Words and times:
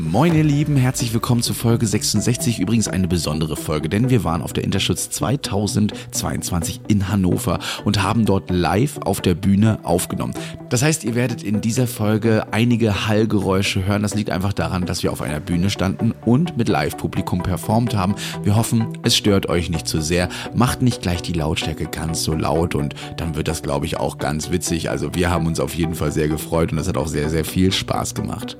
Moin 0.00 0.32
ihr 0.32 0.44
Lieben, 0.44 0.76
herzlich 0.76 1.12
willkommen 1.12 1.42
zu 1.42 1.54
Folge 1.54 1.84
66. 1.84 2.60
Übrigens 2.60 2.86
eine 2.86 3.08
besondere 3.08 3.56
Folge, 3.56 3.88
denn 3.88 4.10
wir 4.10 4.22
waren 4.22 4.42
auf 4.42 4.52
der 4.52 4.62
Interschutz 4.62 5.10
2022 5.10 6.82
in 6.86 7.08
Hannover 7.08 7.58
und 7.84 8.00
haben 8.00 8.24
dort 8.24 8.48
live 8.48 8.98
auf 8.98 9.20
der 9.20 9.34
Bühne 9.34 9.80
aufgenommen. 9.82 10.34
Das 10.68 10.84
heißt, 10.84 11.02
ihr 11.02 11.16
werdet 11.16 11.42
in 11.42 11.60
dieser 11.60 11.88
Folge 11.88 12.46
einige 12.52 13.08
Hallgeräusche 13.08 13.86
hören. 13.86 14.02
Das 14.02 14.14
liegt 14.14 14.30
einfach 14.30 14.52
daran, 14.52 14.86
dass 14.86 15.02
wir 15.02 15.10
auf 15.10 15.20
einer 15.20 15.40
Bühne 15.40 15.68
standen 15.68 16.14
und 16.24 16.56
mit 16.56 16.68
Live-Publikum 16.68 17.42
performt 17.42 17.96
haben. 17.96 18.14
Wir 18.44 18.54
hoffen, 18.54 18.86
es 19.02 19.16
stört 19.16 19.48
euch 19.48 19.68
nicht 19.68 19.88
zu 19.88 20.00
sehr. 20.00 20.28
Macht 20.54 20.80
nicht 20.80 21.02
gleich 21.02 21.22
die 21.22 21.32
Lautstärke 21.32 21.86
ganz 21.86 22.22
so 22.22 22.34
laut 22.34 22.76
und 22.76 22.94
dann 23.16 23.34
wird 23.34 23.48
das, 23.48 23.62
glaube 23.64 23.86
ich, 23.86 23.96
auch 23.96 24.18
ganz 24.18 24.52
witzig. 24.52 24.90
Also 24.90 25.16
wir 25.16 25.28
haben 25.28 25.48
uns 25.48 25.58
auf 25.58 25.74
jeden 25.74 25.96
Fall 25.96 26.12
sehr 26.12 26.28
gefreut 26.28 26.70
und 26.70 26.78
es 26.78 26.86
hat 26.86 26.96
auch 26.96 27.08
sehr, 27.08 27.30
sehr 27.30 27.44
viel 27.44 27.72
Spaß 27.72 28.14
gemacht. 28.14 28.56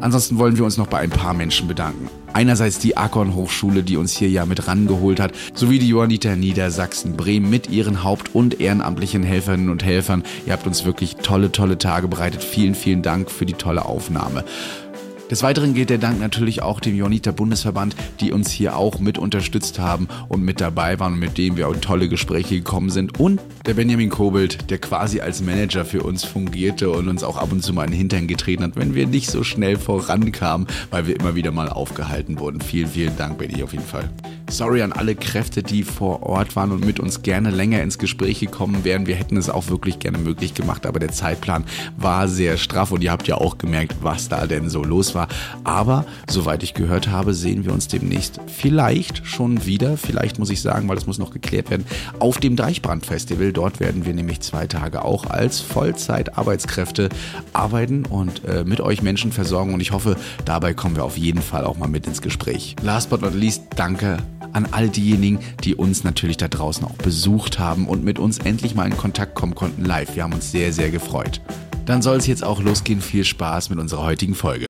Ansonsten 0.00 0.38
wollen 0.38 0.56
wir 0.56 0.64
uns 0.64 0.76
noch 0.76 0.86
bei 0.86 0.98
ein 0.98 1.10
paar 1.10 1.34
Menschen 1.34 1.68
bedanken. 1.68 2.08
Einerseits 2.32 2.78
die 2.78 2.96
Akon 2.96 3.34
Hochschule, 3.34 3.82
die 3.82 3.96
uns 3.96 4.16
hier 4.16 4.28
ja 4.28 4.46
mit 4.46 4.66
rangeholt 4.68 5.20
hat, 5.20 5.32
sowie 5.52 5.78
die 5.78 5.88
Johanniter 5.88 6.36
Niedersachsen 6.36 7.16
Bremen 7.16 7.50
mit 7.50 7.68
ihren 7.70 8.04
haupt- 8.04 8.34
und 8.34 8.60
ehrenamtlichen 8.60 9.22
Helferinnen 9.22 9.68
und 9.68 9.84
Helfern. 9.84 10.22
Ihr 10.46 10.52
habt 10.52 10.66
uns 10.66 10.84
wirklich 10.84 11.16
tolle, 11.16 11.52
tolle 11.52 11.76
Tage 11.76 12.08
bereitet. 12.08 12.42
Vielen, 12.44 12.74
vielen 12.74 13.02
Dank 13.02 13.30
für 13.30 13.46
die 13.46 13.54
tolle 13.54 13.84
Aufnahme. 13.84 14.44
Des 15.30 15.44
Weiteren 15.44 15.74
geht 15.74 15.90
der 15.90 15.98
Dank 15.98 16.18
natürlich 16.18 16.60
auch 16.60 16.80
dem 16.80 16.96
Joniter 16.96 17.30
Bundesverband, 17.30 17.94
die 18.18 18.32
uns 18.32 18.50
hier 18.50 18.76
auch 18.76 18.98
mit 18.98 19.16
unterstützt 19.16 19.78
haben 19.78 20.08
und 20.28 20.42
mit 20.42 20.60
dabei 20.60 20.98
waren 20.98 21.12
und 21.12 21.20
mit 21.20 21.38
denen 21.38 21.56
wir 21.56 21.68
auch 21.68 21.76
tolle 21.76 22.08
Gespräche 22.08 22.56
gekommen 22.56 22.90
sind. 22.90 23.20
Und 23.20 23.40
der 23.64 23.74
Benjamin 23.74 24.10
Kobelt, 24.10 24.70
der 24.72 24.78
quasi 24.78 25.20
als 25.20 25.40
Manager 25.40 25.84
für 25.84 26.02
uns 26.02 26.24
fungierte 26.24 26.90
und 26.90 27.06
uns 27.06 27.22
auch 27.22 27.36
ab 27.36 27.52
und 27.52 27.62
zu 27.62 27.72
mal 27.72 27.84
in 27.84 27.92
den 27.92 27.98
Hintern 27.98 28.26
getreten 28.26 28.64
hat, 28.64 28.74
wenn 28.74 28.96
wir 28.96 29.06
nicht 29.06 29.30
so 29.30 29.44
schnell 29.44 29.76
vorankamen, 29.76 30.66
weil 30.90 31.06
wir 31.06 31.14
immer 31.14 31.36
wieder 31.36 31.52
mal 31.52 31.68
aufgehalten 31.68 32.40
wurden. 32.40 32.60
Vielen, 32.60 32.88
vielen 32.88 33.16
Dank, 33.16 33.38
Benny, 33.38 33.62
auf 33.62 33.72
jeden 33.72 33.86
Fall. 33.86 34.10
Sorry 34.50 34.82
an 34.82 34.90
alle 34.90 35.14
Kräfte, 35.14 35.62
die 35.62 35.84
vor 35.84 36.24
Ort 36.24 36.56
waren 36.56 36.72
und 36.72 36.84
mit 36.84 36.98
uns 36.98 37.22
gerne 37.22 37.50
länger 37.50 37.82
ins 37.82 37.98
Gespräch 37.98 38.40
gekommen 38.40 38.82
wären. 38.82 39.06
Wir 39.06 39.14
hätten 39.14 39.36
es 39.36 39.48
auch 39.48 39.68
wirklich 39.68 40.00
gerne 40.00 40.18
möglich 40.18 40.54
gemacht, 40.54 40.86
aber 40.86 40.98
der 40.98 41.12
Zeitplan 41.12 41.64
war 41.96 42.26
sehr 42.26 42.56
straff 42.56 42.90
und 42.90 43.04
ihr 43.04 43.12
habt 43.12 43.28
ja 43.28 43.36
auch 43.36 43.58
gemerkt, 43.58 43.94
was 44.02 44.28
da 44.28 44.48
denn 44.48 44.68
so 44.68 44.82
los 44.82 45.14
war. 45.14 45.19
Aber 45.64 46.04
soweit 46.28 46.62
ich 46.62 46.74
gehört 46.74 47.08
habe, 47.08 47.34
sehen 47.34 47.64
wir 47.64 47.72
uns 47.72 47.88
demnächst 47.88 48.40
vielleicht 48.46 49.26
schon 49.26 49.66
wieder, 49.66 49.96
vielleicht 49.96 50.38
muss 50.38 50.50
ich 50.50 50.60
sagen, 50.60 50.88
weil 50.88 50.96
das 50.96 51.06
muss 51.06 51.18
noch 51.18 51.30
geklärt 51.30 51.70
werden, 51.70 51.84
auf 52.18 52.38
dem 52.38 52.56
Deichbrand-Festival. 52.56 53.52
Dort 53.52 53.80
werden 53.80 54.04
wir 54.04 54.14
nämlich 54.14 54.40
zwei 54.40 54.66
Tage 54.66 55.04
auch 55.04 55.26
als 55.26 55.60
Vollzeit-Arbeitskräfte 55.60 57.08
arbeiten 57.52 58.04
und 58.06 58.44
äh, 58.44 58.64
mit 58.64 58.80
euch 58.80 59.02
Menschen 59.02 59.32
versorgen 59.32 59.74
und 59.74 59.80
ich 59.80 59.92
hoffe, 59.92 60.16
dabei 60.44 60.74
kommen 60.74 60.96
wir 60.96 61.04
auf 61.04 61.16
jeden 61.16 61.42
Fall 61.42 61.64
auch 61.64 61.78
mal 61.78 61.88
mit 61.88 62.06
ins 62.06 62.22
Gespräch. 62.22 62.76
Last 62.82 63.10
but 63.10 63.22
not 63.22 63.34
least, 63.34 63.62
danke 63.76 64.18
an 64.52 64.66
all 64.72 64.88
diejenigen, 64.88 65.38
die 65.64 65.74
uns 65.74 66.04
natürlich 66.04 66.36
da 66.36 66.48
draußen 66.48 66.84
auch 66.84 66.96
besucht 66.96 67.58
haben 67.58 67.86
und 67.86 68.04
mit 68.04 68.18
uns 68.18 68.38
endlich 68.38 68.74
mal 68.74 68.86
in 68.86 68.96
Kontakt 68.96 69.34
kommen 69.34 69.54
konnten 69.54 69.84
live. 69.84 70.16
Wir 70.16 70.24
haben 70.24 70.32
uns 70.32 70.50
sehr, 70.50 70.72
sehr 70.72 70.90
gefreut. 70.90 71.40
Dann 71.86 72.02
soll 72.02 72.18
es 72.18 72.26
jetzt 72.26 72.44
auch 72.44 72.60
losgehen. 72.62 73.00
Viel 73.00 73.24
Spaß 73.24 73.70
mit 73.70 73.78
unserer 73.78 74.04
heutigen 74.04 74.34
Folge. 74.34 74.69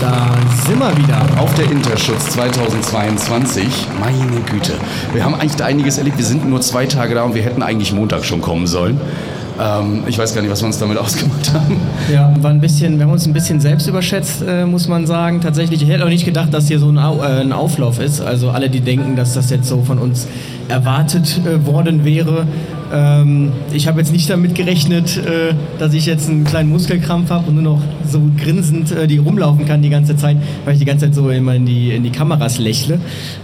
Da 0.00 0.28
sind 0.66 0.78
wir 0.78 0.96
wieder. 0.96 1.20
Auf 1.38 1.54
der 1.54 1.70
Interschutz 1.70 2.30
2022. 2.30 3.64
Meine 4.00 4.40
Güte. 4.50 4.72
Wir 5.12 5.24
haben 5.24 5.34
eigentlich 5.34 5.62
einiges 5.62 5.98
erlebt. 5.98 6.18
Wir 6.18 6.24
sind 6.24 6.48
nur 6.48 6.60
zwei 6.60 6.86
Tage 6.86 7.14
da 7.14 7.22
und 7.22 7.34
wir 7.34 7.42
hätten 7.42 7.62
eigentlich 7.62 7.92
Montag 7.92 8.24
schon 8.24 8.40
kommen 8.40 8.66
sollen. 8.66 9.00
Ähm, 9.60 10.02
ich 10.06 10.18
weiß 10.18 10.34
gar 10.34 10.42
nicht, 10.42 10.50
was 10.50 10.62
wir 10.62 10.66
uns 10.66 10.78
damit 10.78 10.98
ausgemacht 10.98 11.52
haben. 11.52 11.76
Ja, 12.12 12.34
war 12.40 12.50
ein 12.50 12.60
bisschen, 12.60 12.98
wir 12.98 13.06
haben 13.06 13.12
uns 13.12 13.26
ein 13.26 13.32
bisschen 13.32 13.60
selbst 13.60 13.86
überschätzt, 13.86 14.42
äh, 14.46 14.66
muss 14.66 14.88
man 14.88 15.06
sagen. 15.06 15.40
Tatsächlich, 15.40 15.82
ich 15.82 15.88
hätte 15.88 16.04
auch 16.04 16.08
nicht 16.08 16.24
gedacht, 16.24 16.52
dass 16.52 16.66
hier 16.66 16.78
so 16.78 16.88
ein, 16.88 16.98
Au 16.98 17.22
äh, 17.22 17.40
ein 17.40 17.52
Auflauf 17.52 18.00
ist. 18.00 18.20
Also 18.20 18.50
alle, 18.50 18.68
die 18.68 18.80
denken, 18.80 19.16
dass 19.16 19.34
das 19.34 19.50
jetzt 19.50 19.68
so 19.68 19.82
von 19.82 19.98
uns 19.98 20.26
erwartet 20.68 21.40
äh, 21.46 21.64
worden 21.66 22.04
wäre. 22.04 22.46
Ähm, 22.92 23.52
ich 23.72 23.86
habe 23.86 24.00
jetzt 24.00 24.12
nicht 24.12 24.28
damit 24.30 24.54
gerechnet, 24.54 25.16
äh, 25.16 25.54
dass 25.78 25.94
ich 25.94 26.06
jetzt 26.06 26.28
einen 26.28 26.44
kleinen 26.44 26.70
Muskelkrampf 26.70 27.30
habe 27.30 27.48
und 27.48 27.54
nur 27.54 27.62
noch 27.62 27.82
so 28.08 28.20
grinsend 28.38 28.92
äh, 28.92 29.06
die 29.06 29.18
rumlaufen 29.18 29.66
kann 29.66 29.82
die 29.82 29.90
ganze 29.90 30.16
Zeit, 30.16 30.36
weil 30.64 30.74
ich 30.74 30.80
die 30.80 30.84
ganze 30.84 31.06
Zeit 31.06 31.14
so 31.14 31.30
immer 31.30 31.54
in 31.54 31.66
die, 31.66 31.90
in 31.90 32.02
die 32.02 32.10
Kameras 32.10 32.58
lächle. 32.58 32.98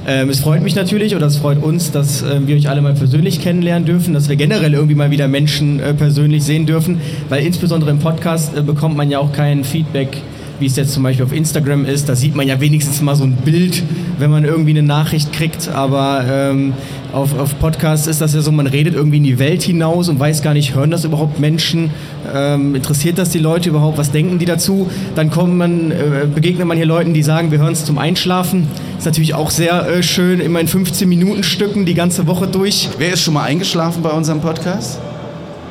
Ähm, 0.07 0.29
es 0.29 0.41
freut 0.41 0.63
mich 0.63 0.75
natürlich 0.75 1.17
oder 1.17 1.27
es 1.27 1.37
freut 1.37 1.63
uns, 1.63 1.91
dass 1.91 2.23
äh, 2.23 2.47
wir 2.47 2.57
euch 2.57 2.69
alle 2.69 2.83
mal 2.83 2.95
persönlich 2.95 3.41
kennenlernen 3.41 3.87
dürfen, 3.87 4.15
dass 4.15 4.29
wir 4.29 4.37
generell 4.37 4.75
irgendwie 4.75 4.95
mal 4.95 5.11
wieder 5.11 5.29
Menschen 5.29 5.81
äh, 5.81 5.95
persönlich 5.95 6.45
sehen 6.45 6.67
dürfen, 6.67 7.01
weil 7.29 7.45
insbesondere 7.45 7.91
im 7.91 7.99
Podcast 7.99 8.57
äh, 8.57 8.63
bekommt 8.63 8.97
man 8.97 9.11
ja 9.11 9.19
auch 9.19 9.33
kein 9.33 9.65
Feedback 9.65 10.19
wie 10.61 10.67
es 10.67 10.77
jetzt 10.77 10.93
zum 10.93 11.03
Beispiel 11.03 11.25
auf 11.25 11.33
Instagram 11.33 11.85
ist. 11.85 12.09
Da 12.09 12.15
sieht 12.15 12.37
man 12.37 12.47
ja 12.47 12.61
wenigstens 12.61 13.01
mal 13.01 13.17
so 13.17 13.25
ein 13.25 13.33
Bild, 13.33 13.83
wenn 14.19 14.31
man 14.31 14.45
irgendwie 14.45 14.71
eine 14.71 14.83
Nachricht 14.83 15.33
kriegt. 15.33 15.69
Aber 15.69 16.25
ähm, 16.29 16.75
auf, 17.13 17.39
auf 17.39 17.59
Podcasts 17.59 18.07
ist 18.07 18.21
das 18.21 18.35
ja 18.35 18.41
so, 18.41 18.53
man 18.53 18.67
redet 18.67 18.95
irgendwie 18.95 19.17
in 19.17 19.25
die 19.25 19.39
Welt 19.39 19.63
hinaus 19.63 20.09
und 20.09 20.21
weiß 20.21 20.43
gar 20.43 20.55
nicht, 20.55 20.75
hören 20.75 20.91
das 20.91 21.05
überhaupt 21.05 21.41
Menschen? 21.41 21.91
Ähm, 22.33 22.75
interessiert 22.75 23.19
das 23.19 23.31
die 23.31 23.39
Leute 23.39 23.71
überhaupt? 23.71 23.99
Was 23.99 24.13
denken 24.13 24.39
die 24.39 24.45
dazu? 24.45 24.89
Dann 25.15 25.31
kommt 25.31 25.57
man, 25.57 25.91
äh, 25.91 26.27
begegnet 26.33 26.67
man 26.67 26.77
hier 26.77 26.87
Leuten, 26.87 27.15
die 27.15 27.23
sagen, 27.23 27.51
wir 27.51 27.59
hören 27.59 27.73
es 27.73 27.85
zum 27.85 27.99
Einschlafen. 27.99 28.69
Ist 28.99 29.07
natürlich 29.07 29.35
auch 29.35 29.51
sehr 29.51 29.89
äh, 29.89 30.03
schön, 30.03 30.41
immer 30.41 30.61
in 30.61 30.69
15 30.69 31.09
Minuten 31.09 31.43
Stücken 31.43 31.87
die 31.87 31.95
ganze 31.95 32.27
Woche 32.27 32.47
durch. 32.47 32.91
Wer 32.99 33.15
ist 33.15 33.23
schon 33.23 33.35
mal 33.35 33.45
eingeschlafen 33.45 34.03
bei 34.03 34.11
unserem 34.11 34.41
Podcast? 34.41 35.01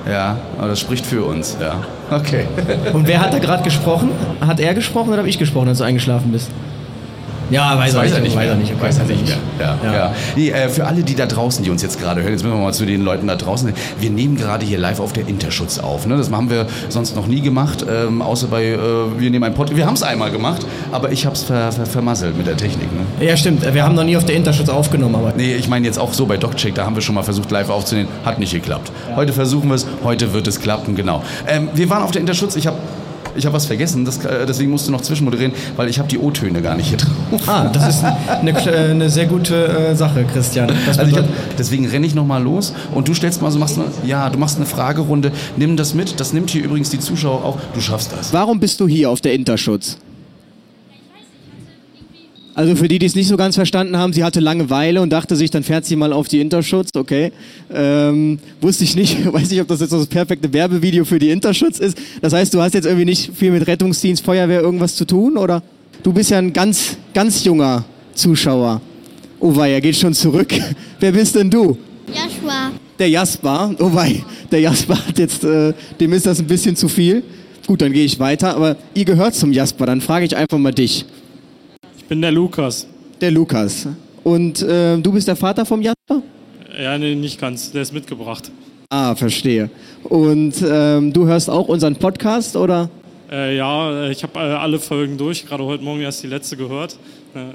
Ja, 0.09 0.37
aber 0.57 0.69
das 0.69 0.79
spricht 0.79 1.05
für 1.05 1.23
uns, 1.23 1.57
ja. 1.61 1.75
Okay. 2.09 2.45
Und 2.93 3.07
wer 3.07 3.21
hat 3.21 3.33
da 3.33 3.39
gerade 3.39 3.63
gesprochen? 3.63 4.09
Hat 4.41 4.59
er 4.59 4.73
gesprochen 4.73 5.09
oder 5.09 5.19
habe 5.19 5.29
ich 5.29 5.37
gesprochen, 5.37 5.67
als 5.67 5.77
du 5.77 5.83
eingeschlafen 5.83 6.31
bist? 6.31 6.49
Ja, 7.49 7.77
weiß, 7.77 7.95
weiß 7.95 8.11
er 8.13 8.19
nicht. 8.21 8.35
Weiß 8.35 8.47
er 8.49 8.55
nicht. 8.55 8.81
Weiß 8.81 8.97
er 8.99 9.05
nicht 9.05 9.25
mehr. 9.27 9.37
Ja, 9.59 9.77
Ja. 9.83 9.93
ja. 9.93 10.15
Nee, 10.35 10.49
äh, 10.51 10.69
für 10.69 10.85
alle, 10.85 11.03
die 11.03 11.15
da 11.15 11.25
draußen, 11.25 11.63
die 11.63 11.69
uns 11.71 11.81
jetzt 11.81 11.99
gerade 11.99 12.21
hören, 12.21 12.31
jetzt 12.31 12.43
müssen 12.43 12.55
wir 12.57 12.63
mal 12.63 12.73
zu 12.73 12.85
den 12.85 13.03
Leuten 13.03 13.27
da 13.27 13.35
draußen. 13.35 13.73
Wir 13.99 14.09
nehmen 14.09 14.35
gerade 14.37 14.65
hier 14.65 14.77
live 14.77 14.99
auf 14.99 15.13
der 15.13 15.27
Interschutz 15.27 15.79
auf. 15.79 16.05
Ne? 16.05 16.17
Das 16.17 16.31
haben 16.31 16.49
wir 16.49 16.67
sonst 16.89 17.15
noch 17.15 17.27
nie 17.27 17.41
gemacht, 17.41 17.85
ähm, 17.89 18.21
außer 18.21 18.47
bei, 18.47 18.65
äh, 18.65 18.77
wir 19.17 19.29
nehmen 19.31 19.43
ein 19.43 19.53
Podcast. 19.53 19.77
Wir 19.77 19.85
haben 19.85 19.95
es 19.95 20.03
einmal 20.03 20.31
gemacht, 20.31 20.65
aber 20.91 21.11
ich 21.11 21.25
habe 21.25 21.35
es 21.35 21.43
ver 21.43 21.71
ver 21.71 21.85
vermasselt 21.85 22.37
mit 22.37 22.47
der 22.47 22.57
Technik. 22.57 22.87
Ne? 22.93 23.25
Ja, 23.25 23.35
stimmt. 23.35 23.61
Wir 23.73 23.83
haben 23.83 23.95
noch 23.95 24.03
nie 24.03 24.15
auf 24.17 24.25
der 24.25 24.35
Interschutz 24.35 24.69
aufgenommen, 24.69 25.15
aber 25.15 25.33
Nee, 25.35 25.55
ich 25.55 25.67
meine 25.67 25.85
jetzt 25.85 25.97
auch 25.99 26.13
so 26.13 26.25
bei 26.25 26.37
DocCheck, 26.37 26.75
da 26.75 26.85
haben 26.85 26.95
wir 26.95 27.01
schon 27.01 27.15
mal 27.15 27.23
versucht 27.23 27.51
live 27.51 27.69
aufzunehmen, 27.69 28.09
hat 28.25 28.39
nicht 28.39 28.53
geklappt. 28.53 28.91
Heute 29.15 29.33
versuchen 29.33 29.69
wir 29.69 29.75
es, 29.75 29.87
heute 30.03 30.33
wird 30.33 30.47
es 30.47 30.59
klappen, 30.61 30.95
genau. 30.95 31.23
Ähm, 31.47 31.69
wir 31.73 31.89
waren 31.89 32.03
auf 32.03 32.11
der 32.11 32.21
Interschutz, 32.21 32.55
ich 32.55 32.67
habe 32.67 32.77
ich 33.35 33.45
hab 33.45 33.53
was 33.53 33.65
vergessen, 33.65 34.05
das, 34.05 34.23
äh, 34.25 34.45
deswegen 34.45 34.71
musst 34.71 34.87
du 34.87 34.91
noch 34.91 35.01
zwischenmoderieren, 35.01 35.53
weil 35.75 35.89
ich 35.89 35.99
habe 35.99 36.07
die 36.09 36.17
O-Töne 36.17 36.61
gar 36.61 36.75
nicht 36.75 36.87
hier 36.89 36.97
drauf. 36.97 37.47
Ah, 37.47 37.69
das 37.71 37.87
ist 37.95 38.03
eine, 38.03 38.51
kle- 38.53 38.91
eine 38.91 39.09
sehr 39.09 39.25
gute 39.25 39.67
äh, 39.67 39.95
Sache, 39.95 40.25
Christian. 40.31 40.71
Das 40.85 40.99
Also 40.99 41.11
ich 41.11 41.17
hab, 41.17 41.25
deswegen 41.57 41.87
renne 41.87 42.05
ich 42.05 42.15
noch 42.15 42.25
mal 42.25 42.41
los 42.41 42.73
und 42.93 43.07
du 43.07 43.13
stellst 43.13 43.41
mal 43.41 43.51
so, 43.51 43.59
machst 43.59 43.77
eine, 43.77 43.87
ja, 44.05 44.29
du 44.29 44.37
machst 44.39 44.57
eine 44.57 44.65
Fragerunde, 44.65 45.31
nimm 45.57 45.77
das 45.77 45.93
mit, 45.93 46.19
das 46.19 46.33
nimmt 46.33 46.49
hier 46.49 46.63
übrigens 46.63 46.89
die 46.89 46.99
Zuschauer 46.99 47.43
auch, 47.45 47.57
du 47.73 47.81
schaffst 47.81 48.11
das. 48.17 48.33
Warum 48.33 48.59
bist 48.59 48.79
du 48.79 48.87
hier 48.87 49.09
auf 49.09 49.21
der 49.21 49.33
Interschutz? 49.33 49.97
Also 52.59 52.75
für 52.75 52.89
die, 52.89 52.99
die 52.99 53.05
es 53.05 53.15
nicht 53.15 53.29
so 53.29 53.37
ganz 53.37 53.55
verstanden 53.55 53.95
haben, 53.95 54.11
sie 54.11 54.21
hatte 54.21 54.41
Langeweile 54.41 55.01
und 55.01 55.11
dachte 55.11 55.37
sich, 55.37 55.49
dann 55.49 55.63
fährt 55.63 55.85
sie 55.85 55.95
mal 55.95 56.11
auf 56.11 56.27
die 56.27 56.41
Interschutz, 56.41 56.89
okay. 56.93 57.31
Ähm, 57.73 58.37
wusste 58.59 58.83
ich 58.83 58.97
nicht, 58.97 59.25
weiß 59.33 59.49
nicht, 59.49 59.61
ob 59.61 59.69
das 59.69 59.79
jetzt 59.79 59.93
das 59.93 60.05
perfekte 60.07 60.51
Werbevideo 60.51 61.05
für 61.05 61.19
die 61.19 61.29
Interschutz 61.29 61.79
ist. 61.79 61.97
Das 62.21 62.33
heißt, 62.33 62.53
du 62.53 62.61
hast 62.61 62.73
jetzt 62.73 62.83
irgendwie 62.83 63.05
nicht 63.05 63.31
viel 63.33 63.51
mit 63.51 63.65
Rettungsdienst, 63.65 64.25
Feuerwehr, 64.25 64.59
irgendwas 64.59 64.97
zu 64.97 65.05
tun, 65.05 65.37
oder? 65.37 65.63
Du 66.03 66.11
bist 66.11 66.31
ja 66.31 66.37
ein 66.37 66.51
ganz, 66.51 66.97
ganz 67.13 67.45
junger 67.45 67.85
Zuschauer. 68.13 68.81
Oh 69.39 69.55
wei, 69.55 69.71
er 69.71 69.79
geht 69.79 69.95
schon 69.95 70.13
zurück. 70.13 70.53
Wer 70.99 71.13
bist 71.13 71.35
denn 71.35 71.49
du? 71.49 71.77
Joshua. 72.07 72.71
Der 72.99 73.09
Jasper, 73.09 73.73
oh 73.79 73.93
wei, 73.93 74.21
der 74.51 74.59
Jasper 74.59 74.97
hat 75.07 75.17
jetzt, 75.17 75.45
äh, 75.45 75.71
dem 75.97 76.11
ist 76.11 76.25
das 76.25 76.41
ein 76.41 76.47
bisschen 76.47 76.75
zu 76.75 76.89
viel. 76.89 77.23
Gut, 77.65 77.81
dann 77.81 77.93
gehe 77.93 78.03
ich 78.03 78.19
weiter, 78.19 78.53
aber 78.53 78.75
ihr 78.95 79.05
gehört 79.05 79.33
zum 79.33 79.53
Jasper, 79.53 79.85
dann 79.85 80.01
frage 80.01 80.25
ich 80.25 80.35
einfach 80.35 80.57
mal 80.57 80.73
dich. 80.73 81.05
Ich 82.09 82.11
bin 82.11 82.23
der 82.23 82.31
Lukas. 82.31 82.87
Der 83.21 83.29
Lukas. 83.29 83.87
Und 84.23 84.63
äh, 84.63 84.97
du 84.97 85.11
bist 85.11 85.27
der 85.27 85.35
Vater 85.35 85.63
vom 85.63 85.79
Jasper? 85.79 86.23
Ja, 86.81 86.97
nee, 86.97 87.13
nicht 87.13 87.39
ganz. 87.39 87.71
Der 87.71 87.83
ist 87.83 87.93
mitgebracht. 87.93 88.49
Ah, 88.89 89.13
verstehe. 89.13 89.69
Und 90.05 90.55
ähm, 90.67 91.13
du 91.13 91.27
hörst 91.27 91.51
auch 91.51 91.67
unseren 91.67 91.95
Podcast, 91.95 92.55
oder? 92.55 92.89
Äh, 93.31 93.55
ja, 93.57 94.09
ich 94.09 94.23
habe 94.23 94.39
äh, 94.39 94.41
alle 94.41 94.79
Folgen 94.79 95.19
durch. 95.19 95.45
Gerade 95.45 95.63
heute 95.63 95.83
Morgen 95.83 96.01
erst 96.01 96.23
die 96.23 96.27
letzte 96.27 96.57
gehört. 96.57 96.97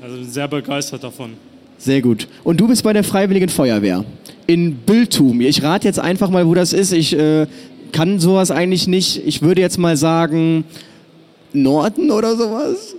Also 0.00 0.22
sehr 0.22 0.46
begeistert 0.46 1.02
davon. 1.02 1.32
Sehr 1.76 2.00
gut. 2.00 2.28
Und 2.44 2.60
du 2.60 2.68
bist 2.68 2.84
bei 2.84 2.92
der 2.92 3.02
Freiwilligen 3.02 3.48
Feuerwehr 3.48 4.04
in 4.46 4.76
Bültum. 4.76 5.40
Ich 5.40 5.64
rate 5.64 5.88
jetzt 5.88 5.98
einfach 5.98 6.30
mal, 6.30 6.46
wo 6.46 6.54
das 6.54 6.72
ist. 6.72 6.92
Ich 6.92 7.18
äh, 7.18 7.48
kann 7.90 8.20
sowas 8.20 8.52
eigentlich 8.52 8.86
nicht. 8.86 9.20
Ich 9.26 9.42
würde 9.42 9.60
jetzt 9.60 9.78
mal 9.78 9.96
sagen 9.96 10.62
Norden 11.52 12.12
oder 12.12 12.36
sowas. 12.36 12.94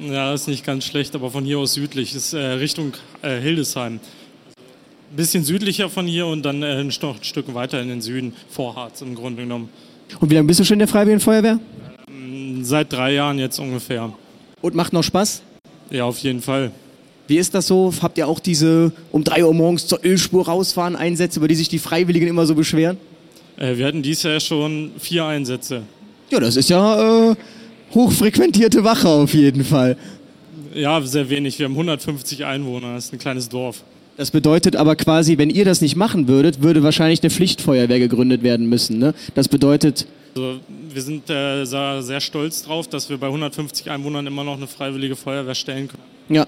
Ja, 0.00 0.32
ist 0.32 0.48
nicht 0.48 0.64
ganz 0.64 0.86
schlecht, 0.86 1.14
aber 1.14 1.30
von 1.30 1.44
hier 1.44 1.58
aus 1.58 1.74
südlich. 1.74 2.14
Ist 2.14 2.32
äh, 2.32 2.38
Richtung 2.38 2.94
äh, 3.20 3.38
Hildesheim. 3.38 3.94
Ein 3.94 5.16
bisschen 5.16 5.44
südlicher 5.44 5.90
von 5.90 6.06
hier 6.06 6.26
und 6.26 6.42
dann 6.42 6.62
äh, 6.62 6.82
noch 6.84 7.16
ein 7.16 7.24
Stück 7.24 7.52
weiter 7.52 7.82
in 7.82 7.88
den 7.88 8.00
Süden, 8.00 8.32
Vorharz 8.48 9.02
im 9.02 9.14
Grunde 9.14 9.42
genommen. 9.42 9.68
Und 10.18 10.30
wie 10.30 10.34
lange 10.34 10.46
bist 10.46 10.60
du 10.60 10.64
schon 10.64 10.74
in 10.74 10.80
der 10.80 10.88
Freiwilligen 10.88 11.20
Feuerwehr? 11.20 11.60
Seit 12.62 12.92
drei 12.92 13.12
Jahren 13.12 13.38
jetzt 13.38 13.58
ungefähr. 13.58 14.12
Und 14.62 14.74
macht 14.74 14.92
noch 14.92 15.02
Spaß? 15.02 15.42
Ja, 15.90 16.04
auf 16.04 16.18
jeden 16.18 16.40
Fall. 16.40 16.70
Wie 17.26 17.36
ist 17.36 17.54
das 17.54 17.66
so? 17.66 17.92
Habt 18.00 18.18
ihr 18.18 18.26
auch 18.26 18.40
diese 18.40 18.92
um 19.12 19.22
3 19.22 19.44
Uhr 19.44 19.54
morgens 19.54 19.86
zur 19.86 20.04
Ölspur 20.04 20.46
rausfahren 20.46 20.96
Einsätze, 20.96 21.38
über 21.38 21.48
die 21.48 21.54
sich 21.54 21.68
die 21.68 21.78
Freiwilligen 21.78 22.26
immer 22.26 22.46
so 22.46 22.54
beschweren? 22.54 22.96
Äh, 23.56 23.76
wir 23.76 23.86
hatten 23.86 24.02
dieses 24.02 24.22
Jahr 24.22 24.40
schon 24.40 24.92
vier 24.98 25.26
Einsätze. 25.26 25.82
Ja, 26.30 26.40
das 26.40 26.56
ist 26.56 26.70
ja 26.70 27.30
äh, 27.30 27.36
hochfrequentierte 27.94 28.84
Wache 28.84 29.08
auf 29.08 29.34
jeden 29.34 29.64
Fall. 29.64 29.96
Ja, 30.74 31.00
sehr 31.02 31.28
wenig. 31.30 31.58
Wir 31.58 31.66
haben 31.66 31.72
150 31.72 32.44
Einwohner. 32.44 32.94
Das 32.94 33.06
ist 33.06 33.12
ein 33.12 33.18
kleines 33.18 33.48
Dorf. 33.48 33.82
Das 34.16 34.30
bedeutet 34.30 34.76
aber 34.76 34.96
quasi, 34.96 35.38
wenn 35.38 35.50
ihr 35.50 35.64
das 35.64 35.80
nicht 35.80 35.96
machen 35.96 36.28
würdet, 36.28 36.62
würde 36.62 36.82
wahrscheinlich 36.82 37.22
eine 37.22 37.30
Pflichtfeuerwehr 37.30 37.98
gegründet 37.98 38.42
werden 38.42 38.68
müssen. 38.68 38.98
Ne? 38.98 39.14
Das 39.34 39.48
bedeutet, 39.48 40.06
Also, 40.36 40.60
wir 40.92 41.02
sind 41.02 41.30
äh, 41.30 41.64
sehr, 41.64 42.02
sehr 42.02 42.20
stolz 42.20 42.62
drauf, 42.62 42.86
dass 42.86 43.08
wir 43.08 43.16
bei 43.18 43.26
150 43.28 43.90
Einwohnern 43.90 44.26
immer 44.26 44.44
noch 44.44 44.56
eine 44.58 44.66
freiwillige 44.66 45.16
Feuerwehr 45.16 45.54
stellen 45.54 45.88
können. 45.88 46.02
ja, 46.28 46.46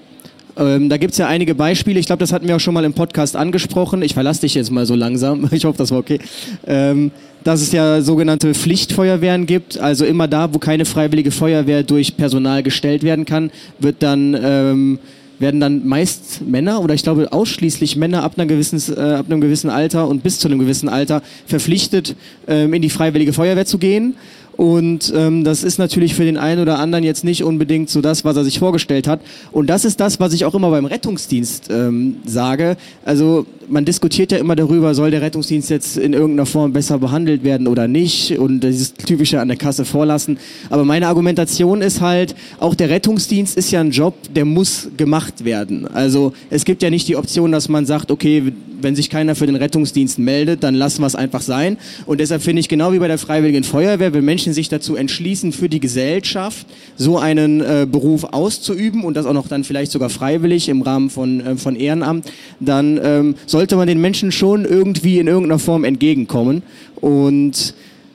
ähm, 0.56 0.88
da 0.88 0.96
gibt 0.96 1.12
es 1.12 1.18
ja 1.18 1.26
einige 1.28 1.54
Beispiele. 1.54 1.98
Ich 1.98 2.06
glaube, 2.06 2.20
das 2.20 2.32
hatten 2.32 2.46
wir 2.46 2.56
auch 2.56 2.60
schon 2.60 2.74
mal 2.74 2.84
im 2.84 2.92
Podcast 2.92 3.36
angesprochen. 3.36 4.02
Ich 4.02 4.14
verlasse 4.14 4.42
dich 4.42 4.54
jetzt 4.54 4.70
mal 4.70 4.86
so 4.86 4.94
langsam. 4.94 5.48
Ich 5.52 5.64
hoffe, 5.64 5.78
das 5.78 5.90
war 5.90 5.98
okay. 5.98 6.18
Ähm, 6.66 7.10
dass 7.44 7.60
es 7.60 7.72
ja 7.72 8.02
sogenannte 8.02 8.54
Pflichtfeuerwehren 8.54 9.46
gibt. 9.46 9.78
Also 9.78 10.04
immer 10.04 10.28
da, 10.28 10.52
wo 10.54 10.58
keine 10.58 10.84
freiwillige 10.84 11.30
Feuerwehr 11.30 11.82
durch 11.82 12.16
Personal 12.16 12.62
gestellt 12.62 13.02
werden 13.02 13.24
kann, 13.24 13.50
wird 13.78 13.96
dann, 14.00 14.38
ähm, 14.40 14.98
werden 15.38 15.60
dann 15.60 15.86
meist 15.86 16.42
Männer 16.46 16.80
oder 16.80 16.94
ich 16.94 17.02
glaube 17.02 17.32
ausschließlich 17.32 17.96
Männer 17.96 18.22
ab, 18.22 18.36
gewissen, 18.36 18.80
äh, 18.96 19.00
ab 19.00 19.26
einem 19.28 19.40
gewissen 19.40 19.70
Alter 19.70 20.06
und 20.08 20.22
bis 20.22 20.38
zu 20.38 20.48
einem 20.48 20.58
gewissen 20.58 20.88
Alter 20.88 21.22
verpflichtet, 21.46 22.14
ähm, 22.46 22.74
in 22.74 22.82
die 22.82 22.90
freiwillige 22.90 23.32
Feuerwehr 23.32 23.66
zu 23.66 23.78
gehen. 23.78 24.14
Und 24.56 25.12
ähm, 25.16 25.44
das 25.44 25.64
ist 25.64 25.78
natürlich 25.78 26.14
für 26.14 26.24
den 26.24 26.36
einen 26.36 26.60
oder 26.60 26.78
anderen 26.78 27.04
jetzt 27.04 27.24
nicht 27.24 27.42
unbedingt 27.42 27.88
so 27.90 28.00
das, 28.00 28.24
was 28.24 28.36
er 28.36 28.44
sich 28.44 28.58
vorgestellt 28.58 29.08
hat. 29.08 29.20
Und 29.50 29.68
das 29.68 29.84
ist 29.84 30.00
das, 30.00 30.20
was 30.20 30.32
ich 30.32 30.44
auch 30.44 30.54
immer 30.54 30.70
beim 30.70 30.84
Rettungsdienst 30.84 31.70
ähm, 31.70 32.16
sage. 32.26 32.76
Also 33.04 33.46
man 33.68 33.84
diskutiert 33.84 34.32
ja 34.32 34.38
immer 34.38 34.54
darüber, 34.56 34.94
soll 34.94 35.10
der 35.10 35.22
Rettungsdienst 35.22 35.70
jetzt 35.70 35.96
in 35.96 36.12
irgendeiner 36.12 36.46
Form 36.46 36.72
besser 36.72 36.98
behandelt 36.98 37.44
werden 37.44 37.66
oder 37.66 37.88
nicht 37.88 38.38
und 38.38 38.60
dieses 38.60 38.94
typische 38.94 39.40
an 39.40 39.48
der 39.48 39.56
Kasse 39.56 39.84
vorlassen. 39.84 40.38
Aber 40.70 40.84
meine 40.84 41.06
Argumentation 41.06 41.80
ist 41.80 42.00
halt, 42.00 42.34
auch 42.60 42.74
der 42.74 42.90
Rettungsdienst 42.90 43.56
ist 43.56 43.70
ja 43.70 43.80
ein 43.80 43.90
Job, 43.90 44.14
der 44.34 44.44
muss 44.44 44.88
gemacht 44.96 45.44
werden. 45.44 45.86
Also 45.86 46.32
es 46.50 46.64
gibt 46.64 46.82
ja 46.82 46.90
nicht 46.90 47.08
die 47.08 47.16
Option, 47.16 47.52
dass 47.52 47.68
man 47.68 47.86
sagt, 47.86 48.10
okay, 48.10 48.52
wenn 48.82 48.96
sich 48.96 49.10
keiner 49.10 49.34
für 49.34 49.46
den 49.46 49.56
Rettungsdienst 49.56 50.18
meldet, 50.18 50.62
dann 50.62 50.74
lassen 50.74 51.02
wir 51.02 51.06
es 51.06 51.14
einfach 51.14 51.40
sein. 51.40 51.76
Und 52.04 52.20
deshalb 52.20 52.42
finde 52.42 52.60
ich 52.60 52.68
genau 52.68 52.92
wie 52.92 52.98
bei 52.98 53.08
der 53.08 53.18
Freiwilligen 53.18 53.64
Feuerwehr, 53.64 54.12
wenn 54.12 54.24
Menschen 54.24 54.41
sich 54.50 54.68
dazu 54.68 54.96
entschließen, 54.96 55.52
für 55.52 55.68
die 55.68 55.78
Gesellschaft 55.78 56.66
so 56.96 57.18
einen 57.18 57.60
äh, 57.60 57.86
Beruf 57.90 58.24
auszuüben 58.24 59.04
und 59.04 59.16
das 59.16 59.26
auch 59.26 59.32
noch 59.32 59.46
dann 59.46 59.62
vielleicht 59.62 59.92
sogar 59.92 60.10
freiwillig 60.10 60.68
im 60.68 60.82
Rahmen 60.82 61.10
von, 61.10 61.40
äh, 61.40 61.56
von 61.56 61.76
Ehrenamt, 61.76 62.26
dann 62.58 62.98
ähm, 63.00 63.34
sollte 63.46 63.76
man 63.76 63.86
den 63.86 64.00
Menschen 64.00 64.32
schon 64.32 64.64
irgendwie 64.64 65.20
in 65.20 65.28
irgendeiner 65.28 65.60
Form 65.60 65.84
entgegenkommen. 65.84 66.62
Und 66.96 67.74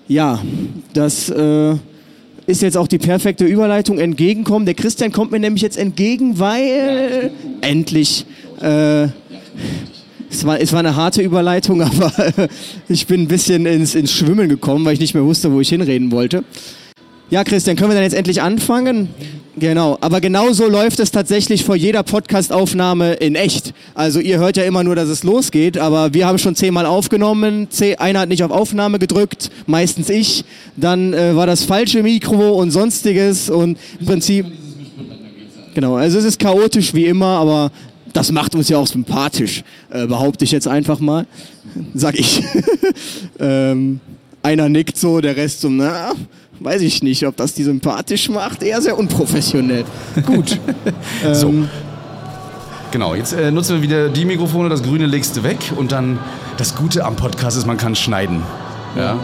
ja, 0.10 0.42
das 0.94 1.30
äh, 1.30 1.76
ist 2.46 2.62
jetzt 2.62 2.78
auch 2.78 2.88
die 2.88 2.98
perfekte 2.98 3.46
Überleitung 3.46 4.00
entgegenkommen. 4.00 4.66
Der 4.66 4.76
Christian 4.76 5.12
kommt 5.12 5.32
mir 5.32 5.40
nämlich 5.40 5.62
jetzt 5.62 5.78
entgegen, 5.78 6.40
weil 6.40 7.32
endlich 7.62 8.26
äh, 8.62 9.08
es 10.30 10.46
war, 10.46 10.60
es 10.60 10.72
war 10.74 10.80
eine 10.80 10.96
harte 10.96 11.22
Überleitung, 11.22 11.82
aber 11.84 12.12
ich 12.88 13.08
bin 13.08 13.22
ein 13.22 13.28
bisschen 13.28 13.66
ins, 13.66 13.96
ins 13.96 14.12
Schwimmen 14.12 14.50
gekommen, 14.50 14.86
weil 14.86 14.94
ich 14.94 15.00
nicht 15.00 15.14
mehr 15.14 15.24
wusste, 15.24 15.52
wo 15.52 15.62
ich 15.62 15.70
hinreden 15.70 16.12
wollte. 16.12 16.44
Ja, 17.30 17.44
Christian, 17.44 17.76
können 17.76 17.90
wir 17.90 17.96
dann 17.96 18.06
jetzt 18.06 18.16
endlich 18.16 18.42
anfangen? 18.42 19.10
Genau, 19.60 19.98
aber 20.02 20.22
genau 20.22 20.54
so 20.54 20.68
läuft 20.68 21.00
es 21.00 21.10
tatsächlich 21.10 21.66
vor 21.66 21.76
jeder 21.76 22.04
Podcast-Aufnahme 22.04 23.14
in 23.14 23.36
echt. 23.36 23.74
Also 23.96 24.20
ihr 24.20 24.38
hört 24.38 24.56
ja 24.56 24.64
immer 24.64 24.84
nur, 24.84 24.96
dass 24.96 25.10
es 25.10 25.24
losgeht, 25.24 25.80
aber 25.80 26.14
wir 26.14 26.28
haben 26.28 26.38
schon 26.38 26.56
zehnmal 26.56 26.86
aufgenommen. 26.86 27.68
Einer 27.98 28.20
hat 28.20 28.30
nicht 28.30 28.44
auf 28.44 28.52
Aufnahme 28.52 29.00
gedrückt, 29.00 29.50
meistens 29.66 30.10
ich. 30.10 30.46
Dann 30.76 31.14
äh, 31.14 31.36
war 31.36 31.48
das 31.48 31.64
falsche 31.64 32.04
Mikro 32.04 32.52
und 32.52 32.72
sonstiges 32.72 33.50
und 33.50 33.78
im 34.00 34.06
Prinzip... 34.06 34.46
Genau, 35.74 35.96
also 35.96 36.18
es 36.18 36.26
ist 36.26 36.40
chaotisch 36.40 36.94
wie 36.94 37.06
immer, 37.06 37.38
aber 37.38 37.72
das 38.18 38.31
macht 38.31 38.56
uns 38.56 38.68
ja 38.68 38.80
auch 38.80 38.88
sympathisch, 38.88 39.64
äh, 39.92 40.08
behaupte 40.08 40.44
ich 40.44 40.52
jetzt 40.52 40.68
einfach 40.68 41.00
mal. 41.00 41.28
Sag 41.94 42.18
ich. 42.18 42.42
ähm, 43.40 44.00
einer 44.42 44.69
nickt 44.69 44.98
so, 44.98 45.22
der 45.22 45.36
Rest 45.38 45.62
so, 45.62 45.69
na, 45.69 46.14
weiß 46.60 46.81
ich 46.81 47.04
nicht, 47.04 47.28
ob 47.28 47.38
das 47.38 47.54
die 47.54 47.64
sympathisch 47.64 48.28
macht. 48.30 48.64
Eher 48.64 48.81
sehr 48.81 48.98
unprofessionell. 48.98 49.86
Gut. 50.25 50.60
So. 51.34 51.54
Genau, 52.92 53.14
jetzt 53.14 53.34
äh, 53.34 53.52
nutzen 53.52 53.75
wir 53.75 53.81
wieder 53.81 54.10
die 54.10 54.25
Mikrofone, 54.25 54.69
das 54.69 54.81
Grüne 54.81 55.06
legst 55.06 55.36
du 55.36 55.44
weg 55.44 55.58
und 55.75 55.92
dann 55.92 56.18
das 56.58 56.75
Gute 56.75 57.06
am 57.06 57.16
Podcast 57.16 57.58
ist, 57.58 57.68
man 57.68 57.78
kann 57.78 57.96
schneiden. 57.96 58.42
Ja. 58.96 59.19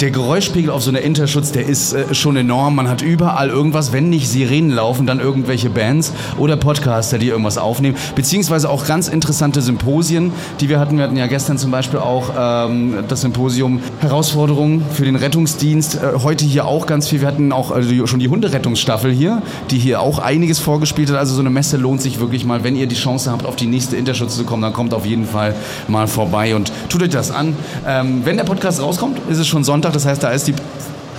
Der 0.00 0.10
Geräuschpegel 0.10 0.70
auf 0.70 0.82
so 0.82 0.88
einer 0.88 1.02
Interschutz, 1.02 1.52
der 1.52 1.66
ist 1.66 1.92
äh, 1.92 2.14
schon 2.14 2.34
enorm. 2.34 2.74
Man 2.74 2.88
hat 2.88 3.02
überall 3.02 3.50
irgendwas, 3.50 3.92
wenn 3.92 4.08
nicht 4.08 4.30
Sirenen 4.30 4.70
laufen, 4.70 5.06
dann 5.06 5.20
irgendwelche 5.20 5.68
Bands 5.68 6.14
oder 6.38 6.56
Podcaster, 6.56 7.18
die 7.18 7.28
irgendwas 7.28 7.58
aufnehmen. 7.58 7.98
Beziehungsweise 8.14 8.70
auch 8.70 8.86
ganz 8.86 9.08
interessante 9.08 9.60
Symposien, 9.60 10.32
die 10.58 10.70
wir 10.70 10.80
hatten. 10.80 10.96
Wir 10.96 11.04
hatten 11.04 11.18
ja 11.18 11.26
gestern 11.26 11.58
zum 11.58 11.70
Beispiel 11.70 11.98
auch 11.98 12.30
ähm, 12.34 13.04
das 13.08 13.20
Symposium 13.20 13.80
Herausforderungen 14.00 14.82
für 14.90 15.04
den 15.04 15.16
Rettungsdienst. 15.16 15.96
Äh, 15.96 15.98
heute 16.22 16.46
hier 16.46 16.64
auch 16.64 16.86
ganz 16.86 17.08
viel. 17.08 17.20
Wir 17.20 17.28
hatten 17.28 17.52
auch 17.52 17.78
die, 17.78 18.06
schon 18.06 18.20
die 18.20 18.28
Hunderettungsstaffel 18.28 19.12
hier, 19.12 19.42
die 19.70 19.78
hier 19.78 20.00
auch 20.00 20.18
einiges 20.18 20.60
vorgespielt 20.60 21.10
hat. 21.10 21.18
Also 21.18 21.34
so 21.34 21.40
eine 21.40 21.50
Messe 21.50 21.76
lohnt 21.76 22.00
sich 22.00 22.20
wirklich 22.20 22.46
mal. 22.46 22.64
Wenn 22.64 22.74
ihr 22.74 22.86
die 22.86 22.96
Chance 22.96 23.30
habt, 23.30 23.44
auf 23.44 23.56
die 23.56 23.66
nächste 23.66 23.98
Interschutz 23.98 24.34
zu 24.34 24.44
kommen, 24.44 24.62
dann 24.62 24.72
kommt 24.72 24.94
auf 24.94 25.04
jeden 25.04 25.26
Fall 25.26 25.54
mal 25.88 26.06
vorbei 26.06 26.56
und 26.56 26.72
tut 26.88 27.02
euch 27.02 27.10
das 27.10 27.30
an. 27.30 27.54
Ähm, 27.86 28.22
wenn 28.24 28.38
der 28.38 28.44
Podcast 28.44 28.80
rauskommt, 28.80 29.18
ist 29.28 29.36
es 29.36 29.46
schon 29.46 29.62
Sonntag. 29.62 29.89
Das 29.92 30.06
heißt, 30.06 30.22
da 30.22 30.30
ist 30.30 30.48
die 30.48 30.54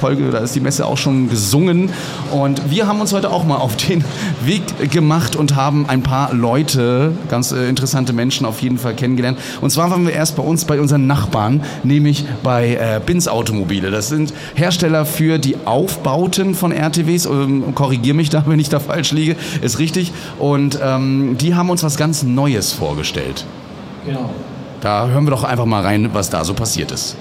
Folge, 0.02 0.32
da 0.32 0.40
ist 0.40 0.56
die 0.56 0.60
Messe 0.60 0.86
auch 0.88 0.98
schon 0.98 1.30
gesungen. 1.30 1.92
Und 2.32 2.72
wir 2.72 2.88
haben 2.88 3.00
uns 3.02 3.14
heute 3.14 3.30
auch 3.30 3.44
mal 3.44 3.58
auf 3.58 3.78
den 3.78 4.04
Weg 4.44 4.92
gemacht 4.92 5.36
und 5.36 5.56
haben 5.56 5.86
ein 5.88 6.02
paar 6.02 6.34
Leute, 6.34 7.14
ganz 7.30 7.52
äh, 7.52 7.70
interessante 7.70 8.12
Menschen 8.12 8.48
auf 8.48 8.64
jeden 8.64 8.80
Fall 8.80 8.96
kennengelernt. 8.96 9.38
Und 9.62 9.70
zwar 9.70 9.92
waren 9.92 10.06
wir 10.06 10.14
erst 10.14 10.36
bei 10.36 10.44
uns, 10.44 10.66
bei 10.66 10.80
unseren 10.82 11.06
Nachbarn, 11.06 11.64
nämlich 11.84 12.26
bei 12.42 12.74
äh, 12.76 13.00
Bins 13.06 13.28
Automobile. 13.28 13.92
Das 13.92 14.10
sind 14.10 14.34
Hersteller 14.56 15.06
für 15.06 15.38
die 15.38 15.56
Aufbauten 15.66 16.56
von 16.56 16.72
RTWs. 16.72 17.28
Ähm, 17.28 17.76
Korrigier 17.76 18.16
mich 18.16 18.32
da, 18.32 18.44
wenn 18.48 18.60
ich 18.60 18.70
da 18.70 18.80
falsch 18.80 19.12
liege. 19.12 19.36
Ist 19.62 19.78
richtig. 19.78 20.12
Und 20.40 20.80
ähm, 20.84 21.38
die 21.40 21.54
haben 21.54 21.70
uns 21.70 21.84
was 21.84 21.96
ganz 21.96 22.24
Neues 22.24 22.74
vorgestellt. 22.74 23.46
Genau. 24.08 24.32
Da 24.82 25.08
hören 25.10 25.26
wir 25.26 25.32
doch 25.32 25.44
einfach 25.44 25.66
mal 25.66 25.84
rein, 25.84 26.10
was 26.14 26.32
da 26.32 26.44
so 26.44 26.56
passiert 26.56 26.92
ist. 26.92 27.16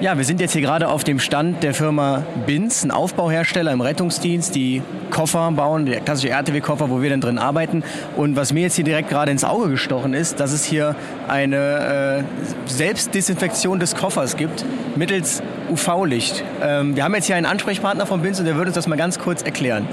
Ja, 0.00 0.16
wir 0.16 0.24
sind 0.24 0.40
jetzt 0.40 0.52
hier 0.52 0.62
gerade 0.62 0.88
auf 0.88 1.04
dem 1.04 1.18
Stand 1.18 1.62
der 1.62 1.74
Firma 1.74 2.24
Binz, 2.46 2.84
ein 2.84 2.90
Aufbauhersteller 2.90 3.70
im 3.70 3.82
Rettungsdienst, 3.82 4.54
die 4.54 4.80
Koffer 5.10 5.50
bauen, 5.50 5.84
der 5.84 6.00
klassische 6.00 6.30
RTW-Koffer, 6.30 6.88
wo 6.88 7.02
wir 7.02 7.10
dann 7.10 7.20
drin 7.20 7.36
arbeiten. 7.36 7.84
Und 8.16 8.34
was 8.34 8.54
mir 8.54 8.62
jetzt 8.62 8.76
hier 8.76 8.84
direkt 8.84 9.10
gerade 9.10 9.30
ins 9.30 9.44
Auge 9.44 9.68
gestochen 9.68 10.14
ist, 10.14 10.40
dass 10.40 10.52
es 10.52 10.64
hier 10.64 10.96
eine 11.28 12.24
äh, 12.24 12.70
Selbstdesinfektion 12.70 13.78
des 13.78 13.94
Koffers 13.94 14.38
gibt 14.38 14.64
mittels 14.96 15.42
UV-Licht. 15.70 16.44
Ähm, 16.62 16.96
wir 16.96 17.04
haben 17.04 17.14
jetzt 17.14 17.26
hier 17.26 17.36
einen 17.36 17.44
Ansprechpartner 17.44 18.06
von 18.06 18.22
Binz 18.22 18.38
und 18.38 18.46
der 18.46 18.56
würde 18.56 18.70
uns 18.70 18.76
das 18.76 18.86
mal 18.86 18.96
ganz 18.96 19.18
kurz 19.18 19.42
erklären. 19.42 19.86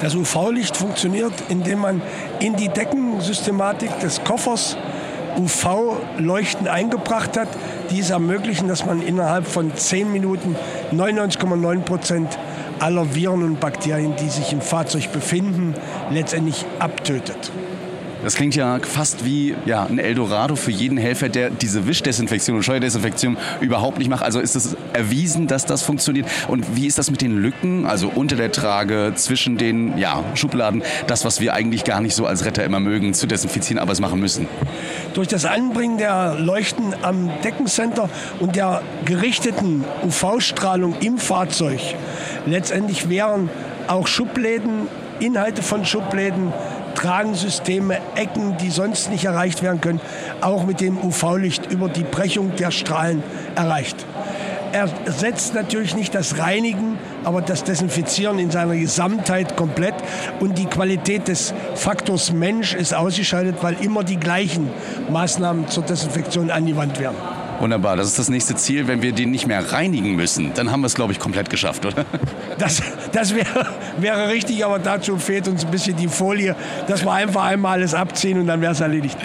Das 0.00 0.14
UV-Licht 0.14 0.76
funktioniert, 0.76 1.32
indem 1.48 1.80
man 1.80 2.00
in 2.38 2.54
die 2.54 2.68
Deckensystematik 2.68 3.98
des 3.98 4.22
Koffers 4.22 4.76
UV-Leuchten 5.38 6.68
eingebracht 6.68 7.36
hat, 7.36 7.48
die 7.90 8.00
es 8.00 8.10
ermöglichen, 8.10 8.68
dass 8.68 8.84
man 8.84 9.00
innerhalb 9.00 9.46
von 9.46 9.74
10 9.74 10.12
Minuten 10.12 10.56
99,9 10.92 11.80
Prozent 11.80 12.38
aller 12.80 13.14
Viren 13.14 13.42
und 13.42 13.60
Bakterien, 13.60 14.14
die 14.16 14.28
sich 14.28 14.52
im 14.52 14.60
Fahrzeug 14.60 15.12
befinden, 15.12 15.74
letztendlich 16.10 16.64
abtötet. 16.78 17.50
Das 18.24 18.34
klingt 18.34 18.56
ja 18.56 18.80
fast 18.80 19.24
wie 19.24 19.54
ja, 19.64 19.84
ein 19.84 19.98
Eldorado 19.98 20.56
für 20.56 20.72
jeden 20.72 20.98
Helfer, 20.98 21.28
der 21.28 21.50
diese 21.50 21.86
Wischdesinfektion 21.86 22.56
und 22.56 22.62
Scheuerdesinfektion 22.64 23.36
überhaupt 23.60 23.98
nicht 23.98 24.08
macht. 24.08 24.24
Also 24.24 24.40
ist 24.40 24.56
es 24.56 24.76
erwiesen, 24.92 25.46
dass 25.46 25.66
das 25.66 25.82
funktioniert. 25.82 26.26
Und 26.48 26.76
wie 26.76 26.86
ist 26.86 26.98
das 26.98 27.10
mit 27.10 27.20
den 27.20 27.36
Lücken, 27.36 27.86
also 27.86 28.10
unter 28.12 28.34
der 28.34 28.50
Trage, 28.50 29.12
zwischen 29.14 29.56
den 29.56 29.96
ja, 29.98 30.24
Schubladen, 30.34 30.82
das, 31.06 31.24
was 31.24 31.40
wir 31.40 31.54
eigentlich 31.54 31.84
gar 31.84 32.00
nicht 32.00 32.14
so 32.14 32.26
als 32.26 32.44
Retter 32.44 32.64
immer 32.64 32.80
mögen, 32.80 33.14
zu 33.14 33.26
desinfizieren, 33.26 33.80
aber 33.80 33.92
es 33.92 34.00
machen 34.00 34.18
müssen? 34.18 34.48
Durch 35.14 35.28
das 35.28 35.44
Anbringen 35.44 35.98
der 35.98 36.34
Leuchten 36.38 36.94
am 37.02 37.30
Deckencenter 37.44 38.10
und 38.40 38.56
der 38.56 38.82
gerichteten 39.04 39.84
UV-Strahlung 40.04 40.96
im 41.00 41.18
Fahrzeug 41.18 41.80
letztendlich 42.46 43.08
wären 43.08 43.48
auch 43.86 44.06
Schubläden, 44.06 44.88
Inhalte 45.20 45.62
von 45.62 45.84
Schubläden, 45.84 46.52
Tragensysteme, 46.98 47.98
Ecken, 48.16 48.56
die 48.56 48.70
sonst 48.70 49.08
nicht 49.08 49.24
erreicht 49.24 49.62
werden 49.62 49.80
können, 49.80 50.00
auch 50.40 50.66
mit 50.66 50.80
dem 50.80 50.98
UV-Licht 50.98 51.70
über 51.70 51.88
die 51.88 52.02
Brechung 52.02 52.56
der 52.56 52.72
Strahlen 52.72 53.22
erreicht. 53.54 54.04
Er 54.72 54.90
ersetzt 55.06 55.54
natürlich 55.54 55.94
nicht 55.94 56.12
das 56.12 56.38
Reinigen, 56.38 56.98
aber 57.22 57.40
das 57.40 57.62
Desinfizieren 57.62 58.40
in 58.40 58.50
seiner 58.50 58.74
Gesamtheit 58.74 59.56
komplett. 59.56 59.94
Und 60.40 60.58
die 60.58 60.66
Qualität 60.66 61.28
des 61.28 61.54
Faktors 61.76 62.32
Mensch 62.32 62.74
ist 62.74 62.92
ausgeschaltet, 62.92 63.58
weil 63.62 63.76
immer 63.80 64.02
die 64.02 64.16
gleichen 64.16 64.68
Maßnahmen 65.08 65.68
zur 65.68 65.84
Desinfektion 65.84 66.50
angewandt 66.50 66.98
werden. 66.98 67.16
Wunderbar, 67.60 67.96
das 67.96 68.08
ist 68.08 68.18
das 68.18 68.28
nächste 68.28 68.56
Ziel. 68.56 68.88
Wenn 68.88 69.02
wir 69.02 69.12
den 69.12 69.30
nicht 69.30 69.46
mehr 69.46 69.72
reinigen 69.72 70.16
müssen, 70.16 70.52
dann 70.54 70.72
haben 70.72 70.80
wir 70.80 70.86
es, 70.86 70.94
glaube 70.94 71.12
ich, 71.12 71.18
komplett 71.18 71.48
geschafft, 71.48 71.86
oder? 71.86 72.04
Das, 72.58 72.82
das 73.12 73.34
wäre, 73.34 73.66
wäre 73.98 74.28
richtig, 74.28 74.64
aber 74.64 74.78
dazu 74.78 75.16
fehlt 75.16 75.48
uns 75.48 75.64
ein 75.64 75.70
bisschen 75.70 75.96
die 75.96 76.08
Folie, 76.08 76.54
dass 76.86 77.04
wir 77.04 77.12
einfach 77.12 77.44
einmal 77.44 77.78
alles 77.78 77.94
abziehen 77.94 78.40
und 78.40 78.46
dann 78.46 78.60
wäre 78.60 78.72
es 78.72 78.80
erledigt. 78.80 79.16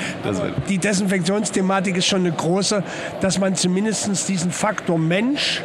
Die 0.70 0.78
Desinfektionsthematik 0.78 1.98
ist 1.98 2.08
schon 2.08 2.22
eine 2.22 2.32
große, 2.32 2.84
dass 3.22 3.40
man 3.40 3.56
zumindest 3.56 4.28
diesen 4.30 4.52
Faktor 4.52 4.98
Mensch, 4.98 5.62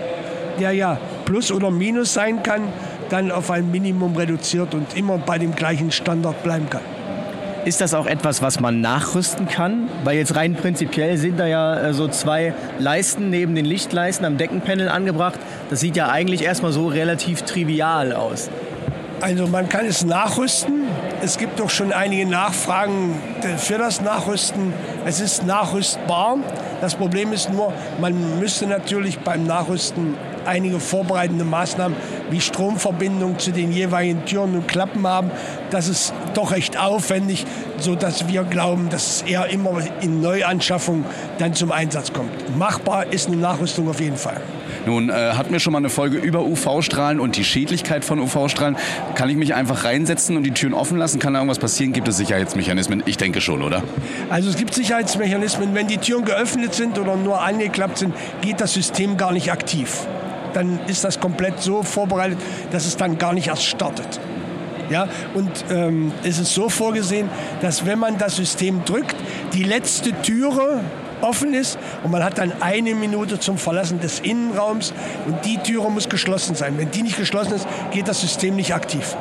der 0.58 0.72
ja 0.72 0.98
plus 1.24 1.52
oder 1.52 1.70
minus 1.70 2.14
sein 2.14 2.42
kann, 2.42 2.62
dann 3.10 3.30
auf 3.30 3.50
ein 3.50 3.70
Minimum 3.70 4.16
reduziert 4.16 4.74
und 4.74 4.96
immer 4.96 5.18
bei 5.18 5.38
dem 5.38 5.54
gleichen 5.54 5.90
Standard 5.90 6.42
bleiben 6.42 6.68
kann. 6.68 6.97
Ist 7.68 7.82
das 7.82 7.92
auch 7.92 8.06
etwas, 8.06 8.40
was 8.40 8.60
man 8.60 8.80
nachrüsten 8.80 9.46
kann? 9.46 9.90
Weil 10.02 10.16
jetzt 10.16 10.34
rein 10.34 10.54
prinzipiell 10.54 11.18
sind 11.18 11.38
da 11.38 11.46
ja 11.46 11.78
äh, 11.78 11.92
so 11.92 12.08
zwei 12.08 12.54
Leisten 12.78 13.28
neben 13.28 13.54
den 13.54 13.66
Lichtleisten 13.66 14.24
am 14.24 14.38
Deckenpanel 14.38 14.88
angebracht. 14.88 15.38
Das 15.68 15.80
sieht 15.80 15.94
ja 15.94 16.08
eigentlich 16.08 16.40
erstmal 16.40 16.72
so 16.72 16.86
relativ 16.86 17.42
trivial 17.42 18.14
aus. 18.14 18.48
Also 19.20 19.46
man 19.48 19.68
kann 19.68 19.84
es 19.84 20.02
nachrüsten. 20.02 20.84
Es 21.20 21.36
gibt 21.36 21.60
doch 21.60 21.68
schon 21.68 21.92
einige 21.92 22.24
Nachfragen 22.24 23.20
für 23.58 23.76
das 23.76 24.00
Nachrüsten. 24.00 24.72
Es 25.04 25.20
ist 25.20 25.44
nachrüstbar. 25.44 26.38
Das 26.80 26.94
Problem 26.94 27.34
ist 27.34 27.52
nur, 27.52 27.74
man 28.00 28.38
müsste 28.38 28.66
natürlich 28.66 29.18
beim 29.18 29.44
Nachrüsten 29.44 30.14
einige 30.48 30.80
vorbereitende 30.80 31.44
Maßnahmen 31.44 31.96
wie 32.30 32.40
Stromverbindung 32.40 33.38
zu 33.38 33.52
den 33.52 33.70
jeweiligen 33.70 34.24
Türen 34.24 34.54
und 34.54 34.66
Klappen 34.66 35.06
haben. 35.06 35.30
Das 35.70 35.88
ist 35.88 36.12
doch 36.34 36.52
recht 36.52 36.78
aufwendig, 36.78 37.46
sodass 37.78 38.28
wir 38.28 38.42
glauben, 38.44 38.88
dass 38.88 39.06
es 39.06 39.22
eher 39.22 39.46
immer 39.50 39.80
in 40.00 40.20
Neuanschaffung 40.20 41.04
dann 41.38 41.54
zum 41.54 41.72
Einsatz 41.72 42.12
kommt. 42.12 42.56
Machbar 42.56 43.12
ist 43.12 43.28
eine 43.28 43.36
Nachrüstung 43.36 43.88
auf 43.88 44.00
jeden 44.00 44.16
Fall. 44.16 44.40
Nun 44.86 45.10
äh, 45.10 45.12
hatten 45.12 45.52
wir 45.52 45.60
schon 45.60 45.72
mal 45.72 45.78
eine 45.78 45.90
Folge 45.90 46.16
über 46.16 46.44
UV-Strahlen 46.44 47.20
und 47.20 47.36
die 47.36 47.44
Schädlichkeit 47.44 48.04
von 48.04 48.18
UV-Strahlen. 48.20 48.76
Kann 49.14 49.28
ich 49.28 49.36
mich 49.36 49.54
einfach 49.54 49.84
reinsetzen 49.84 50.36
und 50.36 50.44
die 50.44 50.52
Türen 50.52 50.72
offen 50.72 50.96
lassen? 50.96 51.18
Kann 51.18 51.34
da 51.34 51.40
irgendwas 51.40 51.58
passieren? 51.58 51.92
Gibt 51.92 52.08
es 52.08 52.16
Sicherheitsmechanismen? 52.16 53.02
Ich 53.04 53.18
denke 53.18 53.40
schon, 53.40 53.62
oder? 53.62 53.82
Also 54.30 54.48
es 54.48 54.56
gibt 54.56 54.72
Sicherheitsmechanismen. 54.74 55.74
Wenn 55.74 55.88
die 55.88 55.98
Türen 55.98 56.24
geöffnet 56.24 56.74
sind 56.74 56.98
oder 56.98 57.16
nur 57.16 57.42
angeklappt 57.42 57.98
sind, 57.98 58.14
geht 58.40 58.60
das 58.60 58.72
System 58.72 59.16
gar 59.16 59.32
nicht 59.32 59.52
aktiv 59.52 60.06
dann 60.52 60.80
ist 60.86 61.04
das 61.04 61.20
komplett 61.20 61.60
so 61.60 61.82
vorbereitet, 61.82 62.38
dass 62.70 62.86
es 62.86 62.96
dann 62.96 63.18
gar 63.18 63.32
nicht 63.32 63.48
erst 63.48 63.64
startet. 63.64 64.20
Ja, 64.90 65.06
und 65.34 65.50
ähm, 65.70 66.12
es 66.24 66.38
ist 66.38 66.54
so 66.54 66.70
vorgesehen, 66.70 67.28
dass 67.60 67.84
wenn 67.84 67.98
man 67.98 68.16
das 68.16 68.36
System 68.36 68.84
drückt, 68.86 69.16
die 69.52 69.62
letzte 69.62 70.12
Türe 70.22 70.80
offen 71.20 71.52
ist 71.52 71.78
und 72.04 72.10
man 72.10 72.24
hat 72.24 72.38
dann 72.38 72.52
eine 72.62 72.94
Minute 72.94 73.38
zum 73.38 73.58
Verlassen 73.58 74.00
des 74.00 74.20
Innenraums 74.20 74.94
und 75.26 75.44
die 75.44 75.58
Türe 75.58 75.90
muss 75.90 76.08
geschlossen 76.08 76.54
sein. 76.54 76.78
Wenn 76.78 76.90
die 76.90 77.02
nicht 77.02 77.18
geschlossen 77.18 77.54
ist, 77.54 77.66
geht 77.90 78.08
das 78.08 78.20
System 78.20 78.56
nicht 78.56 78.74
aktiv. 78.74 79.16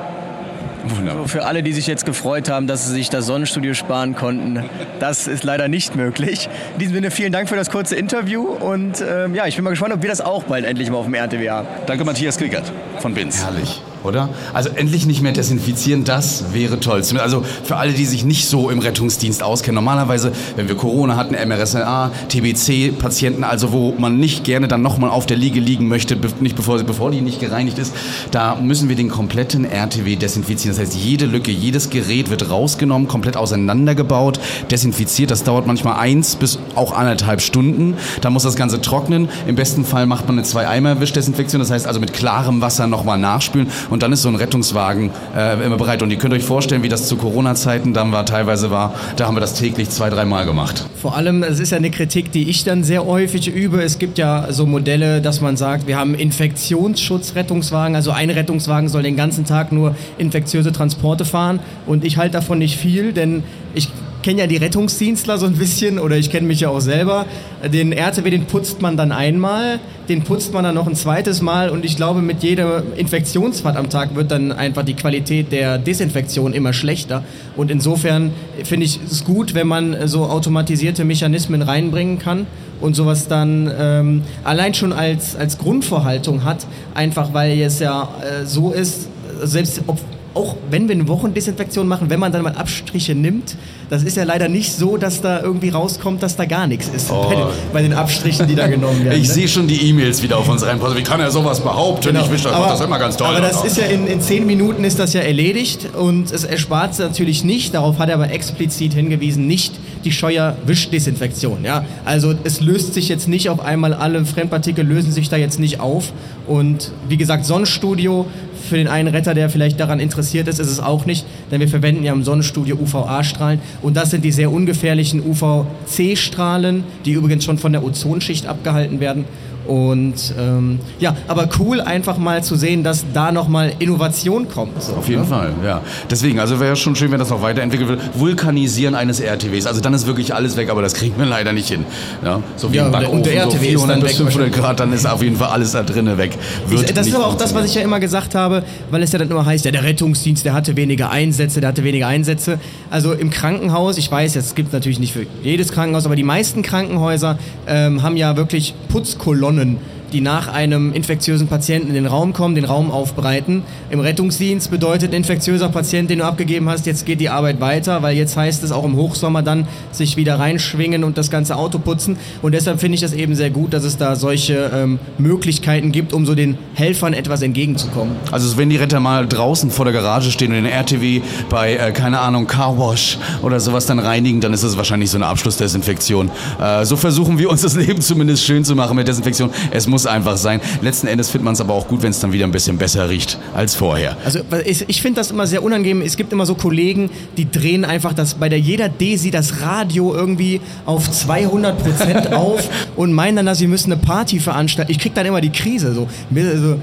Wunderbar. 0.90 1.28
Für 1.28 1.46
alle, 1.46 1.64
die 1.64 1.74
sich 1.74 1.88
jetzt 1.88 2.06
gefreut 2.06 2.50
haben, 2.50 2.68
dass 2.68 2.88
sie 2.88 2.94
sich 2.94 3.10
das 3.10 3.26
Sonnenstudio 3.26 3.74
sparen 3.74 4.16
konnten, 4.16 4.64
das 5.00 5.28
ist 5.28 5.44
leider 5.44 5.68
nicht 5.68 5.96
möglich. 5.96 6.50
In 6.74 6.80
diesem 6.80 6.96
Sinne 6.96 7.12
vielen 7.12 7.32
Dank 7.32 7.50
für 7.50 7.56
das 7.56 7.70
kurze 7.70 7.96
Interview 7.96 8.44
und 8.44 9.04
ähm, 9.08 9.36
ja, 9.36 9.48
ich 9.48 9.56
bin 9.56 9.64
mal 9.64 9.72
gespannt, 9.72 9.94
ob 9.94 10.02
wir 10.02 10.10
das 10.10 10.22
auch 10.22 10.44
bald 10.44 10.66
endlich 10.66 10.90
mal 10.90 10.98
auf 10.98 11.06
dem 11.06 11.14
RTW 11.14 11.50
haben. 11.50 11.68
Danke 11.86 12.06
Matthias 12.06 12.38
Kriegert 12.38 12.72
von 13.00 13.14
Binz. 13.14 13.44
Herrlich 13.44 13.82
oder? 14.08 14.30
Also 14.54 14.70
endlich 14.70 15.06
nicht 15.06 15.22
mehr 15.22 15.34
desinfizieren, 15.34 16.04
das 16.04 16.46
wäre 16.54 16.80
toll. 16.80 17.02
Also 17.20 17.44
für 17.64 17.78
alle, 17.78 17.94
die 17.94 18.06
sich 18.06 18.26
nicht 18.26 18.48
so 18.48 18.70
im 18.70 18.80
Rettungsdienst 18.80 19.44
auskennen. 19.44 19.76
Normalerweise, 19.76 20.32
wenn 20.56 20.68
wir 20.68 20.76
Corona 20.76 21.16
hatten, 21.16 21.36
MRSA, 21.36 22.12
TBC-Patienten, 22.30 23.44
also 23.44 23.72
wo 23.72 23.94
man 23.98 24.18
nicht 24.18 24.44
gerne 24.44 24.68
dann 24.68 24.82
nochmal 24.82 25.10
auf 25.10 25.26
der 25.26 25.38
Liege 25.38 25.60
liegen 25.60 25.88
möchte, 25.88 26.18
nicht 26.40 26.56
bevor, 26.56 26.82
bevor 26.84 27.12
die 27.12 27.22
nicht 27.22 27.40
gereinigt 27.40 27.78
ist, 27.78 27.94
da 28.32 28.56
müssen 28.56 28.90
wir 28.90 28.96
den 28.96 29.10
kompletten 29.10 29.66
RTW 29.66 30.16
desinfizieren. 30.16 30.76
Das 30.78 30.86
heißt, 30.86 30.98
jede 30.98 31.26
Lücke, 31.26 31.52
jedes 31.52 31.90
Gerät 31.90 32.30
wird 32.30 32.50
rausgenommen, 32.50 33.08
komplett 33.08 33.38
auseinandergebaut, 33.38 34.40
desinfiziert. 34.72 35.32
Das 35.32 35.44
dauert 35.44 35.68
manchmal 35.68 36.00
eins 36.00 36.36
bis 36.36 36.60
auch 36.76 36.94
anderthalb 36.94 37.42
Stunden. 37.42 37.96
Da 38.22 38.30
muss 38.30 38.44
das 38.44 38.56
Ganze 38.56 38.82
trocknen. 38.82 39.30
Im 39.48 39.56
besten 39.56 39.86
Fall 39.86 40.06
macht 40.06 40.28
man 40.28 40.38
eine 40.38 40.48
Zwei-Eimer-Wischdesinfektion. 40.48 41.60
Das 41.60 41.72
heißt 41.72 41.88
also 41.88 42.00
mit 42.00 42.14
klarem 42.14 42.62
Wasser 42.62 42.88
nochmal 42.88 43.18
nachspülen 43.18 43.68
und 43.90 43.97
dann 44.04 44.12
ist 44.12 44.22
so 44.22 44.30
ein 44.30 44.36
Rettungswagen 44.36 45.12
äh, 45.36 45.64
immer 45.66 45.78
bereit. 45.78 46.02
Und 46.02 46.12
ihr 46.12 46.18
könnt 46.18 46.34
euch 46.34 46.44
vorstellen, 46.44 46.84
wie 46.84 46.90
das 46.90 47.08
zu 47.08 47.18
Corona-Zeiten 47.18 47.94
dann 47.94 48.12
war, 48.12 48.26
teilweise 48.26 48.72
war. 48.72 48.94
Da 49.16 49.28
haben 49.28 49.36
wir 49.36 49.42
das 49.42 49.54
täglich 49.54 49.90
zwei, 49.90 50.10
dreimal 50.10 50.46
gemacht. 50.46 50.86
Vor 51.02 51.16
allem, 51.16 51.44
es 51.44 51.60
ist 51.60 51.72
ja 51.72 51.78
eine 51.78 51.92
Kritik, 51.92 52.32
die 52.32 52.50
ich 52.50 52.64
dann 52.64 52.84
sehr 52.84 53.06
häufig 53.06 53.48
übe. 53.48 53.82
Es 53.82 54.00
gibt 54.00 54.18
ja 54.18 54.52
so 54.52 54.66
Modelle, 54.66 55.22
dass 55.22 55.42
man 55.42 55.58
sagt, 55.58 55.88
wir 55.88 55.98
haben 55.98 56.16
Infektionsschutzrettungswagen. 56.16 57.96
Also 57.96 58.12
ein 58.12 58.30
Rettungswagen 58.30 58.90
soll 58.90 59.04
den 59.04 59.16
ganzen 59.16 59.46
Tag 59.46 59.72
nur 59.72 59.96
infektiöse 60.18 60.72
Transporte 60.72 61.26
fahren. 61.26 61.60
Und 61.86 62.04
ich 62.04 62.18
halte 62.18 62.34
davon 62.34 62.60
nicht 62.60 62.78
viel, 62.78 63.14
denn 63.14 63.44
ich 63.74 63.90
kenne 64.28 64.42
ja 64.42 64.48
die 64.48 64.58
Rettungsdienstler 64.58 65.38
so 65.38 65.46
ein 65.46 65.54
bisschen 65.54 66.00
oder 66.00 66.18
ich 66.18 66.30
kenne 66.30 66.48
mich 66.48 66.60
ja 66.60 66.68
auch 66.68 66.82
selber. 66.82 67.26
Den 67.72 67.94
RTW, 67.94 68.30
den 68.30 68.44
putzt 68.44 68.82
man 68.82 68.98
dann 68.98 69.14
einmal, 69.14 69.80
den 70.10 70.24
putzt 70.24 70.52
man 70.52 70.66
dann 70.66 70.76
noch 70.76 70.86
ein 70.86 70.96
zweites 70.96 71.42
Mal 71.42 71.70
und 71.70 71.86
ich 71.86 71.96
glaube, 71.96 72.22
mit 72.22 72.44
jeder 72.44 72.84
Infektionsfahrt 72.98 73.78
am 73.78 73.90
Tag 73.90 74.16
wird 74.16 74.30
dann 74.30 74.52
einfach 74.52 74.84
die 74.84 74.96
Qualität 74.96 75.54
der 75.54 75.78
Desinfektion 75.78 76.52
immer 76.52 76.74
schlechter. 76.74 77.24
Und 77.56 77.72
insofern 77.72 78.32
finde 78.66 78.86
ich 78.86 79.00
es 79.10 79.24
gut, 79.24 79.54
wenn 79.54 79.68
man 79.68 79.96
so 80.10 80.26
automatisierte 80.26 81.06
Mechanismen 81.06 81.62
reinbringen 81.62 82.20
kann 82.20 82.48
und 82.82 82.98
sowas 82.98 83.30
dann 83.30 83.72
ähm, 83.80 84.24
allein 84.44 84.74
schon 84.74 84.92
als, 84.92 85.38
als 85.38 85.58
Grundvorhaltung 85.58 86.44
hat, 86.44 86.68
einfach 86.94 87.34
weil 87.34 87.62
es 87.62 87.80
ja 87.80 88.10
äh, 88.20 88.46
so 88.46 88.74
ist, 88.74 89.08
selbst 89.42 89.84
ob 89.88 90.00
auch 90.38 90.56
wenn 90.70 90.88
wir 90.88 90.96
eine 90.96 91.08
Wochendesinfektion 91.08 91.88
machen, 91.88 92.10
wenn 92.12 92.20
man 92.20 92.32
dann 92.32 92.44
mal 92.44 92.54
Abstriche 92.54 93.16
nimmt, 93.16 93.56
das 93.90 94.04
ist 94.04 94.18
ja 94.18 94.24
leider 94.24 94.48
nicht 94.50 94.72
so, 94.72 94.98
dass 94.98 95.22
da 95.22 95.42
irgendwie 95.42 95.70
rauskommt, 95.70 96.22
dass 96.22 96.36
da 96.36 96.46
gar 96.46 96.68
nichts 96.68 96.90
ist 96.90 97.10
oh. 97.10 97.28
bei, 97.28 97.36
den, 97.36 97.46
bei, 97.74 97.82
den, 97.82 97.94
Abstrichen, 97.94 98.48
die 98.48 98.56
da 98.56 98.68
genommen 98.68 99.04
werden. 99.04 99.18
Ich 99.18 99.30
ne? 99.30 99.34
sehe 99.34 99.48
schon 99.48 99.68
die 99.68 99.90
E-Mails 99.90 100.22
wieder 100.22 100.38
auf 100.38 100.48
uns 100.48 100.64
reinposten. 100.64 100.98
Wie 101.00 101.04
kann 101.04 101.20
er 101.20 101.32
sowas 101.32 101.60
behaupten? 101.62 102.08
Genau. 102.08 102.26
Ich 102.26 102.32
wische 102.32 102.50
das, 102.50 102.68
das 102.68 102.82
immer 102.82 103.00
ganz 103.00 103.18
toll. 103.18 103.28
Aber 103.28 103.40
das 103.40 103.64
ist 103.64 103.78
ja 103.78 103.86
in, 103.86 104.06
in 104.06 104.22
zehn 104.22 104.46
Minuten 104.46 104.84
ist 104.84 105.00
das 105.00 105.14
ja 105.14 105.22
erledigt 105.22 105.96
und 105.96 106.32
es 106.32 106.44
erspart 106.44 107.00
natürlich 107.00 107.44
nicht, 107.44 107.74
darauf 107.74 107.98
hat 107.98 108.10
er 108.10 108.16
aber 108.16 108.30
explizit 108.30 108.94
hingewiesen, 108.94 109.48
nicht 109.48 109.74
die 110.06 110.12
Scheuer-Wischdesinfektion. 110.12 111.64
Ja? 111.64 111.86
Also 112.06 112.36
es 112.44 112.62
löst 112.62 112.94
sich 112.94 113.10
jetzt 113.10 113.28
nicht 113.28 113.50
auf 113.50 113.60
einmal, 113.60 113.94
alle 113.94 114.24
Fremdpartikel 114.26 114.86
lösen 114.86 115.12
sich 115.12 115.30
da 115.30 115.38
jetzt 115.38 115.60
nicht 115.60 115.80
auf. 115.80 116.14
Und 116.46 116.92
wie 117.10 117.18
gesagt, 117.18 117.46
Sonnenstudio 117.46 118.26
für 118.68 118.76
den 118.78 118.88
einen 118.88 119.08
Retter, 119.08 119.34
der 119.34 119.50
vielleicht 119.50 119.80
daran 119.80 120.00
interessiert 120.00 120.48
ist, 120.48 120.60
ist 120.60 120.70
es 120.70 120.80
auch 120.80 121.06
nicht, 121.06 121.26
denn 121.52 121.60
wir 121.60 121.68
verwenden 121.68 122.04
ja 122.04 122.14
im 122.14 122.24
Sonnenstudio 122.24 122.76
UVA-Strahlen 122.78 123.60
und 123.82 123.96
das 123.98 124.12
sind 124.12 124.24
die 124.24 124.32
sehr 124.32 124.52
ungefährlichen 124.52 125.22
UVC-Strahlen, 125.26 126.84
die 127.06 127.12
übrigens 127.14 127.44
schon 127.46 127.58
von 127.58 127.72
der 127.72 127.84
Ozonschicht 127.84 128.46
abgehalten 128.48 129.00
werden 129.00 129.26
Und 129.68 130.34
ähm, 130.40 130.80
ja, 130.98 131.14
aber 131.28 131.50
cool 131.60 131.82
einfach 131.82 132.18
mal 132.18 132.42
zu 132.42 132.56
sehen, 132.56 132.84
dass 132.86 133.04
da 133.14 133.34
nochmal 133.34 133.74
Innovation 133.80 134.48
kommt. 134.48 134.82
So, 134.82 134.94
Auf 134.94 135.10
jeden 135.10 135.24
ne? 135.24 135.28
Fall, 135.28 135.52
ja. 135.62 135.82
Deswegen, 136.10 136.40
also 136.40 136.62
wäre 136.62 136.78
schon 136.78 136.96
schön, 136.96 137.12
wenn 137.12 137.20
das 137.20 137.30
noch 137.32 137.42
weiterentwickelt 137.42 137.90
wird. 137.90 138.00
Vulkanisieren 138.14 138.96
eines 138.96 139.20
RTWs. 139.20 139.66
Also 139.68 139.82
dann 139.82 139.94
ist 139.94 140.08
wirklich 140.08 140.34
alles 140.34 140.56
weg, 140.56 140.70
aber 140.70 140.82
das 140.82 140.94
kriegen 140.94 141.16
wir 141.18 141.26
leider 141.26 141.52
nicht 141.52 141.68
hin. 141.68 141.84
Ja, 142.24 142.40
so 142.56 142.72
wie 142.72 142.78
Ja, 142.78 142.90
ein 142.90 143.08
und 143.08 143.26
der- 143.26 143.44
so 143.44 143.50
RTW 143.50 143.66
ist 143.66 143.72
400 143.72 143.98
dann 143.98 144.04
bis 144.04 144.10
weg 144.12 144.18
500 144.28 144.54
Grad, 144.54 144.80
dann 144.80 144.94
ist 144.94 145.06
auf 145.06 145.22
jeden 145.22 145.36
Fall 145.36 145.50
alles 145.50 145.74
da 145.74 145.84
drinnen 145.84 146.18
weg. 146.18 146.38
Wird 146.70 146.96
das 146.96 147.08
ist 147.08 147.16
aber 147.16 147.28
auch 147.28 147.36
das, 147.36 147.54
was 147.54 147.66
ich 147.66 147.76
ja 147.76 147.82
immer 147.82 148.00
gesagt 148.00 148.36
habe, 148.36 148.57
weil 148.92 149.04
es 149.04 149.12
ja 149.12 149.20
dann 149.20 149.30
immer 149.30 149.46
heißt, 149.46 149.66
ja, 149.66 149.72
der 149.72 149.84
Rettungsdienst, 149.84 150.46
der 150.46 150.54
hatte 150.54 150.76
weniger 150.76 151.10
Einsätze, 151.10 151.62
der 151.62 151.70
hatte 151.70 151.84
weniger 151.84 152.08
Einsätze. 152.08 152.60
Also 152.90 153.14
im 153.14 153.30
Krankenhaus, 153.30 153.98
ich 153.98 154.12
weiß, 154.12 154.36
es 154.36 154.56
gibt 154.56 154.74
natürlich 154.74 155.00
nicht 155.00 155.14
für 155.14 155.26
jedes 155.44 155.72
Krankenhaus, 155.72 156.06
aber 156.06 156.16
die 156.16 156.24
meisten 156.24 156.62
Krankenhäuser 156.62 157.38
ähm, 157.68 158.04
haben 158.04 158.18
ja 158.18 158.38
wirklich 158.38 158.74
Putzkolonnen, 158.90 159.78
die 160.14 160.22
nach 160.22 160.48
einem 160.48 160.94
infektiösen 160.94 161.48
Patienten 161.48 161.90
in 161.90 161.94
den 161.94 162.06
Raum 162.06 162.34
kommen, 162.34 162.56
den 162.56 162.66
Raum 162.66 162.92
aufbereiten. 162.92 163.64
Im 163.90 164.00
Rettungsdienst 164.00 164.72
bedeutet 164.72 165.12
ein 165.12 165.18
infektiöser 165.18 165.70
Patient, 165.70 166.10
den 166.10 166.20
du 166.20 166.26
abgegeben 166.26 166.70
hast, 166.70 166.86
jetzt 166.86 167.06
geht 167.06 167.20
die 167.20 167.30
Arbeit 167.30 167.60
weiter, 167.60 168.02
weil 168.02 168.16
jetzt 168.16 168.38
heißt 168.38 168.64
es 168.64 168.72
auch 168.72 168.86
im 168.86 168.96
Hochsommer 168.96 169.42
dann 169.42 169.68
sich 169.92 170.18
wieder 170.18 170.40
reinschwingen 170.40 171.04
und 171.04 171.18
das 171.18 171.30
ganze 171.30 171.56
Auto 171.56 171.80
putzen. 171.80 172.18
Und 172.42 172.54
deshalb 172.54 172.80
finde 172.80 172.96
ich 172.96 173.02
das 173.02 173.14
eben 173.14 173.36
sehr 173.36 173.50
gut, 173.50 173.74
dass 173.74 173.84
es 173.84 173.98
da 173.98 174.16
solche 174.16 174.72
ähm, 174.74 175.00
Möglichkeiten 175.18 175.92
gibt, 175.92 176.14
um 176.14 176.26
so 176.26 176.36
den 176.36 176.58
Helfern 176.74 177.14
etwas 177.14 177.42
entgegenzukommen. 177.42 178.16
Also 178.32 178.58
wenn 178.58 178.70
die 178.70 178.78
Retter 178.78 179.00
mal 179.00 179.28
draußen 179.28 179.72
vor 179.72 179.86
der 179.86 179.94
Garage 179.94 180.32
stehen 180.32 180.50
und 180.50 180.56
den 180.56 180.66
RTW 180.66 181.22
bei, 181.50 181.76
äh, 181.76 181.92
keine 181.92 182.20
Ahnung, 182.20 182.48
Carwash 182.48 183.18
oder 183.42 183.60
sowas 183.60 183.86
dann 183.86 184.00
reinigen, 184.00 184.42
dann 184.42 184.54
ist 184.54 184.64
es 184.64 184.78
wahrscheinlich 184.78 185.10
so 185.10 185.18
eine 185.18 185.28
Abschlussdesinfektion. 185.28 186.32
Äh, 186.62 186.86
so 186.86 186.96
versuchen 186.96 187.40
wir 187.40 187.50
uns 187.50 187.62
das 187.62 187.76
Leben 187.88 188.02
zumindest 188.02 188.46
schön 188.46 188.64
zu 188.64 188.76
machen 188.76 188.96
mit 188.96 189.08
Desinfektion. 189.08 189.50
Es 189.72 189.88
muss 189.88 189.97
einfach 190.06 190.38
sein. 190.38 190.62
Letzten 190.82 191.08
Endes 191.08 191.30
findet 191.30 191.46
man 191.46 191.54
es 191.54 191.62
aber 191.62 191.74
auch 191.74 191.88
gut, 191.88 192.04
wenn 192.04 192.12
es 192.12 192.20
dann 192.20 192.32
wieder 192.32 192.46
ein 192.46 192.52
bisschen 192.52 192.78
besser 192.78 193.10
riecht 193.10 193.38
als 193.56 193.76
vorher. 193.76 194.16
Also 194.24 194.40
ich, 194.66 194.88
ich 194.88 195.02
finde 195.02 195.20
das 195.20 195.32
immer 195.32 195.48
sehr 195.48 195.64
unangenehm. 195.64 196.02
Es 196.02 196.18
gibt 196.18 196.32
immer 196.34 196.46
so 196.46 196.56
Kollegen, 196.56 197.10
die 197.38 197.50
drehen 197.50 197.86
einfach 197.86 198.14
das 198.14 198.36
bei 198.36 198.50
der 198.50 198.60
jeder 198.60 198.90
Desi 198.90 199.32
das 199.32 199.62
Radio 199.62 200.14
irgendwie 200.14 200.62
auf 200.86 201.10
200 201.10 201.78
Prozent 201.82 202.34
auf 202.34 202.68
und 202.96 203.14
meinen 203.14 203.38
dann, 203.38 203.46
dass 203.46 203.58
sie 203.58 203.68
müssen 203.68 203.92
eine 203.92 204.02
Party 204.02 204.40
veranstalten. 204.40 204.92
Ich 204.92 205.00
krieg 205.00 205.14
dann 205.16 205.26
immer 205.26 205.42
die 205.42 205.52
Krise. 205.52 205.94
So, 205.94 206.08
also, 206.36 206.76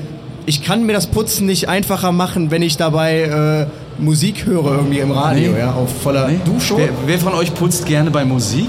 ich 0.46 0.62
kann 0.62 0.84
mir 0.84 0.92
das 0.92 1.06
Putzen 1.06 1.46
nicht 1.46 1.68
einfacher 1.68 2.12
machen, 2.12 2.50
wenn 2.50 2.62
ich 2.62 2.76
dabei 2.76 3.68
äh, 3.68 4.02
Musik 4.02 4.44
höre 4.46 4.72
irgendwie 4.76 4.98
im 4.98 5.10
Radio, 5.10 5.52
Nee. 5.52 5.58
ja, 5.58 5.72
auf 5.72 5.88
voller. 6.02 6.30
Du 6.44 6.60
schon? 6.60 6.78
Wer, 6.78 6.90
wer 7.06 7.18
von 7.18 7.34
euch 7.34 7.54
putzt 7.54 7.86
gerne 7.86 8.10
bei 8.10 8.24
Musik? 8.24 8.68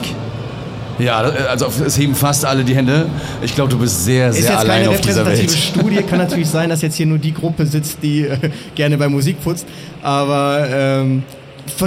Ja, 1.00 1.18
also 1.18 1.68
es 1.86 1.98
heben 1.98 2.16
fast 2.16 2.46
alle 2.46 2.64
die 2.64 2.76
Hände. 2.76 3.08
Ich 3.42 3.54
glaube, 3.54 3.70
du 3.70 3.78
bist 3.80 4.06
sehr, 4.06 4.30
Ist 4.30 4.38
sehr 4.38 4.52
jetzt 4.52 4.60
allein 4.60 4.84
keine 4.84 4.90
auf 4.96 5.02
dieser 5.02 5.26
Welt. 5.26 5.52
Studie, 5.52 5.98
kann 6.04 6.20
natürlich 6.20 6.48
sein, 6.48 6.70
dass 6.70 6.82
jetzt 6.82 6.96
hier 6.96 7.06
nur 7.06 7.18
die 7.18 7.34
Gruppe 7.34 7.66
sitzt, 7.66 7.98
die 8.02 8.22
äh, 8.22 8.38
gerne 8.76 8.98
bei 8.98 9.10
Musik 9.10 9.44
putzt. 9.44 9.66
Aber 10.02 10.68
ähm, 10.70 11.24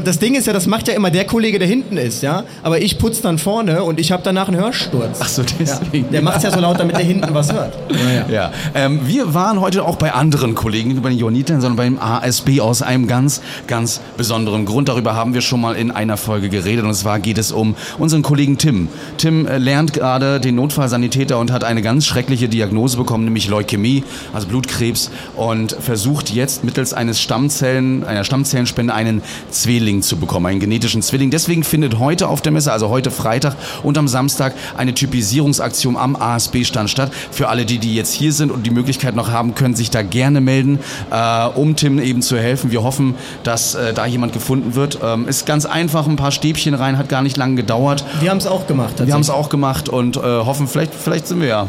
das 0.04 0.18
Ding 0.18 0.35
ist 0.35 0.47
ja, 0.47 0.52
das 0.52 0.66
macht 0.66 0.88
ja 0.88 0.94
immer 0.94 1.11
der 1.11 1.25
Kollege, 1.25 1.58
der 1.58 1.68
hinten 1.68 1.97
ist, 1.97 2.23
ja. 2.23 2.44
Aber 2.62 2.80
ich 2.80 2.99
putze 2.99 3.23
dann 3.23 3.38
vorne 3.38 3.82
und 3.82 4.00
ich 4.00 4.12
habe 4.12 4.23
danach 4.25 4.49
einen 4.49 4.58
Hörsturz. 4.58 5.18
Ach 5.20 5.28
so, 5.28 5.42
deswegen. 5.42 6.06
Ja, 6.06 6.12
der 6.12 6.23
macht's 6.23 6.42
ja 6.42 6.50
so 6.50 6.61
laut, 6.61 6.78
damit 6.80 6.97
der 6.97 7.04
hinten 7.04 7.32
was 7.32 7.52
hört. 7.52 7.75
Ja, 8.28 8.52
ähm, 8.75 9.00
wir 9.04 9.32
waren 9.35 9.61
heute 9.61 9.85
auch 9.85 9.97
bei 9.97 10.12
anderen 10.12 10.54
Kollegen, 10.54 10.88
nicht 10.88 11.02
bei 11.02 11.08
den 11.11 11.18
Johannitern, 11.18 11.61
sondern 11.61 11.76
beim 11.76 11.99
ASB 11.99 12.61
aus 12.61 12.82
einem 12.82 13.06
ganz, 13.06 13.40
ganz 13.66 14.00
besonderen 14.16 14.64
Grund. 14.64 14.88
Darüber 14.88 15.14
haben 15.14 15.35
wir 15.35 15.40
schon 15.40 15.61
mal 15.61 15.76
in 15.76 15.90
einer 15.90 16.16
Folge 16.16 16.49
geredet 16.49 16.85
und 16.85 16.94
zwar 16.94 17.20
geht 17.20 17.38
es 17.38 17.52
um 17.52 17.75
unseren 17.99 18.23
Kollegen 18.23 18.58
Tim. 18.58 18.88
Tim 19.16 19.47
äh, 19.47 19.58
lernt 19.58 19.92
gerade 19.92 20.40
den 20.40 20.56
Notfallsanitäter 20.56 21.38
und 21.38 21.52
hat 21.52 21.64
eine 21.64 21.82
ganz 21.82 22.06
schreckliche 22.06 22.49
Diagnose 22.49 22.97
bekommen, 22.97 23.25
nämlich 23.25 23.49
Leukämie, 23.49 24.04
also 24.32 24.47
Blutkrebs 24.49 25.11
und 25.37 25.73
versucht 25.73 26.30
jetzt 26.30 26.64
mittels 26.64 26.92
eines 26.92 27.20
Stammzellen, 27.20 28.04
einer 28.04 28.25
Stammzellenspende 28.25 28.94
einen 28.94 29.23
Zwilling 29.68 30.00
zu 30.00 30.16
bekommen, 30.16 30.46
einen 30.46 30.60
genetischen 30.60 31.02
Zwilling. 31.02 31.30
Deswegen 31.30 31.62
findet 31.62 31.98
heute 31.98 32.28
auf 32.28 32.40
der 32.40 32.52
Messe, 32.52 32.72
also 32.72 32.88
heute 32.88 33.10
Freitag 33.10 33.54
und 33.82 33.98
am 33.98 34.08
Samstag 34.08 34.54
eine 34.78 34.94
Typisierungsaktion 34.94 35.94
am 35.94 36.16
ASB-Stand 36.16 36.88
statt. 36.88 37.12
Für 37.31 37.50
alle, 37.50 37.66
die, 37.66 37.76
die 37.76 37.94
jetzt 37.94 38.14
hier 38.14 38.33
sind 38.33 38.50
und 38.50 38.64
die 38.64 38.70
Möglichkeit 38.70 39.14
noch 39.14 39.31
haben, 39.31 39.54
können 39.54 39.74
sich 39.74 39.90
da 39.90 40.00
gerne 40.00 40.40
melden, 40.40 40.78
äh, 41.11 41.48
um 41.48 41.76
Tim 41.76 41.98
eben 41.98 42.22
zu 42.22 42.38
helfen. 42.38 42.70
Wir 42.70 42.83
hoffen, 42.83 43.14
dass 43.42 43.74
äh, 43.74 43.92
da 43.92 44.07
jemand 44.07 44.33
gefunden 44.33 44.74
wird. 44.74 45.00
Ähm, 45.02 45.28
ist 45.28 45.44
ganz 45.44 45.66
einfach, 45.66 46.07
ein 46.07 46.16
paar 46.16 46.33
Stäbchen 46.33 46.72
rein, 46.72 46.96
hat 46.96 47.11
gar 47.11 47.20
nicht 47.20 47.37
lange 47.37 47.57
gedauert. 47.57 48.07
Wir 48.20 48.31
haben 48.31 48.38
es 48.38 48.46
auch 48.46 48.66
gemacht. 48.66 49.04
Wir 49.04 49.12
haben 49.12 49.20
es 49.20 49.28
auch 49.28 49.50
gemacht 49.50 49.90
und 49.90 50.16
äh, 50.16 50.20
hoffen, 50.20 50.66
vielleicht, 50.66 50.94
vielleicht 50.94 51.26
sind 51.26 51.42
wir 51.42 51.48
ja 51.48 51.68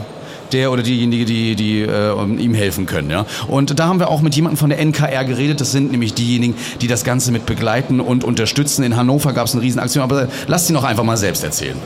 der 0.54 0.72
oder 0.72 0.84
diejenige, 0.84 1.26
die, 1.26 1.56
die 1.56 1.82
äh, 1.82 2.14
ihm 2.38 2.54
helfen 2.54 2.86
können. 2.86 3.10
Ja? 3.10 3.26
Und 3.48 3.80
da 3.80 3.88
haben 3.88 4.00
wir 4.00 4.10
auch 4.10 4.22
mit 4.22 4.36
jemandem 4.36 4.58
von 4.58 4.70
der 4.70 4.80
NKR 4.80 5.26
geredet. 5.26 5.62
Das 5.62 5.72
sind 5.72 5.92
nämlich 5.92 6.14
diejenigen, 6.14 6.56
die 6.82 6.88
das 6.88 7.04
Ganze 7.04 7.32
mit 7.32 7.46
begleiten 7.46 8.00
und 8.00 8.24
unterstützen. 8.24 8.84
In 8.84 8.96
Hannover 8.96 9.34
gab 9.34 9.48
es 9.48 9.54
eine 9.54 9.62
Riesenaktion, 9.62 10.04
aber 10.04 10.28
lasst 10.48 10.68
sie 10.68 10.74
noch 10.74 10.84
einfach 10.84 11.04
mal 11.04 11.18
selbst 11.18 11.44
erzählen. 11.44 11.78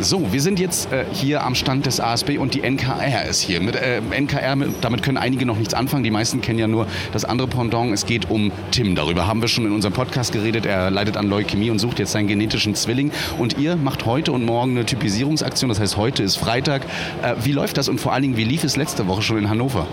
So, 0.00 0.30
wir 0.30 0.42
sind 0.42 0.60
jetzt 0.60 0.92
äh, 0.92 1.06
hier 1.10 1.42
am 1.42 1.54
Stand 1.54 1.86
des 1.86 2.00
ASB 2.00 2.36
und 2.36 2.52
die 2.52 2.60
NKR 2.60 3.24
ist 3.24 3.40
hier. 3.40 3.62
Mit 3.62 3.76
äh, 3.76 4.00
NKR, 4.00 4.54
mit, 4.54 4.68
damit 4.82 5.02
können 5.02 5.16
einige 5.16 5.46
noch 5.46 5.56
nichts 5.56 5.72
anfangen. 5.72 6.04
Die 6.04 6.10
meisten 6.10 6.42
kennen 6.42 6.58
ja 6.58 6.66
nur 6.66 6.86
das 7.14 7.24
andere 7.24 7.48
Pendant. 7.48 7.94
Es 7.94 8.04
geht 8.04 8.28
um 8.30 8.52
Tim. 8.72 8.94
Darüber 8.94 9.26
haben 9.26 9.40
wir 9.40 9.48
schon 9.48 9.64
in 9.64 9.72
unserem 9.72 9.94
Podcast 9.94 10.32
geredet. 10.32 10.66
Er 10.66 10.90
leidet 10.90 11.16
an 11.16 11.28
Leukämie 11.28 11.70
und 11.70 11.78
sucht 11.78 11.98
jetzt 11.98 12.12
seinen 12.12 12.28
genetischen 12.28 12.74
Zwilling. 12.74 13.10
Und 13.38 13.56
ihr 13.58 13.76
macht 13.76 14.04
heute 14.04 14.32
und 14.32 14.44
morgen 14.44 14.72
eine 14.72 14.84
Typisierungsaktion. 14.84 15.70
Das 15.70 15.80
heißt, 15.80 15.96
heute 15.96 16.22
ist 16.22 16.36
Freitag. 16.36 16.82
Äh, 17.22 17.34
wie 17.42 17.52
läuft 17.52 17.78
das 17.78 17.88
und 17.88 17.98
vor 17.98 18.12
allen 18.12 18.22
Dingen, 18.22 18.36
wie 18.36 18.44
lief 18.44 18.64
es 18.64 18.76
letzte 18.76 19.06
Woche 19.06 19.22
schon 19.22 19.38
in 19.38 19.48
Hannover? 19.48 19.86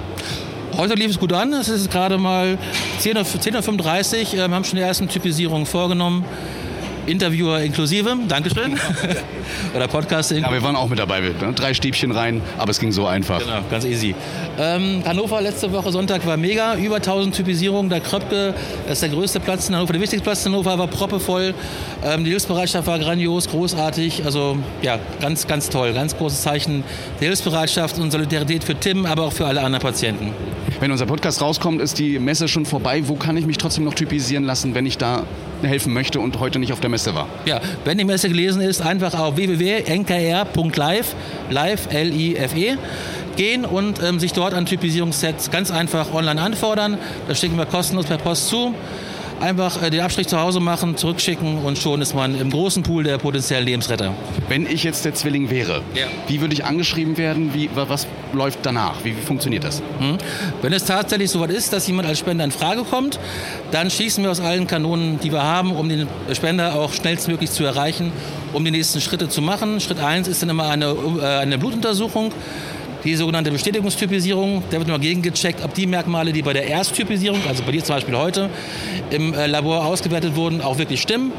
Heute 0.76 0.96
lief 0.96 1.12
es 1.12 1.20
gut 1.20 1.32
an. 1.32 1.54
Es 1.54 1.70
ist 1.70 1.90
gerade 1.90 2.18
mal 2.18 2.58
10.35 3.00 3.16
Uhr. 3.16 3.62
10.35 3.62 4.20
Uhr. 4.20 4.34
Wir 4.34 4.52
haben 4.52 4.66
schon 4.66 4.76
die 4.76 4.84
ersten 4.84 5.08
Typisierungen 5.08 5.66
vorgenommen. 5.66 6.26
Interviewer 7.06 7.60
inklusive. 7.60 8.16
Dankeschön. 8.28 8.80
Oder 9.76 9.88
Podcast 9.88 10.32
Ja, 10.32 10.52
wir 10.52 10.64
waren 10.64 10.76
auch 10.76 10.90
mit 10.90 11.00
dabei. 11.00 11.22
Ne? 11.22 11.34
Drei 11.56 11.74
Stäbchen 11.74 12.12
rein, 12.12 12.42
aber 12.58 12.72
es 12.72 12.80
ging 12.80 12.92
so 12.92 13.08
einfach. 13.08 13.40
Genau, 13.40 13.62
ganz 13.70 13.86
easy. 13.86 14.16
Ähm, 14.60 15.04
Hannover 15.06 15.42
letzte 15.42 15.72
Woche 15.72 15.92
Sonntag 15.92 16.26
war 16.26 16.38
mega, 16.38 16.76
über 16.76 16.98
1000 16.98 17.36
Typisierungen. 17.36 17.90
Der 17.90 18.00
Kröpke 18.00 18.54
das 18.86 18.94
ist 18.94 19.02
der 19.02 19.10
größte 19.10 19.40
Platz 19.40 19.70
in 19.70 19.76
Hannover, 19.76 19.94
der 19.94 20.02
wichtigste 20.02 20.24
Platz 20.24 20.46
in 20.46 20.52
Hannover 20.52 20.78
war 20.78 20.88
proppevoll. 20.88 21.54
Ähm, 22.04 22.24
die 22.24 22.32
Hilfsbereitschaft 22.32 22.88
war 22.88 23.00
grandios, 23.00 23.50
großartig. 23.50 24.26
Also 24.26 24.58
ja, 24.82 25.00
ganz, 25.22 25.48
ganz 25.48 25.70
toll. 25.70 25.94
Ganz 25.94 26.16
großes 26.18 26.42
Zeichen 26.42 26.84
der 27.20 27.28
Hilfsbereitschaft 27.28 28.00
und 28.00 28.12
Solidarität 28.12 28.64
für 28.64 28.76
Tim, 28.76 29.06
aber 29.06 29.24
auch 29.24 29.34
für 29.34 29.46
alle 29.46 29.62
anderen 29.62 29.82
Patienten. 29.82 30.32
Wenn 30.80 30.92
unser 30.92 31.06
Podcast 31.06 31.42
rauskommt, 31.42 31.82
ist 31.82 32.00
die 32.00 32.20
Messe 32.20 32.48
schon 32.48 32.66
vorbei. 32.66 33.04
Wo 33.08 33.16
kann 33.16 33.38
ich 33.38 33.46
mich 33.46 33.58
trotzdem 33.58 33.84
noch 33.84 33.94
typisieren 33.94 34.44
lassen, 34.44 34.76
wenn 34.76 34.86
ich 34.86 34.98
da 34.98 35.24
helfen 35.68 35.94
möchte 35.94 36.20
und 36.20 36.40
heute 36.40 36.60
nicht 36.60 36.74
auf 36.74 36.80
der 36.80 36.90
Messe 36.90 37.16
war? 37.16 37.28
Ja, 37.46 37.62
wenn 37.86 37.98
die 37.98 38.06
Messe 38.06 38.30
gelesen 38.30 38.62
ist, 38.62 38.82
einfach 38.82 39.14
auf 39.14 39.36
www.nkr.live, 39.36 41.16
live, 41.50 41.88
L-I-F-E, 41.94 42.78
gehen 43.36 43.66
und 43.66 44.02
ähm, 44.04 44.20
sich 44.20 44.34
dort 44.34 44.54
an 44.54 44.66
Typisierungssets 44.66 45.52
ganz 45.52 45.72
einfach 45.72 46.14
online 46.14 46.42
anfordern. 46.42 46.98
Das 47.28 47.40
schicken 47.40 47.58
wir 47.58 47.66
kostenlos 47.66 48.06
per 48.06 48.18
Post 48.18 48.48
zu. 48.48 48.74
Einfach 49.44 49.82
äh, 49.84 49.90
den 49.90 50.00
Abstrich 50.00 50.28
zu 50.30 50.40
Hause 50.40 50.62
machen, 50.62 50.96
zurückschicken 50.96 51.58
und 51.66 51.78
schon 51.78 52.02
ist 52.02 52.16
man 52.16 52.40
im 52.40 52.50
großen 52.50 52.82
Pool 52.82 53.04
der 53.04 53.18
potenziellen 53.18 53.66
Lebensretter. 53.66 54.14
Wenn 54.48 54.66
ich 54.66 54.86
jetzt 54.86 55.04
der 55.04 55.14
Zwilling 55.16 55.50
wäre, 55.50 55.82
Ja. 55.96 56.06
wie 56.30 56.40
würde 56.40 56.54
ich 56.54 56.64
angeschrieben 56.64 57.18
werden? 57.18 57.54
Wie, 57.54 57.70
wa- 57.76 57.84
was 57.90 58.08
läuft 58.32 58.60
danach? 58.64 59.04
Wie, 59.04 59.10
wie 59.18 59.22
funktioniert 59.22 59.66
das? 59.66 59.82
Hm? 60.00 60.18
Wenn 60.62 60.72
es 60.72 60.86
tatsächlich 60.86 61.30
so 61.30 61.42
weit 61.42 61.50
ist, 61.50 61.74
dass 61.74 61.86
jemand 61.88 62.08
als 62.08 62.20
Spender 62.20 62.46
in 62.46 62.52
Frage 62.52 62.84
kommt, 62.84 63.20
dann 63.72 63.90
schießen 63.92 64.24
wir 64.24 64.32
aus 64.32 64.40
allen 64.40 64.66
Kanonen, 64.66 65.20
die 65.20 65.34
wir 65.34 65.44
haben, 65.44 65.74
um 65.76 65.90
den 65.90 66.08
Spender 66.32 66.76
auch 66.76 66.94
schnellstmöglich 66.94 67.52
zu 67.52 67.66
erreichen, 67.66 68.14
um 68.54 68.64
die 68.64 68.72
nächsten 68.72 69.02
Schritte 69.02 69.28
zu 69.28 69.42
machen. 69.42 69.82
Schritt 69.82 70.00
1 70.00 70.30
ist 70.30 70.42
dann 70.42 70.52
immer 70.52 70.70
eine, 70.70 70.96
äh, 71.22 71.26
eine 71.40 71.58
Blutuntersuchung. 71.58 72.32
Die 73.04 73.16
sogenannte 73.16 73.52
Bestätigungstypisierung, 73.52 74.64
da 74.72 74.78
wird 74.78 74.88
immer 74.88 75.00
gegengecheckt, 75.00 75.62
ob 75.64 75.74
die 75.74 75.88
Merkmale, 75.88 76.32
die 76.32 76.42
bei 76.42 76.54
der 76.54 76.68
Ersttypisierung, 76.68 77.40
also 77.48 77.62
bei 77.64 77.74
dir 77.74 77.84
zum 77.84 77.96
Beispiel 77.96 78.16
heute, 78.16 78.50
im 79.10 79.34
äh, 79.34 79.46
Labor 79.46 79.86
ausgewertet 79.86 80.38
wurden, 80.38 80.62
auch 80.62 80.78
wirklich 80.78 81.02
stimmen. 81.02 81.34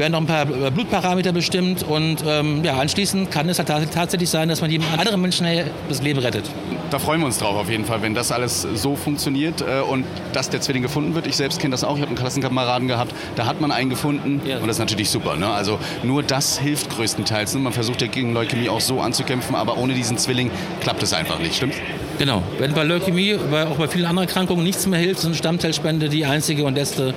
Werden 0.00 0.12
noch 0.12 0.20
ein 0.22 0.26
paar 0.26 0.48
äh, 0.48 0.70
Blutparameter 0.70 1.30
bestimmt 1.32 1.82
und 1.82 2.24
ähm, 2.26 2.64
ja, 2.64 2.78
anschließend 2.78 3.30
kann 3.30 3.50
es 3.50 3.58
tats- 3.60 3.90
tatsächlich 3.90 4.30
sein, 4.30 4.48
dass 4.48 4.62
man 4.62 4.70
jedem 4.70 4.86
anderen 4.98 5.20
Menschen 5.20 5.46
das 5.90 6.00
Leben 6.00 6.18
rettet. 6.20 6.44
Da 6.90 6.98
freuen 6.98 7.20
wir 7.20 7.26
uns 7.26 7.36
drauf 7.36 7.54
auf 7.54 7.68
jeden 7.70 7.84
Fall, 7.84 8.00
wenn 8.00 8.14
das 8.14 8.32
alles 8.32 8.62
so 8.74 8.96
funktioniert 8.96 9.60
äh, 9.60 9.80
und 9.82 10.06
dass 10.32 10.48
der 10.48 10.62
Zwilling 10.62 10.80
gefunden 10.80 11.14
wird. 11.14 11.26
Ich 11.26 11.36
selbst 11.36 11.60
kenne 11.60 11.72
das 11.72 11.84
auch. 11.84 11.96
Ich 11.96 12.00
habe 12.00 12.08
einen 12.08 12.16
Klassenkameraden 12.18 12.88
gehabt, 12.88 13.14
da 13.36 13.44
hat 13.44 13.60
man 13.60 13.70
einen 13.72 13.90
gefunden 13.90 14.40
Ja. 14.46 14.56
und 14.56 14.68
das 14.68 14.76
ist 14.76 14.80
natürlich 14.80 15.10
super. 15.10 15.36
Ne? 15.36 15.46
Also 15.48 15.78
nur 16.02 16.22
das 16.22 16.58
hilft 16.58 16.88
größtenteils. 16.96 17.52
Ne? 17.54 17.60
Man 17.60 17.74
versucht 17.74 18.00
ja 18.00 18.08
gegen 18.08 18.32
Leukämie 18.32 18.70
auch 18.70 18.80
so 18.80 19.02
anzukämpfen, 19.02 19.54
aber 19.54 19.76
ohne 19.76 19.92
diesen 19.92 20.16
Zwilling 20.16 20.50
klappt 20.80 21.02
es 21.02 21.12
einfach 21.12 21.38
nicht. 21.40 21.56
Stimmt's? 21.56 21.76
Genau. 22.18 22.42
Wenn 22.58 22.72
bei 22.72 22.84
Leukämie, 22.84 23.36
bei, 23.50 23.66
auch 23.66 23.76
bei 23.76 23.86
vielen 23.86 24.06
anderen 24.06 24.26
Erkrankungen 24.28 24.64
nichts 24.64 24.86
mehr 24.86 24.98
hilft, 24.98 25.20
sind 25.20 25.36
Stammzellspende 25.36 26.08
die 26.08 26.24
einzige 26.24 26.64
und 26.64 26.74
letzte 26.74 27.12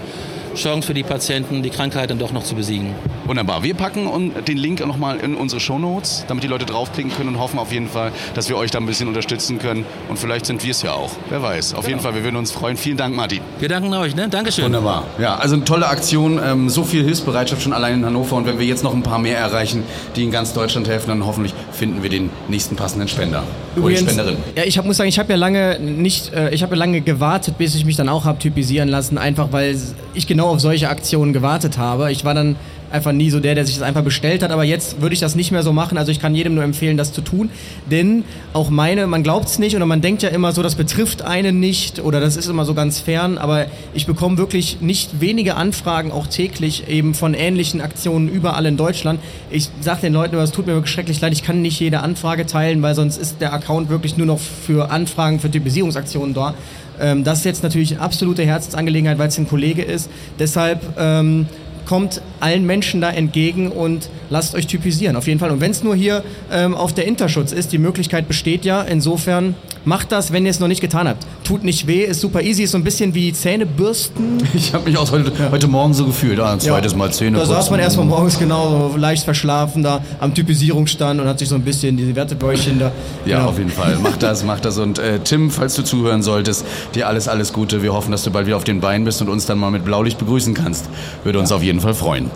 Chance 0.56 0.88
für 0.88 0.94
die 0.94 1.04
Patienten, 1.04 1.64
die 1.64 1.70
Krankheit 1.70 2.10
dann 2.10 2.20
doch 2.20 2.32
noch 2.32 2.44
zu 2.44 2.56
besiegen. 2.56 2.96
Wunderbar. 3.26 3.64
Wir 3.64 3.74
packen 3.74 4.34
den 4.48 4.58
Link 4.58 4.86
nochmal 4.86 5.18
in 5.18 5.36
unsere 5.36 5.62
Shownotes, 5.62 6.26
damit 6.28 6.44
die 6.44 6.48
Leute 6.48 6.66
draufklicken 6.66 7.12
können 7.16 7.30
und 7.30 7.40
hoffen 7.40 7.58
auf 7.58 7.72
jeden 7.72 7.88
Fall, 7.88 8.12
dass 8.34 8.50
wir 8.50 8.58
euch 8.58 8.72
da 8.72 8.80
ein 8.80 8.86
bisschen 8.86 9.08
unterstützen 9.08 9.60
können. 9.60 9.86
Und 10.10 10.20
vielleicht 10.20 10.46
sind 10.46 10.64
wir 10.64 10.72
es 10.72 10.82
ja 10.82 10.94
auch. 10.94 11.12
Wer 11.30 11.42
weiß. 11.42 11.74
Auf 11.74 11.88
jeden 11.88 12.00
Fall, 12.00 12.16
wir 12.16 12.24
würden 12.24 12.36
uns 12.36 12.52
freuen. 12.52 12.78
Vielen 12.78 12.98
Dank, 12.98 13.16
Martin. 13.16 13.40
Wir 13.60 13.70
danken 13.70 13.94
euch, 13.94 14.16
ne? 14.16 14.28
Dankeschön. 14.28 14.66
Wunderbar. 14.66 15.06
Ja, 15.20 15.36
also 15.36 15.56
eine 15.56 15.64
tolle 15.64 15.88
Aktion. 15.88 16.40
Ähm, 16.44 16.70
so 16.70 16.84
viel 16.84 17.04
Hilfsbereitschaft 17.04 17.62
schon 17.62 17.74
allein 17.74 17.96
in 17.96 18.06
Hannover. 18.06 18.36
Und 18.36 18.46
wenn 18.46 18.60
wir 18.60 18.66
jetzt 18.66 18.84
noch 18.84 18.94
ein 18.94 19.04
paar 19.04 19.20
mehr 19.20 19.38
erreichen, 19.38 19.84
die 20.16 20.24
in 20.24 20.32
ganz 20.32 20.54
Deutschland 20.54 20.88
helfen, 20.88 21.10
dann 21.10 21.26
hoffentlich 21.26 21.54
finden 21.72 22.04
wir 22.04 22.10
den 22.10 22.30
nächsten 22.50 22.76
passenden 22.76 23.08
Spender. 23.08 23.44
Übrigens, 23.76 24.02
Oder 24.02 24.12
die 24.12 24.14
Spenderin. 24.14 24.44
Ja, 24.56 24.64
ich 24.66 24.78
hab, 24.78 24.86
muss 24.86 24.98
sagen, 24.98 25.10
ich 25.10 25.20
habe 25.20 25.32
ja 25.32 25.38
lange 25.38 25.80
nicht, 25.80 26.34
äh, 26.34 26.54
ich 26.54 26.62
habe 26.62 26.76
ja 26.76 26.80
lange 26.80 27.02
gewartet, 27.02 27.58
bis 27.58 27.74
ich 27.76 27.86
mich 27.86 27.96
dann 27.96 28.10
auch 28.10 28.26
habe 28.26 28.40
typisieren 28.40 28.90
lassen, 28.90 29.18
einfach 29.18 29.52
weil 29.52 29.78
ich 30.14 30.28
genau 30.28 30.43
auf 30.50 30.60
solche 30.60 30.90
Aktionen 30.90 31.34
gewartet 31.34 31.78
habe. 31.78 32.12
Ich 32.12 32.26
war 32.26 32.34
dann 32.34 32.56
einfach 32.94 33.12
nie 33.12 33.32
so 33.32 33.40
der, 33.40 33.56
der 33.56 33.66
sich 33.66 33.76
das 33.76 33.84
einfach 33.84 34.04
bestellt 34.04 34.44
hat, 34.44 34.52
aber 34.52 34.64
jetzt 34.64 35.02
würde 35.02 35.14
ich 35.14 35.20
das 35.20 35.36
nicht 35.36 35.52
mehr 35.52 35.64
so 35.64 35.74
machen. 35.74 35.98
Also 35.98 36.12
ich 36.12 36.20
kann 36.20 36.36
jedem 36.36 36.54
nur 36.54 36.64
empfehlen, 36.64 36.96
das 36.96 37.12
zu 37.12 37.22
tun, 37.22 37.50
denn 37.90 38.24
auch 38.54 38.70
meine, 38.70 39.08
man 39.08 39.24
glaubt 39.24 39.48
es 39.48 39.58
nicht 39.58 39.76
oder 39.76 39.88
man 39.88 40.02
denkt 40.02 40.22
ja 40.22 40.30
immer 40.30 40.52
so, 40.52 40.62
das 40.62 40.76
betrifft 40.76 41.24
einen 41.24 41.60
nicht 41.60 42.00
oder 42.00 42.20
das 42.20 42.38
ist 42.38 42.48
immer 42.48 42.66
so 42.66 42.76
ganz 42.76 43.00
fern, 43.00 43.40
aber 43.40 43.66
ich 43.96 44.06
bekomme 44.06 44.38
wirklich 44.38 44.78
nicht 44.80 45.20
wenige 45.20 45.56
Anfragen 45.56 46.12
auch 46.12 46.28
täglich 46.28 46.88
eben 46.88 47.16
von 47.16 47.34
ähnlichen 47.34 47.82
Aktionen 47.82 48.30
überall 48.30 48.66
in 48.68 48.78
Deutschland. 48.78 49.20
Ich 49.50 49.70
sage 49.82 50.02
den 50.02 50.14
Leuten 50.14 50.36
es 50.36 50.52
tut 50.52 50.68
mir 50.68 50.74
wirklich 50.74 50.94
schrecklich 50.94 51.20
leid, 51.20 51.34
ich 51.34 51.44
kann 51.44 51.62
nicht 51.62 51.80
jede 51.80 52.02
Anfrage 52.02 52.46
teilen, 52.46 52.82
weil 52.84 52.94
sonst 52.94 53.18
ist 53.18 53.42
der 53.42 53.54
Account 53.54 53.90
wirklich 53.90 54.18
nur 54.18 54.28
noch 54.28 54.40
für 54.40 54.92
Anfragen, 54.92 55.40
für 55.40 55.50
Typisierungsaktionen 55.50 56.36
da. 56.36 56.54
Ähm, 57.00 57.24
das 57.24 57.40
ist 57.40 57.46
jetzt 57.46 57.64
natürlich 57.64 58.00
absolute 58.00 58.44
Herzensangelegenheit, 58.44 59.18
weil 59.18 59.30
es 59.30 59.38
ein 59.38 59.48
Kollege 59.48 59.82
ist. 59.82 60.10
Deshalb 60.40 60.82
ähm, 60.98 61.48
kommt 61.86 62.22
allen 62.40 62.66
Menschen 62.66 63.02
da 63.02 63.10
entgegen 63.10 63.72
und 63.72 64.10
lasst 64.30 64.56
euch 64.56 64.68
typisieren, 64.68 65.16
auf 65.16 65.28
jeden 65.28 65.40
Fall. 65.40 65.52
Und 65.52 65.62
wenn 65.62 65.72
es 65.72 65.84
nur 65.84 65.96
hier 65.96 66.24
ähm, 66.52 66.76
auf 66.76 66.94
der 66.94 67.06
Interschutz 67.06 67.52
ist, 67.52 67.72
die 67.72 67.78
Möglichkeit 67.78 68.28
besteht 68.28 68.66
ja. 68.66 68.82
Insofern 68.82 69.56
macht 69.86 70.12
das, 70.12 70.32
wenn 70.32 70.46
ihr 70.46 70.52
es 70.52 70.60
noch 70.60 70.68
nicht 70.68 70.82
getan 70.82 71.08
habt. 71.08 71.26
Tut 71.44 71.64
nicht 71.64 71.88
weh, 71.88 72.04
ist 72.04 72.22
super 72.22 72.42
easy, 72.42 72.64
ist 72.64 72.72
so 72.72 72.78
ein 72.78 72.84
bisschen 72.84 73.14
wie 73.14 73.34
Zähnebürsten. 73.34 74.42
Ich 74.54 74.74
habe 74.74 74.86
mich 74.86 74.98
auch 74.98 75.12
heute, 75.12 75.32
heute 75.52 75.68
Morgen 75.68 75.94
so 75.94 76.06
gefühlt. 76.06 76.40
Ah, 76.40 76.54
ein 76.54 76.60
zweites 76.60 76.96
Mal 76.96 77.12
Zähne 77.12 77.38
Da 77.38 77.46
saß 77.46 77.70
man 77.70 77.80
erst 77.80 77.98
mal 77.98 78.06
morgens 78.06 78.38
genau 78.40 78.92
so 78.92 78.98
leicht 78.98 79.24
verschlafen 79.24 79.84
da 79.84 80.04
am 80.20 80.34
Typisierungsstand 80.34 81.20
und 81.20 81.28
hat 81.28 81.40
sich 81.40 81.50
so 81.50 81.56
ein 81.56 81.64
bisschen 81.64 81.98
die 81.98 82.16
Wertebäuchchen 82.16 82.80
da. 82.80 82.92
Ja, 83.26 83.40
genau. 83.40 83.50
auf 83.50 83.58
jeden 83.58 83.72
Fall. 83.72 83.98
Mach 84.02 84.16
das, 84.18 84.44
mach 84.44 84.60
das. 84.60 84.78
Und 84.78 85.00
äh, 85.00 85.20
Tim, 85.20 85.50
falls 85.50 85.76
du 85.76 85.84
zuhören 85.84 86.22
solltest, 86.22 86.66
dir 86.96 87.08
alles, 87.08 87.28
alles 87.28 87.52
Gute. 87.52 87.82
Wir 87.82 87.94
hoffen, 87.94 88.12
dass 88.12 88.24
du 88.24 88.32
bald 88.32 88.46
wieder 88.46 88.58
auf 88.58 88.64
den 88.64 88.80
Beinen 88.80 89.06
bist 89.06 89.22
und 89.22 89.30
uns 89.30 89.46
dann 89.46 89.58
mal 89.58 89.72
mit 89.72 89.86
Blaulicht 89.86 90.18
begrüßen 90.20 90.54
kannst. 90.54 90.86
Würde 91.24 91.40
uns 91.40 91.52
auf 91.52 91.64
jeden 91.64 91.82
Fall 91.82 91.94
freuen. 91.94 92.30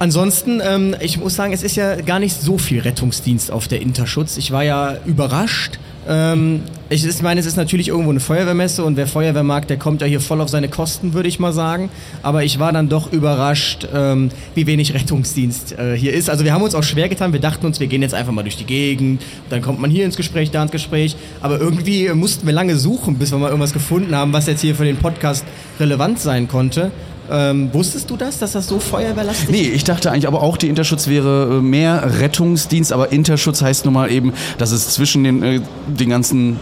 Ansonsten, 0.00 0.60
ähm, 0.64 0.94
ich 1.00 1.18
muss 1.18 1.34
sagen, 1.34 1.52
es 1.52 1.64
ist 1.64 1.74
ja 1.74 1.96
gar 1.96 2.20
nicht 2.20 2.40
so 2.40 2.56
viel 2.56 2.80
Rettungsdienst 2.80 3.50
auf 3.50 3.66
der 3.66 3.82
Interschutz. 3.82 4.36
Ich 4.36 4.52
war 4.52 4.62
ja 4.62 4.96
überrascht. 5.04 5.80
Ähm, 6.08 6.62
ich 6.88 7.04
ist, 7.04 7.22
meine, 7.22 7.38
es 7.38 7.44
ist 7.44 7.56
natürlich 7.56 7.88
irgendwo 7.88 8.10
eine 8.10 8.20
Feuerwehrmesse 8.20 8.82
und 8.82 8.96
wer 8.96 9.06
Feuerwehr 9.06 9.42
mag, 9.42 9.68
der 9.68 9.76
kommt 9.76 10.00
ja 10.00 10.06
hier 10.06 10.20
voll 10.20 10.40
auf 10.40 10.48
seine 10.48 10.68
Kosten, 10.68 11.12
würde 11.12 11.28
ich 11.28 11.38
mal 11.38 11.52
sagen. 11.52 11.90
Aber 12.22 12.44
ich 12.44 12.58
war 12.58 12.72
dann 12.72 12.88
doch 12.88 13.12
überrascht, 13.12 13.86
ähm, 13.94 14.30
wie 14.54 14.66
wenig 14.66 14.94
Rettungsdienst 14.94 15.78
äh, 15.78 15.94
hier 15.96 16.14
ist. 16.14 16.30
Also 16.30 16.44
wir 16.44 16.54
haben 16.54 16.62
uns 16.62 16.74
auch 16.74 16.82
schwer 16.82 17.10
getan. 17.10 17.34
Wir 17.34 17.40
dachten 17.40 17.66
uns, 17.66 17.78
wir 17.78 17.88
gehen 17.88 18.00
jetzt 18.00 18.14
einfach 18.14 18.32
mal 18.32 18.42
durch 18.42 18.56
die 18.56 18.64
Gegend. 18.64 19.22
Dann 19.50 19.60
kommt 19.60 19.80
man 19.80 19.90
hier 19.90 20.06
ins 20.06 20.16
Gespräch, 20.16 20.50
da 20.50 20.62
ins 20.62 20.72
Gespräch. 20.72 21.14
Aber 21.42 21.60
irgendwie 21.60 22.08
mussten 22.14 22.46
wir 22.46 22.54
lange 22.54 22.76
suchen, 22.76 23.18
bis 23.18 23.30
wir 23.30 23.38
mal 23.38 23.48
irgendwas 23.48 23.74
gefunden 23.74 24.14
haben, 24.16 24.32
was 24.32 24.46
jetzt 24.46 24.62
hier 24.62 24.74
für 24.74 24.84
den 24.84 24.96
Podcast 24.96 25.44
relevant 25.78 26.18
sein 26.18 26.48
konnte. 26.48 26.90
Ähm, 27.30 27.70
wusstest 27.72 28.08
du 28.10 28.16
das, 28.16 28.38
dass 28.38 28.52
das 28.52 28.66
so 28.66 28.78
feuerwehrlastig 28.78 29.48
Nee, 29.50 29.68
ich 29.68 29.84
dachte 29.84 30.10
eigentlich 30.10 30.26
aber 30.26 30.42
auch, 30.42 30.56
die 30.56 30.68
Interschutz 30.68 31.08
wäre 31.08 31.58
äh, 31.58 31.62
mehr 31.62 32.20
Rettungsdienst, 32.20 32.92
aber 32.92 33.12
Interschutz 33.12 33.62
heißt 33.62 33.84
nun 33.84 33.94
mal 33.94 34.10
eben, 34.10 34.32
dass 34.58 34.72
es 34.72 34.90
zwischen 34.90 35.24
den, 35.24 35.42
äh, 35.42 35.60
den 35.86 36.10
ganzen 36.10 36.58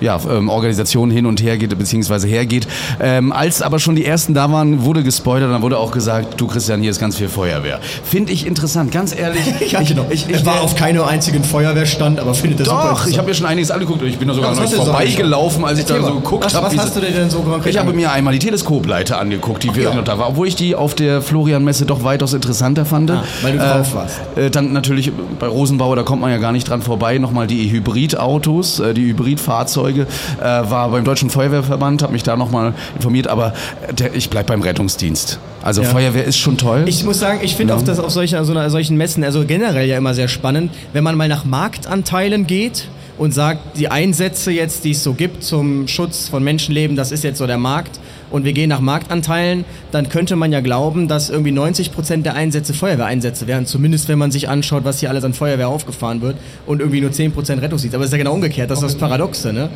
ja, 0.00 0.18
ähm, 0.30 0.48
Organisationen 0.48 1.12
hin 1.12 1.26
und 1.26 1.42
her 1.42 1.58
geht, 1.58 1.76
beziehungsweise 1.78 2.26
hergeht. 2.26 2.66
Ähm, 3.00 3.32
als 3.32 3.62
aber 3.62 3.78
schon 3.78 3.96
die 3.96 4.04
ersten 4.04 4.34
da 4.34 4.50
waren, 4.50 4.82
wurde 4.84 5.02
gespoilert, 5.02 5.50
dann 5.50 5.62
wurde 5.62 5.78
auch 5.78 5.90
gesagt, 5.90 6.40
du 6.40 6.46
Christian, 6.46 6.80
hier 6.80 6.90
ist 6.90 7.00
ganz 7.00 7.16
viel 7.16 7.28
Feuerwehr. 7.28 7.80
Finde 8.04 8.32
ich 8.32 8.46
interessant, 8.46 8.92
ganz 8.92 9.16
ehrlich. 9.16 9.40
Ja, 9.70 9.82
genau. 9.82 10.06
Ich, 10.10 10.28
ich 10.28 10.44
war 10.44 10.62
auf 10.62 10.74
keinem 10.74 11.04
einzigen 11.04 11.44
Feuerwehrstand, 11.44 12.18
aber 12.18 12.34
findet 12.34 12.60
das. 12.60 12.68
Doch, 12.68 13.06
ich 13.06 13.18
habe 13.18 13.28
mir 13.28 13.34
schon 13.34 13.46
einiges 13.46 13.70
angeguckt 13.70 14.02
und 14.02 14.08
ich 14.08 14.18
bin 14.18 14.26
da 14.26 14.34
sogar 14.34 14.56
Was 14.56 14.72
noch 14.72 14.84
vorbeigelaufen, 14.84 15.64
als 15.64 15.78
ich 15.78 15.84
da 15.84 16.00
so 16.02 16.14
geguckt 16.14 16.52
habe. 16.52 16.66
was 16.66 16.76
hast 16.76 16.96
du 16.96 17.00
denn 17.00 17.30
so 17.30 17.40
konkret 17.40 17.72
Ich 17.72 17.78
habe 17.78 17.92
mir 17.92 18.10
einmal 18.10 18.32
die 18.32 18.40
Teleskopleiter 18.40 19.18
angeguckt, 19.20 19.62
die 19.62 19.74
wir 19.74 19.84
ja. 19.84 19.94
noch 19.94 20.04
da 20.04 20.18
war, 20.18 20.30
obwohl 20.30 20.48
ich 20.48 20.56
die 20.56 20.74
auf 20.74 20.94
der 20.94 21.22
Florian-Messe 21.22 21.86
doch 21.86 22.02
weitaus 22.02 22.32
interessanter 22.32 22.84
fand. 22.84 23.10
Ah, 23.10 23.24
weil 23.42 23.52
du 23.52 23.58
drauf 23.58 23.94
warst. 23.94 24.20
Äh, 24.36 24.50
dann 24.50 24.72
natürlich 24.72 25.12
bei 25.38 25.46
Rosenbauer, 25.46 25.96
da 25.96 26.02
kommt 26.02 26.22
man 26.22 26.30
ja 26.30 26.38
gar 26.38 26.52
nicht 26.52 26.68
dran 26.68 26.82
vorbei, 26.82 27.18
nochmal 27.18 27.46
die 27.46 27.70
Hybridautos, 27.70 28.80
äh, 28.80 28.94
die 28.94 29.06
Hybridfahrzeuge, 29.06 29.89
äh, 29.98 30.04
war 30.42 30.88
beim 30.90 31.04
Deutschen 31.04 31.30
Feuerwehrverband, 31.30 32.02
habe 32.02 32.12
mich 32.12 32.22
da 32.22 32.36
nochmal 32.36 32.74
informiert, 32.96 33.26
aber 33.28 33.52
der, 33.98 34.14
ich 34.14 34.30
bleib 34.30 34.46
beim 34.46 34.62
Rettungsdienst. 34.62 35.38
Also 35.62 35.82
Ja. 35.82 35.88
Feuerwehr 35.88 36.24
ist 36.24 36.38
schon 36.38 36.56
toll. 36.56 36.84
Ich 36.86 37.04
muss 37.04 37.18
sagen, 37.20 37.40
ich 37.42 37.56
finde 37.56 37.74
Ja. 37.74 37.78
auch 37.78 37.84
das 37.84 37.98
auf 37.98 38.10
solche, 38.10 38.42
so 38.44 38.52
einer, 38.52 38.70
solchen 38.70 38.96
Messen, 38.96 39.24
also 39.24 39.44
generell 39.44 39.86
ja 39.88 39.96
immer 39.96 40.14
sehr 40.14 40.28
spannend, 40.28 40.72
wenn 40.92 41.04
man 41.04 41.16
mal 41.16 41.28
nach 41.28 41.44
Marktanteilen 41.44 42.46
geht 42.46 42.88
und 43.18 43.32
sagt, 43.34 43.76
die 43.78 43.90
Einsätze 43.90 44.50
jetzt, 44.50 44.84
die 44.84 44.92
es 44.92 45.02
so 45.02 45.12
gibt 45.12 45.42
zum 45.44 45.86
Schutz 45.88 46.28
von 46.28 46.42
Menschenleben, 46.42 46.96
das 46.96 47.12
ist 47.12 47.22
jetzt 47.24 47.38
so 47.38 47.46
der 47.46 47.58
Markt 47.58 48.00
und 48.30 48.44
wir 48.44 48.52
gehen 48.52 48.68
nach 48.68 48.80
Marktanteilen, 48.80 49.64
dann 49.92 50.08
könnte 50.08 50.36
man 50.36 50.52
ja 50.52 50.60
glauben, 50.60 51.08
dass 51.08 51.30
irgendwie 51.30 51.52
90 51.52 51.92
Prozent 51.92 52.26
der 52.26 52.34
Einsätze 52.34 52.72
Feuerwehreinsätze 52.74 53.46
wären, 53.46 53.66
zumindest 53.66 54.08
wenn 54.08 54.18
man 54.18 54.30
sich 54.30 54.48
anschaut, 54.48 54.84
was 54.84 55.00
hier 55.00 55.10
alles 55.10 55.24
an 55.24 55.34
Feuerwehr 55.34 55.68
aufgefahren 55.68 56.20
wird 56.22 56.36
und 56.66 56.80
irgendwie 56.80 57.00
nur 57.00 57.12
10 57.12 57.32
Prozent 57.32 57.62
Rettungsdienst. 57.62 57.94
Aber 57.94 58.04
es 58.04 58.08
ist 58.10 58.12
ja 58.12 58.18
genau 58.18 58.34
umgekehrt, 58.34 58.70
das 58.70 58.78
ist 58.82 58.84
das 58.84 58.94
Paradoxe, 58.96 59.52
ne? 59.52 59.68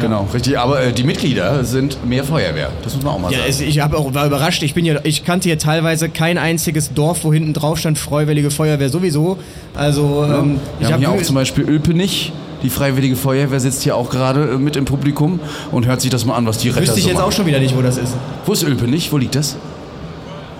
Genau, 0.00 0.26
richtig. 0.32 0.58
Aber 0.58 0.82
äh, 0.82 0.92
die 0.92 1.04
Mitglieder 1.04 1.64
sind 1.64 1.98
mehr 2.08 2.24
Feuerwehr. 2.24 2.70
Das 2.82 2.94
muss 2.94 3.04
man 3.04 3.14
auch 3.14 3.18
mal 3.18 3.30
Ja, 3.32 3.38
sagen. 3.38 3.50
es, 3.50 3.60
ich 3.60 3.82
auch, 3.82 4.14
war 4.14 4.26
überrascht. 4.26 4.62
Ich, 4.62 4.74
bin 4.74 4.84
hier, 4.84 5.00
ich 5.04 5.24
kannte 5.24 5.48
hier 5.48 5.58
teilweise 5.58 6.08
kein 6.08 6.38
einziges 6.38 6.92
Dorf, 6.94 7.24
wo 7.24 7.32
hinten 7.32 7.52
drauf 7.52 7.78
stand 7.78 7.98
Freiwillige 7.98 8.50
Feuerwehr 8.50 8.88
sowieso. 8.88 9.38
Also 9.74 10.24
ähm, 10.24 10.60
Wir 10.78 10.86
ich 10.88 10.92
haben 10.92 10.92
hab 10.92 10.98
hier 11.00 11.10
auch 11.10 11.22
zum 11.22 11.34
Beispiel 11.34 11.64
Öpenich. 11.64 12.32
Die 12.62 12.70
Freiwillige 12.70 13.16
Feuerwehr 13.16 13.60
sitzt 13.60 13.82
hier 13.82 13.96
auch 13.96 14.10
gerade 14.10 14.52
äh, 14.54 14.58
mit 14.58 14.76
im 14.76 14.84
Publikum 14.84 15.40
und 15.70 15.86
hört 15.86 16.00
sich 16.00 16.10
das 16.10 16.24
mal 16.24 16.34
an, 16.36 16.46
was 16.46 16.58
die 16.58 16.70
Retter 16.70 16.82
wüsste 16.82 16.98
ich 16.98 17.04
so 17.04 17.08
jetzt 17.10 17.18
machen. 17.18 17.28
auch 17.28 17.32
schon 17.32 17.46
wieder 17.46 17.60
nicht, 17.60 17.76
wo 17.76 17.82
das 17.82 17.96
ist. 17.98 18.14
Wo 18.46 18.52
ist 18.52 18.64
Öpenich? 18.64 19.12
Wo 19.12 19.16
liegt 19.18 19.34
das? 19.34 19.56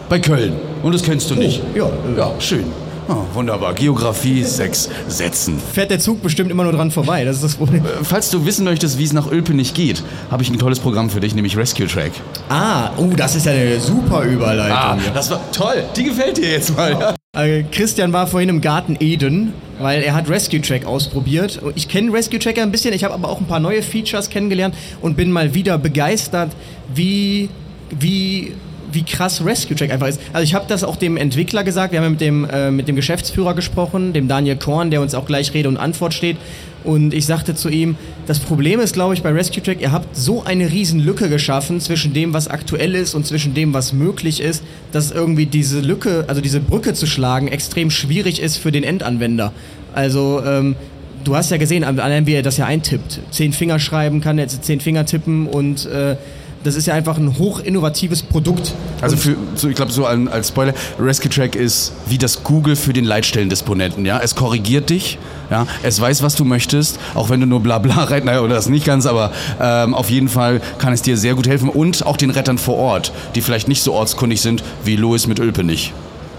Bei 0.09 0.19
Köln. 0.19 0.55
Und 0.83 0.95
das 0.95 1.03
kennst 1.03 1.31
du 1.31 1.35
nicht. 1.35 1.61
ja, 1.75 1.87
äh. 1.87 2.19
ja, 2.19 2.31
schön. 2.39 2.65
Ah, 3.11 3.17
wunderbar. 3.33 3.73
Geografie, 3.73 4.43
sechs 4.45 4.91
Sätzen. 5.09 5.59
Fährt 5.73 5.91
der 5.91 5.99
Zug 5.99 6.23
bestimmt 6.23 6.51
immer 6.51 6.65
nur 6.65 6.73
dran 6.73 6.91
vorbei. 6.91 7.25
Das 7.25 7.37
ist 7.37 7.43
das 7.45 7.55
Problem. 7.55 7.83
Äh, 7.85 8.05
Falls 8.05 8.31
du 8.31 8.45
wissen 8.45 8.65
möchtest, 8.65 8.99
wie 8.99 9.05
es 9.05 9.15
nach 9.15 9.31
Öpenich 9.31 9.73
geht, 9.73 10.03
habe 10.31 10.43
ich 10.43 10.51
ein 10.51 10.59
tolles 10.59 10.79
Programm 10.79 11.09
für 11.09 11.21
dich, 11.21 11.35
nämlich 11.35 11.57
Rescue 11.57 11.87
Track. 11.87 12.13
Ah, 12.51 12.91
oh, 12.99 13.09
das 13.17 13.35
ist 13.35 13.47
ja 13.47 13.53
eine 13.53 13.81
super 13.81 14.23
Überleitung. 14.25 14.77
Ah, 14.77 14.99
das 15.15 15.31
war 15.31 15.41
toll. 15.53 15.85
Die 15.97 16.05
gefällt 16.05 16.37
dir 16.37 16.51
jetzt 16.51 16.77
mal. 16.77 16.91
Ja. 16.93 17.15
Äh, 17.39 17.63
Christian 17.71 18.13
war 18.13 18.27
vorhin 18.27 18.49
im 18.49 18.61
Garten 18.61 18.97
Eden, 18.99 19.53
weil 19.79 20.03
er 20.03 20.15
hat 20.15 20.29
Rescue 20.29 20.61
Track 20.61 20.85
ausprobiert. 20.85 21.61
Ich 21.77 21.89
kenne 21.89 22.13
Rescue 22.13 22.41
Tracker 22.41 22.63
ein 22.63 22.73
bisschen, 22.73 22.93
ich 22.93 23.05
habe 23.05 23.15
aber 23.15 23.29
auch 23.29 23.41
ein 23.41 23.47
paar 23.47 23.61
neue 23.61 23.83
Features 23.83 24.29
kennengelernt 24.29 24.75
und 25.01 25.17
bin 25.17 25.31
mal 25.31 25.55
wieder 25.55 25.79
begeistert, 25.79 26.51
wie, 26.93 27.49
wie, 27.97 28.55
wie 28.91 29.05
krass 29.05 29.45
Rescue 29.45 29.77
Track 29.77 29.93
einfach 29.93 30.09
ist. 30.09 30.21
Also 30.33 30.43
ich 30.43 30.55
habe 30.55 30.65
das 30.67 30.83
auch 30.83 30.97
dem 30.97 31.17
Entwickler 31.17 31.63
gesagt, 31.63 31.93
wir 31.93 32.01
haben 32.01 32.11
mit 32.13 32.21
dem, 32.21 32.45
äh, 32.45 32.73
mit 32.73 32.89
dem 32.89 32.97
Geschäftsführer 32.97 33.55
gesprochen, 33.55 34.13
dem 34.13 34.27
Daniel 34.27 34.57
Korn, 34.57 34.91
der 34.91 35.01
uns 35.01 35.15
auch 35.15 35.27
gleich 35.27 35.55
Rede 35.55 35.69
und 35.69 35.77
Antwort 35.77 36.15
steht. 36.15 36.39
Und 36.85 37.13
ich 37.13 37.27
sagte 37.27 37.55
zu 37.55 37.69
ihm, 37.69 37.97
das 38.27 38.39
Problem 38.39 38.81
ist, 38.81 38.95
glaube 38.95 39.15
ich, 39.15 39.23
bei 39.23 39.31
Rescue 39.31 39.63
Track, 39.63 39.81
ihr 39.81 39.93
habt 39.93 40.17
so 40.17 40.45
eine 40.45 40.71
riesen 40.71 41.01
Lücke 41.01 41.29
geschaffen 41.29 41.81
zwischen 41.81 42.13
dem, 42.13 42.33
was 42.33 42.49
aktuell 42.49 42.95
ist 42.95 43.15
und 43.15 43.27
zwischen 43.27 43.55
dem, 43.55 43.75
was 43.75 43.93
möglich 43.93 44.41
ist, 44.41 44.63
dass 44.93 45.11
irgendwie 45.11 45.47
diese 45.47 45.81
Lücke, 45.81 46.25
also 46.29 46.41
diese 46.41 46.61
Brücke 46.61 46.95
zu 46.95 47.07
schlagen, 47.07 47.49
extrem 47.49 47.91
schwierig 47.91 48.41
ist 48.41 48.57
für 48.57 48.73
den 48.73 48.85
Endanwender. 48.85 49.53
Also, 49.95 50.43
ähm, 50.45 50.77
du 51.25 51.37
hast 51.37 51.51
ja 51.51 51.57
gesehen, 51.57 51.85
allein 51.85 52.27
wie 52.27 52.35
er 52.35 52.43
das 52.43 52.57
ja 52.57 52.67
eintippt. 52.67 53.21
Zehn 53.31 53.53
Finger 53.53 53.79
schreiben 53.79 54.21
kann, 54.21 54.39
jetzt 54.39 54.65
zehn 54.65 54.81
Finger 54.81 55.05
tippen 55.05 55.47
und 55.47 55.87
äh, 55.87 56.17
das 56.65 56.75
ist 56.75 56.87
ja 56.87 56.95
einfach 56.95 57.17
ein 57.17 57.39
hoch 57.39 57.61
innovatives 57.61 58.23
Produkt. 58.23 58.75
Also 59.01 59.17
für, 59.17 59.37
so, 59.55 59.69
ich 59.69 59.77
glaube 59.77 59.93
so 59.93 60.07
an, 60.07 60.29
als 60.29 60.49
Spoiler, 60.49 60.75
Rescue 60.99 61.31
Track 61.31 61.55
ist 61.55 61.93
wie 62.07 62.19
das 62.19 62.43
Google 62.43 62.77
für 62.77 62.93
den 62.93 63.05
Leitstellendisponenten. 63.05 64.05
Ja? 64.05 64.21
Es 64.21 64.35
korrigiert 64.35 64.91
dich, 64.91 65.19
ja? 65.51 65.67
es 65.83 66.01
weiß, 66.01 66.23
was 66.23 66.35
du 66.35 66.45
möchtest, 66.45 66.99
auch 67.15 67.31
wenn 67.31 67.41
du 67.41 67.47
nur 67.47 67.61
Blabla 67.61 67.95
reitest, 68.05 68.25
naja, 68.25 68.41
oder 68.41 68.55
das 68.55 68.69
nicht 68.69 68.85
ganz, 68.85 69.07
aber 69.07 69.33
ähm, 69.61 69.95
auf 69.95 70.11
jeden 70.11 70.29
Fall 70.29 70.61
kann 70.79 70.93
es 70.93 71.03
dir 71.03 71.17
sehr 71.17 71.35
gut 71.35 71.47
helfen 71.47 71.69
und 71.69 72.05
auch 72.07 72.17
den 72.17 72.31
Rettern 72.31 72.59
vor 72.59 72.77
Ort, 72.77 73.13
die 73.35 73.41
vielleicht 73.41 73.69
nicht 73.69 73.83
so 73.83 73.93
ortskundig 73.93 74.41
sind 74.41 74.63
wie 74.85 74.97
Louis 74.97 75.27
mit 75.27 75.39
Ölpenich. 75.39 75.93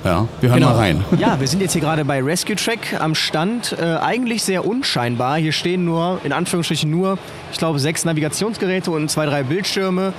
Ja, 0.04 0.28
wir 0.40 0.50
hören 0.50 0.60
Genau. 0.60 0.72
mal 0.72 0.78
rein. 0.78 1.04
Ja, 1.18 1.40
wir 1.40 1.48
sind 1.48 1.62
jetzt 1.62 1.74
hier 1.74 1.82
gerade 1.82 2.06
bei 2.06 2.22
Rescue 2.24 2.56
Track 2.56 2.96
am 3.00 3.16
Stand. 3.16 3.76
Äh, 3.80 3.98
eigentlich 3.98 4.44
sehr 4.44 4.66
unscheinbar. 4.66 5.38
Hier 5.38 5.52
stehen 5.52 5.84
nur, 5.84 6.22
in 6.24 6.32
Anführungsstrichen 6.32 6.90
nur, 6.90 7.18
ich 7.52 7.58
glaube, 7.58 7.80
sechs 7.80 8.06
Navigationsgeräte 8.06 8.92
und 8.92 9.10
zwei, 9.12 9.26
drei 9.26 9.44
Bildschirme. 9.44 10.14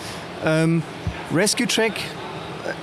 Ähm, 0.45 0.83
Rescue 1.35 1.67
Track 1.67 1.93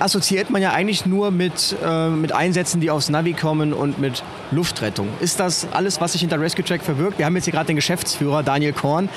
assoziiert 0.00 0.50
man 0.50 0.60
ja 0.60 0.72
eigentlich 0.72 1.06
nur 1.06 1.30
mit, 1.30 1.76
äh, 1.84 2.08
mit 2.08 2.32
Einsätzen, 2.32 2.80
die 2.80 2.90
aufs 2.90 3.08
Navi 3.10 3.32
kommen 3.32 3.72
und 3.72 3.98
mit 4.00 4.22
Luftrettung. 4.50 5.08
Ist 5.20 5.38
das 5.40 5.68
alles, 5.72 6.00
was 6.00 6.12
sich 6.12 6.20
hinter 6.20 6.40
Rescue 6.40 6.64
Track 6.64 6.82
verbirgt? 6.82 7.18
Wir 7.18 7.26
haben 7.26 7.36
jetzt 7.36 7.44
hier 7.44 7.52
gerade 7.52 7.66
den 7.68 7.76
Geschäftsführer 7.76 8.42
Daniel 8.42 8.72
Korn. 8.72 9.08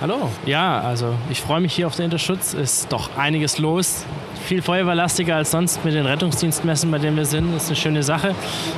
Hallo. 0.00 0.30
Ja, 0.46 0.80
also 0.80 1.16
ich 1.28 1.40
freue 1.40 1.60
mich 1.60 1.72
hier 1.72 1.88
auf 1.88 1.96
den 1.96 2.04
Interschutz. 2.04 2.54
Ist 2.54 2.92
doch 2.92 3.16
einiges 3.16 3.58
los. 3.58 4.04
Viel 4.46 4.62
feuerwehrlastiger 4.62 5.34
als 5.34 5.50
sonst 5.50 5.84
mit 5.84 5.92
den 5.92 6.06
Rettungsdienstmessen, 6.06 6.88
bei 6.92 6.98
denen 6.98 7.16
wir 7.16 7.24
sind. 7.24 7.52
Das 7.52 7.64
ist 7.64 7.70
eine 7.70 7.76
schöne 7.76 8.02
Sache. 8.04 8.36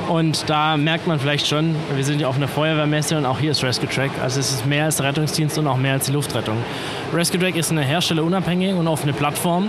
Und 0.09 0.49
da 0.49 0.77
merkt 0.77 1.05
man 1.05 1.19
vielleicht 1.19 1.45
schon, 1.45 1.75
wir 1.93 2.03
sind 2.03 2.21
ja 2.21 2.27
auf 2.27 2.37
einer 2.37 2.47
Feuerwehrmesse 2.47 3.19
und 3.19 3.27
auch 3.27 3.37
hier 3.37 3.51
ist 3.51 3.63
Rescue 3.63 3.87
Track. 3.87 4.09
Also 4.23 4.39
es 4.39 4.51
ist 4.51 4.65
mehr 4.65 4.85
als 4.85 4.95
der 4.95 5.05
Rettungsdienst 5.05 5.59
und 5.59 5.67
auch 5.67 5.77
mehr 5.77 5.93
als 5.93 6.07
die 6.07 6.11
Luftrettung. 6.11 6.57
Rescue 7.13 7.39
Track 7.39 7.55
ist 7.55 7.69
eine 7.69 7.83
herstellerunabhängige 7.83 8.75
und 8.75 8.87
offene 8.87 9.13
Plattform 9.13 9.67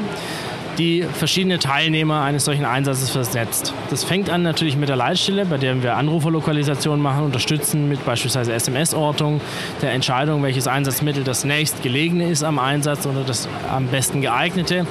die 0.79 1.03
verschiedene 1.03 1.59
Teilnehmer 1.59 2.23
eines 2.23 2.45
solchen 2.45 2.65
Einsatzes 2.65 3.11
versetzt. 3.11 3.75
Das 3.91 4.05
fängt 4.05 4.31
an 4.31 4.43
natürlich 4.43 4.77
mit 4.77 4.89
der 4.89 4.97
Leitstelle, 4.97 5.45
bei 5.47 5.59
der 5.59 5.83
wir 5.83 5.97
Anruferlokalisation 5.97 7.01
machen, 7.01 7.25
unterstützen 7.25 7.89
mit 7.89 8.05
beispielsweise 8.05 8.53
SMS-Ortung, 8.53 9.41
der 9.81 9.93
Entscheidung, 9.93 10.43
welches 10.43 10.67
Einsatzmittel 10.67 11.25
das 11.25 11.45
nächstgelegene 11.45 12.29
ist 12.29 12.43
am 12.43 12.59
Einsatz 12.59 13.07
oder 13.07 13.23
das 13.25 13.49
am 13.71 13.87
besten 13.87 14.23
geeignete. 14.23 14.87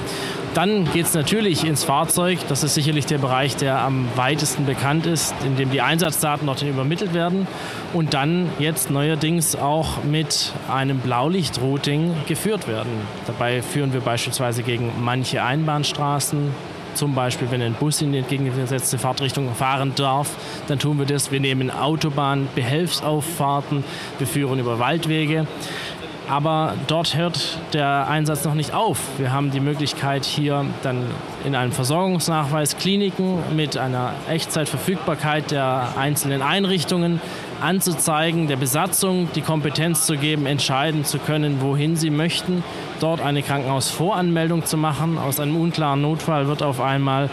Dann 0.54 0.84
geht 0.92 1.06
es 1.06 1.14
natürlich 1.14 1.64
ins 1.64 1.82
Fahrzeug. 1.82 2.38
Das 2.48 2.62
ist 2.62 2.74
sicherlich 2.74 3.06
der 3.06 3.16
Bereich, 3.16 3.56
der 3.56 3.78
am 3.80 4.06
weitesten 4.16 4.66
bekannt 4.66 5.06
ist, 5.06 5.34
in 5.46 5.56
dem 5.56 5.70
die 5.70 5.80
Einsatzdaten 5.80 6.46
dorthin 6.46 6.68
übermittelt 6.68 7.14
werden. 7.14 7.46
Und 7.94 8.12
dann 8.12 8.50
jetzt 8.58 8.90
neuerdings 8.90 9.56
auch 9.56 10.04
mit 10.04 10.52
einem 10.70 10.98
Blaulichtrouting 10.98 12.14
geführt 12.28 12.68
werden. 12.68 12.92
Dabei 13.26 13.62
führen 13.62 13.94
wir 13.94 14.00
beispielsweise 14.00 14.62
gegen 14.62 14.92
manche 15.00 15.42
Einbahnstraßen, 15.42 16.50
zum 16.94 17.14
Beispiel, 17.14 17.50
wenn 17.50 17.62
ein 17.62 17.72
Bus 17.72 18.02
in 18.02 18.12
die 18.12 18.18
entgegengesetzte 18.18 18.98
Fahrtrichtung 18.98 19.54
fahren 19.54 19.94
darf, 19.96 20.36
dann 20.68 20.78
tun 20.78 20.98
wir 20.98 21.06
das. 21.06 21.32
Wir 21.32 21.40
nehmen 21.40 21.70
Autobahn, 21.70 22.48
Behelfsauffahrten, 22.54 23.82
wir 24.18 24.26
führen 24.26 24.58
über 24.58 24.78
Waldwege. 24.78 25.46
Aber 26.28 26.74
dort 26.86 27.16
hört 27.16 27.58
der 27.72 28.08
Einsatz 28.08 28.44
noch 28.44 28.54
nicht 28.54 28.72
auf. 28.72 28.98
Wir 29.18 29.32
haben 29.32 29.50
die 29.50 29.60
Möglichkeit, 29.60 30.24
hier 30.24 30.64
dann 30.82 31.04
in 31.44 31.54
einem 31.54 31.72
Versorgungsnachweis 31.72 32.76
Kliniken 32.76 33.38
mit 33.54 33.76
einer 33.76 34.14
Echtzeitverfügbarkeit 34.28 35.50
der 35.50 35.88
einzelnen 35.98 36.40
Einrichtungen 36.40 37.20
anzuzeigen, 37.60 38.48
der 38.48 38.56
Besatzung 38.56 39.28
die 39.34 39.40
Kompetenz 39.40 40.06
zu 40.06 40.16
geben, 40.16 40.46
entscheiden 40.46 41.04
zu 41.04 41.18
können, 41.18 41.60
wohin 41.60 41.96
sie 41.96 42.10
möchten, 42.10 42.64
dort 43.00 43.20
eine 43.20 43.42
Krankenhausvoranmeldung 43.42 44.64
zu 44.64 44.76
machen. 44.76 45.18
Aus 45.18 45.38
einem 45.38 45.56
unklaren 45.56 46.02
Notfall 46.02 46.48
wird 46.48 46.62
auf 46.62 46.80
einmal 46.80 47.30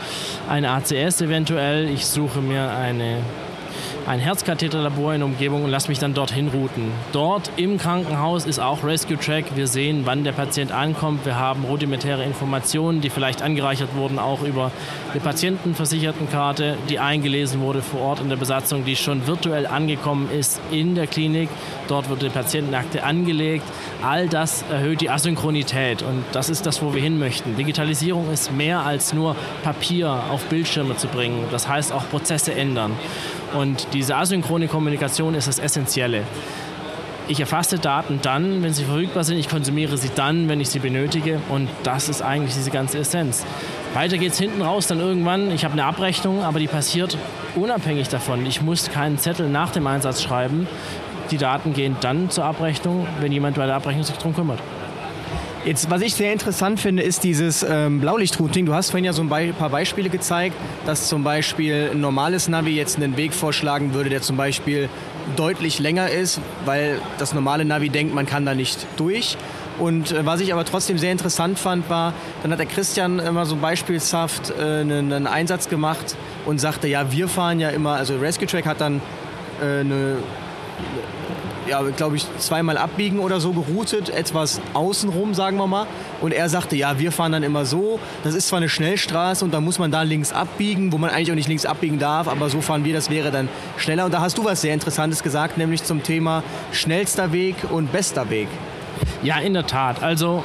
ein 0.50 0.66
ACS 0.66 1.22
eventuell. 1.22 1.90
Ich 1.90 2.06
suche 2.06 2.42
mir 2.42 2.72
eine 2.72 3.18
ein 4.10 4.20
Herzkatheterlabor 4.20 5.14
in 5.14 5.20
der 5.20 5.28
Umgebung 5.28 5.64
und 5.64 5.70
lasse 5.70 5.88
mich 5.88 6.00
dann 6.00 6.16
dorthin 6.16 6.48
routen. 6.48 6.92
Dort 7.12 7.52
im 7.58 7.78
Krankenhaus 7.78 8.48
ist 8.48 8.58
auch 8.58 8.84
Rescue 8.84 9.20
Track. 9.20 9.56
Wir 9.56 9.68
sehen, 9.68 10.02
wann 10.06 10.24
der 10.24 10.32
Patient 10.32 10.72
ankommt. 10.72 11.28
Wir 11.28 11.38
haben 11.38 11.64
rudimentäre 11.64 12.24
Informationen, 12.24 13.02
die 13.02 13.12
vielleicht 13.12 13.44
angereichert 13.44 13.96
wurden, 13.96 14.18
auch 14.18 14.42
über 14.42 14.72
eine 15.12 15.22
Patientenversichertenkarte, 15.22 16.76
die 16.90 16.98
eingelesen 16.98 17.62
wurde 17.62 17.84
vor 17.84 18.02
Ort 18.02 18.20
in 18.20 18.30
der 18.30 18.38
Besatzung, 18.38 18.84
die 18.84 18.96
schon 18.96 19.28
virtuell 19.28 19.68
angekommen 19.68 20.32
ist 20.32 20.60
in 20.72 20.96
der 20.96 21.06
Klinik. 21.06 21.50
Dort 21.88 22.10
wird 22.10 22.24
die 22.24 22.30
Patientenakte 22.30 23.04
angelegt. 23.04 23.66
All 24.02 24.28
das 24.28 24.66
erhöht 24.72 25.02
die 25.02 25.12
Asynchronität 25.12 26.02
und 26.02 26.24
das 26.32 26.50
ist 26.50 26.66
das, 26.66 26.82
wo 26.82 26.96
wir 26.96 27.02
hin 27.02 27.20
möchten. 27.20 27.56
Digitalisierung 27.56 28.32
ist 28.32 28.52
mehr 28.52 28.80
als 28.80 29.14
nur 29.14 29.36
Papier 29.62 30.24
auf 30.32 30.46
Bildschirme 30.46 30.98
zu 30.98 31.08
bringen. 31.10 31.46
Das 31.52 31.68
heißt 31.68 31.94
auch 31.94 32.10
Prozesse 32.10 32.56
ändern. 32.56 32.94
Und 33.54 33.88
diese 33.94 34.16
asynchrone 34.16 34.68
Kommunikation 34.68 35.34
ist 35.36 35.48
das 35.48 35.60
Essentielle. 35.60 36.24
Ich 37.28 37.40
erfasse 37.40 37.78
Daten 37.78 38.20
dann, 38.24 38.64
wenn 38.64 38.74
sie 38.74 38.86
verfügbar 38.86 39.24
sind. 39.24 39.38
Ich 39.38 39.50
konsumiere 39.50 39.98
sie 39.98 40.10
dann, 40.16 40.50
wenn 40.50 40.60
ich 40.60 40.70
sie 40.70 40.80
benötige. 40.80 41.40
Und 41.50 41.70
das 41.84 42.10
ist 42.10 42.24
eigentlich 42.24 42.56
diese 42.56 42.72
ganze 42.72 42.98
Essenz. 42.98 43.46
Weiter 43.94 44.18
geht 44.18 44.32
es 44.32 44.40
hinten 44.40 44.64
raus 44.64 44.88
dann 44.88 45.00
irgendwann. 45.00 45.52
Ich 45.52 45.64
habe 45.64 45.74
eine 45.74 45.86
Abrechnung, 45.86 46.44
aber 46.44 46.60
die 46.60 46.68
passiert 46.68 47.18
unabhängig 47.56 48.10
davon. 48.10 48.46
Ich 48.48 48.64
muss 48.64 48.90
keinen 48.90 49.20
Zettel 49.20 49.48
nach 49.48 49.72
dem 49.72 49.86
Einsatz 49.86 50.24
schreiben. 50.24 50.68
Die 51.30 51.38
Daten 51.38 51.74
gehen 51.74 51.96
dann 52.02 52.32
zur 52.32 52.46
Abrechnung, 52.46 53.06
wenn 53.20 53.32
jemand 53.32 53.58
bei 53.58 53.68
der 53.68 53.76
Abrechnung 53.76 54.04
sich 54.04 54.16
darum 54.16 54.34
kümmert. 54.34 54.60
Jetzt, 55.70 55.92
was 55.92 56.02
ich 56.02 56.16
sehr 56.16 56.34
interessant 56.34 56.80
finde, 56.80 57.04
ist 57.04 57.24
dieses 57.24 57.62
ähm, 57.62 58.02
Blaulichtrouting. 58.02 58.66
Du 58.66 58.74
hast 58.74 58.90
vorhin 58.90 59.06
ja 59.06 59.14
so 59.14 59.22
ein 59.22 59.30
Be 59.30 59.54
paar 59.54 59.70
Beispiele 59.70 60.10
gezeigt, 60.10 60.56
dass 60.88 61.08
zum 61.08 61.24
Beispiel 61.24 61.92
ein 61.92 62.02
normales 62.02 62.48
Navi 62.48 62.72
jetzt 62.72 62.98
einen 62.98 63.18
Weg 63.18 63.36
vorschlagen 63.36 63.94
würde, 63.94 64.10
der 64.10 64.24
zum 64.24 64.36
Beispiel 64.36 64.90
deutlich 65.36 65.78
länger 65.78 66.10
ist, 66.10 66.42
weil 66.66 67.00
das 67.20 67.36
normale 67.36 67.66
Navi 67.66 67.90
denkt, 67.90 68.16
man 68.16 68.26
kann 68.26 68.48
da 68.48 68.56
nicht 68.56 68.88
durch. 68.98 69.38
Und 69.78 70.12
äh, 70.12 70.26
was 70.26 70.42
ich 70.42 70.54
aber 70.54 70.66
trotzdem 70.66 70.98
sehr 70.98 71.12
interessant 71.12 71.60
fand, 71.60 71.88
war, 71.88 72.16
dann 72.42 72.52
hat 72.52 72.58
der 72.58 72.66
Christian 72.66 73.20
immer 73.20 73.46
so 73.46 73.56
beispielshaft 73.56 74.50
äh, 74.50 74.64
einen, 74.64 75.14
einen, 75.14 75.28
Einsatz 75.28 75.70
gemacht 75.70 76.16
und 76.48 76.60
sagte, 76.60 76.88
ja, 76.88 77.12
wir 77.12 77.28
fahren 77.28 77.60
ja 77.60 77.70
immer, 77.70 77.92
also 77.92 78.18
Rescue 78.18 78.48
Track 78.48 78.66
hat 78.66 78.82
dann 78.82 79.02
äh, 79.62 79.82
eine 79.82 80.18
ja, 81.70 81.82
glaube 81.82 82.16
ich, 82.16 82.26
zweimal 82.38 82.78
abbiegen 82.78 83.20
oder 83.20 83.40
so 83.40 83.54
geroutet, 83.54 84.10
etwas 84.10 84.62
außenrum, 84.74 85.34
sagen 85.34 85.58
wir 85.58 85.68
mal. 85.68 85.88
Und 86.22 86.34
er 86.34 86.50
sagte, 86.50 86.76
ja, 86.76 87.00
wir 87.00 87.12
fahren 87.12 87.32
dann 87.32 87.44
immer 87.44 87.66
so. 87.66 88.00
Das 88.24 88.34
ist 88.34 88.48
zwar 88.48 88.58
eine 88.58 88.70
Schnellstraße 88.70 89.46
und 89.46 89.54
da 89.54 89.62
muss 89.62 89.80
man 89.80 89.92
da 89.92 90.02
links 90.02 90.32
abbiegen, 90.32 90.92
wo 90.92 90.98
man 90.98 91.10
eigentlich 91.10 91.32
auch 91.32 91.36
nicht 91.36 91.48
links 91.48 91.66
abbiegen 91.66 92.00
darf, 92.00 92.28
aber 92.28 92.50
so 92.50 92.62
fahren 92.62 92.84
wir, 92.84 92.94
das 92.94 93.10
wäre 93.10 93.32
dann 93.32 93.50
schneller. 93.78 94.06
Und 94.06 94.14
da 94.14 94.22
hast 94.22 94.38
du 94.38 94.46
was 94.46 94.62
sehr 94.62 94.74
Interessantes 94.74 95.24
gesagt, 95.24 95.58
nämlich 95.58 95.84
zum 95.84 96.04
Thema 96.04 96.44
schnellster 96.72 97.32
Weg 97.32 97.56
und 97.70 97.92
bester 97.92 98.30
Weg. 98.30 98.48
Ja, 99.24 99.40
in 99.40 99.54
der 99.54 99.68
Tat. 99.68 100.04
Also 100.04 100.44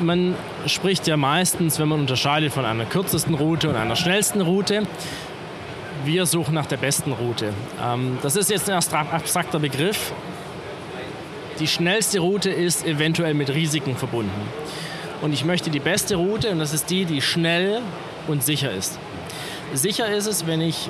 man 0.00 0.34
spricht 0.66 1.06
ja 1.06 1.16
meistens, 1.16 1.78
wenn 1.78 1.88
man 1.88 2.00
unterscheidet 2.00 2.52
von 2.52 2.64
einer 2.64 2.84
kürzesten 2.84 3.34
Route 3.34 3.68
und 3.68 3.76
einer 3.76 3.96
schnellsten 3.96 4.40
Route, 4.40 4.82
wir 6.04 6.26
suchen 6.26 6.54
nach 6.54 6.66
der 6.66 6.78
besten 6.78 7.12
Route. 7.12 7.52
Ähm, 7.82 8.18
das 8.22 8.36
ist 8.36 8.50
jetzt 8.50 8.70
ein 8.70 8.76
abstrakter 8.76 9.58
Begriff. 9.58 10.12
Die 11.60 11.66
schnellste 11.66 12.20
Route 12.20 12.48
ist 12.48 12.86
eventuell 12.86 13.34
mit 13.34 13.50
Risiken 13.50 13.94
verbunden. 13.94 14.30
Und 15.20 15.34
ich 15.34 15.44
möchte 15.44 15.68
die 15.68 15.78
beste 15.78 16.16
Route, 16.16 16.50
und 16.50 16.58
das 16.58 16.72
ist 16.72 16.88
die, 16.88 17.04
die 17.04 17.20
schnell 17.20 17.82
und 18.28 18.42
sicher 18.42 18.72
ist. 18.72 18.98
Sicher 19.74 20.08
ist 20.08 20.26
es, 20.26 20.46
wenn 20.46 20.62
ich 20.62 20.88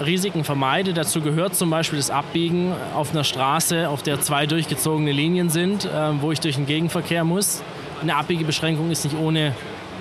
Risiken 0.00 0.44
vermeide. 0.44 0.94
Dazu 0.94 1.20
gehört 1.20 1.54
zum 1.54 1.68
Beispiel 1.68 1.98
das 1.98 2.08
Abbiegen 2.08 2.72
auf 2.94 3.10
einer 3.10 3.22
Straße, 3.22 3.86
auf 3.90 4.02
der 4.02 4.22
zwei 4.22 4.46
durchgezogene 4.46 5.12
Linien 5.12 5.50
sind, 5.50 5.84
äh, 5.84 6.22
wo 6.22 6.32
ich 6.32 6.40
durch 6.40 6.56
den 6.56 6.64
Gegenverkehr 6.64 7.24
muss. 7.24 7.62
Eine 8.00 8.16
Abbiegebeschränkung 8.16 8.90
ist 8.90 9.04
nicht 9.04 9.16
ohne 9.16 9.54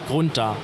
Grund 0.08 0.38
da. 0.38 0.56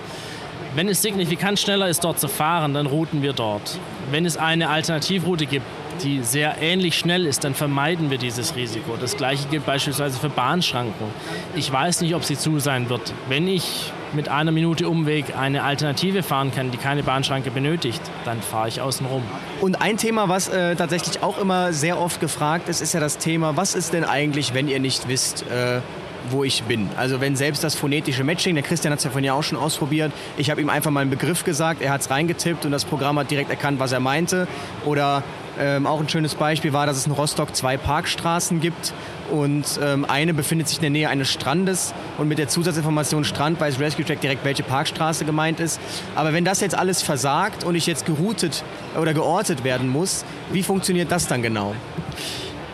Wenn 0.73 0.87
es 0.87 1.01
signifikant 1.01 1.59
schneller 1.59 1.89
ist, 1.89 2.03
dort 2.05 2.19
zu 2.19 2.29
fahren, 2.29 2.73
dann 2.73 2.85
routen 2.85 3.21
wir 3.21 3.33
dort. 3.33 3.77
Wenn 4.09 4.25
es 4.25 4.37
eine 4.37 4.69
Alternativroute 4.69 5.47
gibt, 5.47 5.65
die 6.03 6.21
sehr 6.23 6.61
ähnlich 6.61 6.97
schnell 6.97 7.25
ist, 7.25 7.43
dann 7.43 7.53
vermeiden 7.53 8.09
wir 8.09 8.17
dieses 8.17 8.55
Risiko. 8.55 8.97
Das 8.99 9.17
gleiche 9.17 9.47
gilt 9.47 9.65
beispielsweise 9.65 10.19
für 10.19 10.29
Bahnschranken. 10.29 11.07
Ich 11.55 11.71
weiß 11.71 12.01
nicht, 12.01 12.15
ob 12.15 12.23
sie 12.23 12.37
zu 12.37 12.59
sein 12.59 12.89
wird. 12.89 13.13
Wenn 13.29 13.47
ich 13.47 13.91
mit 14.13 14.29
einer 14.29 14.51
Minute 14.51 14.87
Umweg 14.89 15.35
eine 15.37 15.63
Alternative 15.63 16.23
fahren 16.23 16.51
kann, 16.53 16.71
die 16.71 16.77
keine 16.77 17.03
Bahnschranke 17.03 17.51
benötigt, 17.51 18.01
dann 18.25 18.41
fahre 18.41 18.69
ich 18.69 18.81
außen 18.81 19.05
rum. 19.05 19.23
Und 19.61 19.81
ein 19.81 19.97
Thema, 19.97 20.29
was 20.29 20.47
äh, 20.47 20.75
tatsächlich 20.75 21.23
auch 21.23 21.37
immer 21.37 21.73
sehr 21.73 21.99
oft 21.99 22.19
gefragt 22.19 22.69
ist, 22.69 22.81
ist 22.81 22.93
ja 22.93 22.99
das 22.99 23.17
Thema, 23.17 23.57
was 23.57 23.75
ist 23.75 23.93
denn 23.93 24.03
eigentlich, 24.03 24.53
wenn 24.53 24.67
ihr 24.67 24.79
nicht 24.79 25.07
wisst, 25.07 25.45
äh, 25.49 25.81
wo 26.29 26.43
ich 26.43 26.63
bin. 26.63 26.89
Also 26.97 27.21
wenn 27.21 27.35
selbst 27.35 27.63
das 27.63 27.75
phonetische 27.75 28.23
Matching, 28.23 28.55
der 28.55 28.63
Christian 28.63 28.91
hat 28.91 28.99
es 28.99 29.05
ja 29.05 29.11
von 29.11 29.23
ja 29.23 29.33
auch 29.33 29.43
schon 29.43 29.57
ausprobiert, 29.57 30.11
ich 30.37 30.49
habe 30.49 30.61
ihm 30.61 30.69
einfach 30.69 30.91
mal 30.91 31.01
einen 31.01 31.09
Begriff 31.09 31.43
gesagt, 31.43 31.81
er 31.81 31.91
hat 31.91 32.01
es 32.01 32.09
reingetippt 32.09 32.65
und 32.65 32.71
das 32.71 32.85
Programm 32.85 33.19
hat 33.19 33.31
direkt 33.31 33.49
erkannt, 33.49 33.79
was 33.79 33.91
er 33.91 33.99
meinte. 33.99 34.47
Oder 34.85 35.23
ähm, 35.59 35.85
auch 35.85 35.99
ein 35.99 36.09
schönes 36.09 36.35
Beispiel 36.35 36.73
war, 36.73 36.85
dass 36.85 36.97
es 36.97 37.07
in 37.07 37.11
Rostock 37.11 37.55
zwei 37.55 37.77
Parkstraßen 37.77 38.61
gibt 38.61 38.93
und 39.31 39.79
ähm, 39.83 40.05
eine 40.05 40.33
befindet 40.33 40.67
sich 40.67 40.77
in 40.77 40.83
der 40.83 40.89
Nähe 40.91 41.09
eines 41.09 41.29
Strandes 41.29 41.93
und 42.17 42.27
mit 42.27 42.37
der 42.37 42.47
Zusatzinformation 42.47 43.23
Strand 43.23 43.59
weiß 43.59 43.79
Rescue 43.79 44.05
Track 44.05 44.21
direkt, 44.21 44.45
welche 44.45 44.63
Parkstraße 44.63 45.25
gemeint 45.25 45.59
ist. 45.59 45.79
Aber 46.15 46.33
wenn 46.33 46.45
das 46.45 46.61
jetzt 46.61 46.77
alles 46.77 47.01
versagt 47.01 47.63
und 47.63 47.75
ich 47.75 47.87
jetzt 47.87 48.05
geroutet 48.05 48.63
oder 48.99 49.13
geortet 49.13 49.63
werden 49.63 49.89
muss, 49.89 50.25
wie 50.51 50.63
funktioniert 50.63 51.11
das 51.11 51.27
dann 51.27 51.41
genau? 51.41 51.75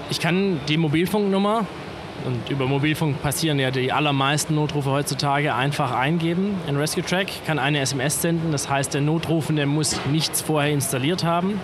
Ich 0.10 0.20
kann 0.20 0.60
die 0.68 0.78
Mobilfunknummer 0.78 1.66
Und 2.26 2.50
über 2.50 2.68
Mobilfunk 2.68 3.22
passieren 3.22 3.60
ja 3.60 3.70
die 3.70 3.92
allermeisten 3.92 4.56
Notrufe 4.56 4.92
heutzutage 4.92 5.54
einfach 5.56 5.92
eingeben. 5.92 6.56
Ein 6.68 6.78
Rescue 6.78 7.04
Track 7.04 7.28
kann 7.46 7.60
eine 7.60 7.80
SMS 7.80 8.22
senden, 8.22 8.52
das 8.52 8.70
heißt, 8.70 8.94
der 8.94 9.02
Notrufende 9.02 9.66
muss 9.66 10.00
nichts 10.06 10.42
vorher 10.42 10.72
installiert 10.72 11.24
haben. 11.24 11.60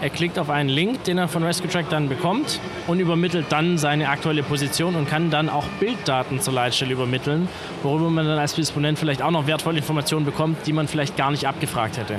Er 0.00 0.10
klickt 0.10 0.38
auf 0.38 0.50
einen 0.50 0.68
Link, 0.68 1.04
den 1.04 1.18
er 1.18 1.26
von 1.26 1.42
Rescue 1.42 1.68
Track 1.68 1.88
dann 1.88 2.08
bekommt 2.08 2.60
und 2.86 3.00
übermittelt 3.00 3.46
dann 3.48 3.76
seine 3.76 4.08
aktuelle 4.08 4.42
Position 4.42 4.94
und 4.94 5.08
kann 5.08 5.30
dann 5.30 5.48
auch 5.48 5.66
Bilddaten 5.80 6.40
zur 6.40 6.54
Leitstelle 6.54 6.92
übermitteln, 6.92 7.48
worüber 7.82 8.10
man 8.10 8.26
dann 8.26 8.38
als 8.38 8.54
Disponent 8.54 8.98
vielleicht 8.98 9.22
auch 9.22 9.32
noch 9.32 9.46
wertvolle 9.46 9.78
Informationen 9.78 10.24
bekommt, 10.24 10.66
die 10.66 10.72
man 10.72 10.86
vielleicht 10.86 11.16
gar 11.16 11.30
nicht 11.30 11.46
abgefragt 11.48 11.98
hätte. 11.98 12.18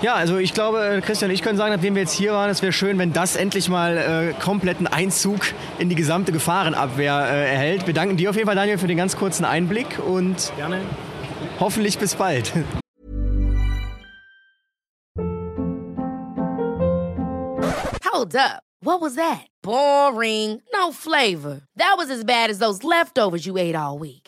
Ja, 0.00 0.14
also 0.14 0.38
ich 0.38 0.54
glaube, 0.54 0.86
äh, 0.86 1.00
Christian, 1.00 1.30
ich 1.32 1.42
könnte 1.42 1.56
sagen, 1.58 1.74
nachdem 1.74 1.96
wir 1.96 2.02
jetzt 2.02 2.12
hier 2.12 2.32
waren, 2.32 2.48
es 2.50 2.62
wäre 2.62 2.72
schön, 2.72 2.98
wenn 2.98 3.12
das 3.12 3.34
endlich 3.34 3.68
mal 3.68 3.96
äh, 3.96 4.32
kompletten 4.40 4.86
Einzug 4.86 5.40
in 5.80 5.88
die 5.88 5.96
gesamte 5.96 6.30
Gefahrenabwehr 6.30 7.14
äh, 7.28 7.50
erhält. 7.50 7.86
Wir 7.86 7.94
danken 7.94 8.16
dir 8.16 8.30
auf 8.30 8.36
jeden 8.36 8.46
Fall, 8.46 8.54
Daniel, 8.54 8.78
für 8.78 8.86
den 8.86 8.96
ganz 8.96 9.16
kurzen 9.16 9.44
Einblick 9.44 9.98
und 9.98 10.52
Gerne. 10.56 10.80
hoffentlich 11.58 11.98
bis 11.98 12.14
bald. 12.14 12.52
Hold 18.04 18.36
up. 18.36 18.62
What 18.80 19.00
was 19.00 19.16
that? 19.16 19.46
Boring. 19.62 20.62
No 20.72 20.92
flavor. 20.92 21.62
That 21.76 21.94
was 21.98 22.10
as 22.10 22.22
bad 22.24 22.50
as 22.50 22.60
those 22.60 22.84
leftovers 22.84 23.44
you 23.46 23.58
ate 23.58 23.74
all 23.74 23.98
week. 23.98 24.27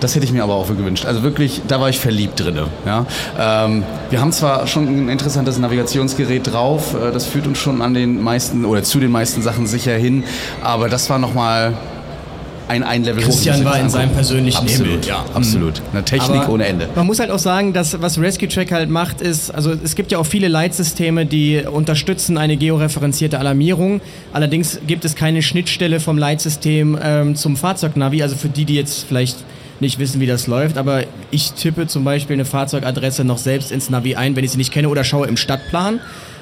Das 0.00 0.14
hätte 0.14 0.26
ich 0.26 0.32
mir 0.32 0.42
aber 0.42 0.54
auch 0.54 0.68
gewünscht. 0.68 1.06
Also 1.06 1.22
wirklich, 1.22 1.62
da 1.66 1.80
war 1.80 1.88
ich 1.88 1.98
verliebt 1.98 2.38
drin. 2.40 2.60
Ja? 2.84 3.06
Ähm, 3.38 3.84
wir 4.10 4.20
haben 4.20 4.32
zwar 4.32 4.66
schon 4.66 4.86
ein 4.86 5.08
interessantes 5.08 5.58
Navigationsgerät 5.58 6.52
drauf, 6.52 6.94
äh, 6.94 7.10
das 7.10 7.26
führt 7.26 7.46
uns 7.46 7.58
schon 7.58 7.80
an 7.80 7.94
den 7.94 8.22
meisten 8.22 8.64
oder 8.64 8.82
zu 8.82 9.00
den 9.00 9.10
meisten 9.10 9.40
Sachen 9.42 9.66
sicher 9.66 9.94
hin, 9.94 10.24
aber 10.62 10.88
das 10.88 11.08
war 11.08 11.18
nochmal 11.18 11.74
ein, 12.70 12.84
ein 12.84 13.02
Level 13.02 13.24
Christian 13.24 13.60
hoch. 13.60 13.64
war 13.64 13.80
in 13.80 13.90
seinem 13.90 14.12
persönlichen 14.12 14.58
absolut, 14.58 14.90
Himmel, 14.92 15.08
ja. 15.08 15.24
Absolut. 15.34 15.82
Eine 15.92 16.04
Technik 16.04 16.42
Aber 16.42 16.52
ohne 16.52 16.66
Ende. 16.66 16.88
Man 16.94 17.06
muss 17.06 17.18
halt 17.18 17.30
auch 17.30 17.38
sagen, 17.38 17.72
dass 17.72 18.00
was 18.00 18.18
Rescue 18.18 18.48
Track 18.48 18.70
halt 18.70 18.88
macht, 18.88 19.20
ist, 19.20 19.50
also 19.50 19.72
es 19.72 19.96
gibt 19.96 20.12
ja 20.12 20.18
auch 20.18 20.26
viele 20.26 20.46
Leitsysteme, 20.46 21.26
die 21.26 21.62
unterstützen 21.70 22.38
eine 22.38 22.56
georeferenzierte 22.56 23.40
Alarmierung. 23.40 24.00
Allerdings 24.32 24.78
gibt 24.86 25.04
es 25.04 25.16
keine 25.16 25.42
Schnittstelle 25.42 25.98
vom 25.98 26.16
Leitsystem 26.16 26.96
ähm, 27.02 27.34
zum 27.34 27.56
Fahrzeugnavi. 27.56 28.22
Also 28.22 28.36
für 28.36 28.48
die, 28.48 28.64
die 28.64 28.76
jetzt 28.76 29.04
vielleicht 29.08 29.38
nicht 29.80 29.98
wissen, 29.98 30.20
wie 30.20 30.26
das 30.26 30.46
läuft, 30.46 30.76
aber 30.76 31.04
ich 31.30 31.52
tippe 31.52 31.86
zum 31.86 32.04
Beispiel 32.04 32.34
eine 32.34 32.44
Fahrzeugadresse 32.44 33.24
noch 33.24 33.38
selbst 33.38 33.72
ins 33.72 33.90
Navi 33.90 34.14
ein, 34.14 34.36
wenn 34.36 34.44
ich 34.44 34.52
sie 34.52 34.58
nicht 34.58 34.72
kenne, 34.72 34.90
oder 34.90 35.04
schaue 35.04 35.26
im 35.26 35.38
Stadtplan. 35.38 36.00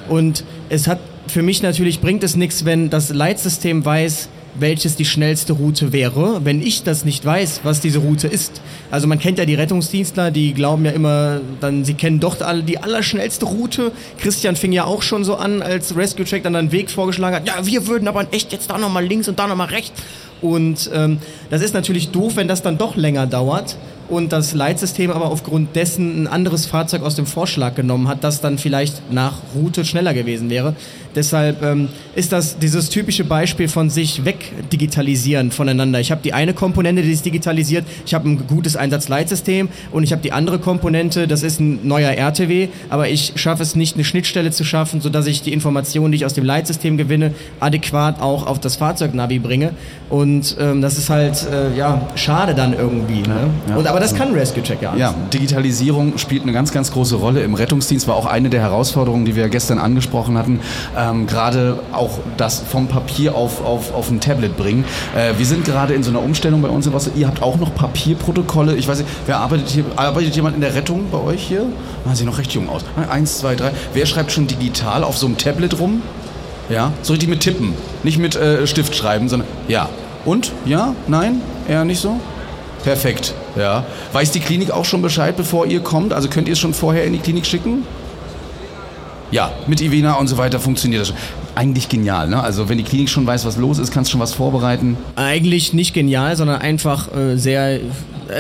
Und 0.09 0.45
es 0.69 0.89
hat 0.89 0.99
für 1.29 1.43
mich 1.43 1.63
natürlich 1.63 2.01
bringt 2.01 2.25
es 2.25 2.37
nichts, 2.37 2.65
wenn 2.65 2.91
das 2.91 3.11
Leitsystem 3.11 3.85
weiß, 3.85 4.29
welches 4.61 4.97
die 4.97 5.05
schnellste 5.05 5.53
Route 5.55 5.93
wäre, 5.93 6.45
wenn 6.45 6.63
ich 6.63 6.83
das 6.83 7.05
nicht 7.05 7.25
weiß, 7.25 7.61
was 7.65 7.81
diese 7.81 7.99
Route 7.99 8.29
ist. 8.29 8.61
Also 8.91 9.07
man 9.07 9.19
kennt 9.19 9.39
ja 9.39 9.45
die 9.45 9.55
Rettungsdienstler, 9.55 10.31
die 10.31 10.55
glauben 10.55 10.85
ja 10.85 10.93
immer, 10.93 11.41
dann 11.61 11.85
sie 11.85 11.95
kennen 11.95 12.21
doch 12.21 12.41
alle 12.41 12.63
die 12.63 12.79
allerschnellste 12.79 13.45
Route. 13.47 13.93
Christian 14.19 14.57
fing 14.57 14.73
ja 14.73 14.85
auch 14.85 15.03
schon 15.03 15.25
so 15.25 15.37
an, 15.37 15.63
als 15.63 15.97
Rescue 15.97 16.25
Track 16.25 16.43
dann 16.43 16.57
einen 16.57 16.73
Weg 16.73 16.91
vorgeschlagen 16.91 17.37
hat. 17.37 17.47
Ja, 17.47 17.65
wir 17.65 17.87
würden 17.87 18.09
aber 18.09 18.27
echt 18.33 18.53
jetzt 18.53 18.71
da 18.71 18.79
nochmal 18.79 19.05
links 19.05 19.29
und 19.29 19.39
da 19.39 19.47
nochmal 19.47 19.69
rechts. 19.69 20.03
Und 20.41 20.91
ähm, 20.95 21.19
das 21.51 21.63
ist 21.63 21.75
natürlich 21.75 22.11
doof, 22.11 22.37
wenn 22.37 22.49
das 22.49 22.63
dann 22.63 22.79
doch 22.79 22.97
länger 22.97 23.27
dauert 23.27 23.77
und 24.09 24.33
das 24.33 24.55
Leitsystem 24.55 25.11
aber 25.11 25.27
aufgrund 25.27 25.77
dessen 25.77 26.23
ein 26.23 26.27
anderes 26.27 26.67
Fahrzeug 26.67 27.03
aus 27.03 27.15
dem 27.15 27.27
Vorschlag 27.27 27.75
genommen 27.75 28.09
hat, 28.09 28.25
das 28.25 28.41
dann 28.41 28.59
vielleicht 28.59 29.13
nach 29.13 29.35
Route 29.55 29.85
schneller 29.85 30.15
gewesen 30.15 30.49
wäre. 30.51 30.75
Deshalb 31.19 31.65
ähm, 31.65 31.89
ist 32.15 32.31
das 32.31 32.61
dieses 32.61 32.91
typische 32.91 33.25
Beispiel 33.25 33.67
von 33.67 33.91
sich 33.91 34.25
wegdigitalisieren 34.25 35.51
voneinander. 35.51 35.99
Ich 35.99 36.13
habe 36.13 36.21
die 36.23 36.33
eine 36.33 36.55
Komponente, 36.55 37.03
die 37.03 37.11
ist 37.11 37.27
digitalisiert, 37.27 37.85
ich 38.07 38.15
habe 38.15 38.29
ein 38.29 38.47
gutes 38.47 38.77
Einsatzleitsystem 38.77 39.69
und 39.91 40.05
ich 40.05 40.13
habe 40.13 40.23
die 40.23 40.31
andere 40.31 40.61
Komponente, 40.61 41.27
das 41.27 41.43
ist 41.43 41.59
ein 41.59 41.81
neuer 41.89 42.13
RTW, 42.13 42.69
aber 42.89 43.09
ich 43.09 43.33
schaffe 43.35 43.65
es 43.65 43.75
nicht, 43.75 43.97
eine 43.97 44.05
Schnittstelle 44.05 44.53
zu 44.53 44.63
schaffen, 44.63 45.01
sodass 45.01 45.27
ich 45.27 45.43
die 45.43 45.53
Informationen, 45.53 46.13
die 46.13 46.19
ich 46.19 46.25
aus 46.25 46.35
dem 46.35 46.45
Leitsystem 46.45 46.97
gewinne, 46.97 47.35
adäquat 47.59 48.23
auch 48.23 48.47
auf 48.47 48.61
das 48.61 48.77
Fahrzeugnavi 48.77 49.41
bringe. 49.41 49.73
Und 50.11 50.57
ähm, 50.61 50.81
das 50.81 50.99
ist 50.99 51.11
halt 51.11 51.49
äh, 51.53 51.77
ja 51.77 52.01
schade 52.15 52.55
dann 52.55 52.75
irgendwie. 52.75 53.23
Ne? 53.23 53.51
Ja. 53.69 53.77
Und, 53.77 53.89
aber 53.89 53.99
das 53.99 54.15
kann 54.15 54.33
Rescue 54.35 54.63
Check 54.63 54.83
ja. 54.83 54.95
Ja, 54.95 55.15
Digitalisierung 55.33 56.17
spielt 56.17 56.45
eine 56.45 56.53
ganz, 56.53 56.71
ganz 56.71 56.93
große 56.93 57.17
Rolle 57.17 57.43
im 57.43 57.55
Rettungsdienst, 57.55 58.07
war 58.07 58.15
auch 58.15 58.27
eine 58.27 58.51
der 58.51 58.61
Herausforderungen, 58.61 59.25
die 59.25 59.35
wir 59.35 59.49
gestern 59.49 59.81
angesprochen 59.81 60.39
hatten. 60.39 60.61
Ähm, 61.09 61.27
gerade 61.27 61.79
auch 61.93 62.19
das 62.37 62.61
vom 62.61 62.89
Papier 62.89 63.35
auf, 63.35 63.65
auf, 63.65 63.95
auf 63.95 64.11
ein 64.11 64.21
Tablet 64.21 64.57
bringen. 64.57 64.85
Äh, 65.17 65.35
wir 65.39 65.47
sind 65.47 65.65
gerade 65.65 65.95
in 65.95 66.03
so 66.03 66.11
einer 66.11 66.23
Umstellung 66.23 66.63
bei 66.63 66.69
uns 66.69 66.87
in. 66.87 66.93
Ihr 67.17 67.27
habt 67.27 67.43
auch 67.43 67.57
noch 67.57 67.75
Papierprotokolle. 67.75 68.77
Ich 68.77 68.89
weiß 68.89 68.99
nicht, 68.99 69.11
wer 69.27 69.39
arbeitet 69.39 69.69
hier? 69.69 69.85
Arbeitet 69.97 70.35
jemand 70.37 70.55
in 70.55 70.61
der 70.61 70.75
Rettung 70.75 71.07
bei 71.11 71.19
euch 71.19 71.43
hier? 71.43 71.67
Ah, 72.09 72.15
sieht 72.15 72.27
noch 72.27 72.39
recht 72.39 72.53
jung 72.53 72.69
aus. 72.69 72.83
Eins, 73.09 73.39
zwei, 73.39 73.55
drei. 73.55 73.73
Wer 73.95 74.07
schreibt 74.07 74.33
schon 74.33 74.47
digital 74.47 75.05
auf 75.05 75.17
so 75.19 75.27
einem 75.27 75.37
Tablet 75.37 75.79
rum? 75.79 76.03
Ja, 76.69 76.93
so 77.03 77.13
richtig 77.13 77.29
mit 77.29 77.41
Tippen. 77.41 77.75
Nicht 78.03 78.19
mit 78.19 78.37
äh, 78.37 78.67
Stift 78.67 78.95
schreiben, 78.95 79.29
sondern 79.29 79.49
ja. 79.69 79.89
Und? 80.25 80.53
Ja? 80.67 80.95
Nein? 81.07 81.41
Eher 81.67 81.85
nicht 81.85 82.01
so? 82.01 82.21
Perfekt, 82.85 83.35
ja. 83.57 83.85
Weiß 84.13 84.31
die 84.31 84.41
Klinik 84.41 84.71
auch 84.71 84.85
schon 84.85 85.03
Bescheid, 85.03 85.37
bevor 85.37 85.67
ihr 85.67 85.81
kommt? 85.81 86.13
Also 86.13 86.29
könnt 86.29 86.49
ihr 86.49 86.53
es 86.53 86.59
schon 86.59 86.75
vorher 86.75 87.05
in 87.05 87.13
die 87.13 87.19
Klinik 87.19 87.47
schicken? 87.47 87.85
Ja, 89.31 89.53
mit 89.67 89.81
Ivena 89.81 90.15
und 90.15 90.27
so 90.27 90.39
weiter 90.39 90.59
funktioniert 90.59 91.03
das 91.03 91.09
schon. 91.09 91.17
Eigentlich 91.55 91.89
genial, 91.89 92.29
ne? 92.29 92.43
Also 92.43 92.69
wenn 92.69 92.79
die 92.79 92.85
Klinik 92.85 93.11
schon 93.11 93.27
weiß, 93.27 93.45
was 93.45 93.57
los 93.57 93.79
ist, 93.79 93.93
kannst 93.93 94.11
du 94.11 94.13
schon 94.13 94.21
was 94.21 94.33
vorbereiten. 94.33 94.97
Eigentlich 95.17 95.75
nicht 95.75 95.93
genial, 95.93 96.37
sondern 96.37 96.61
einfach 96.61 97.09
äh, 97.15 97.37
sehr, 97.37 97.81
äh, 97.81 97.81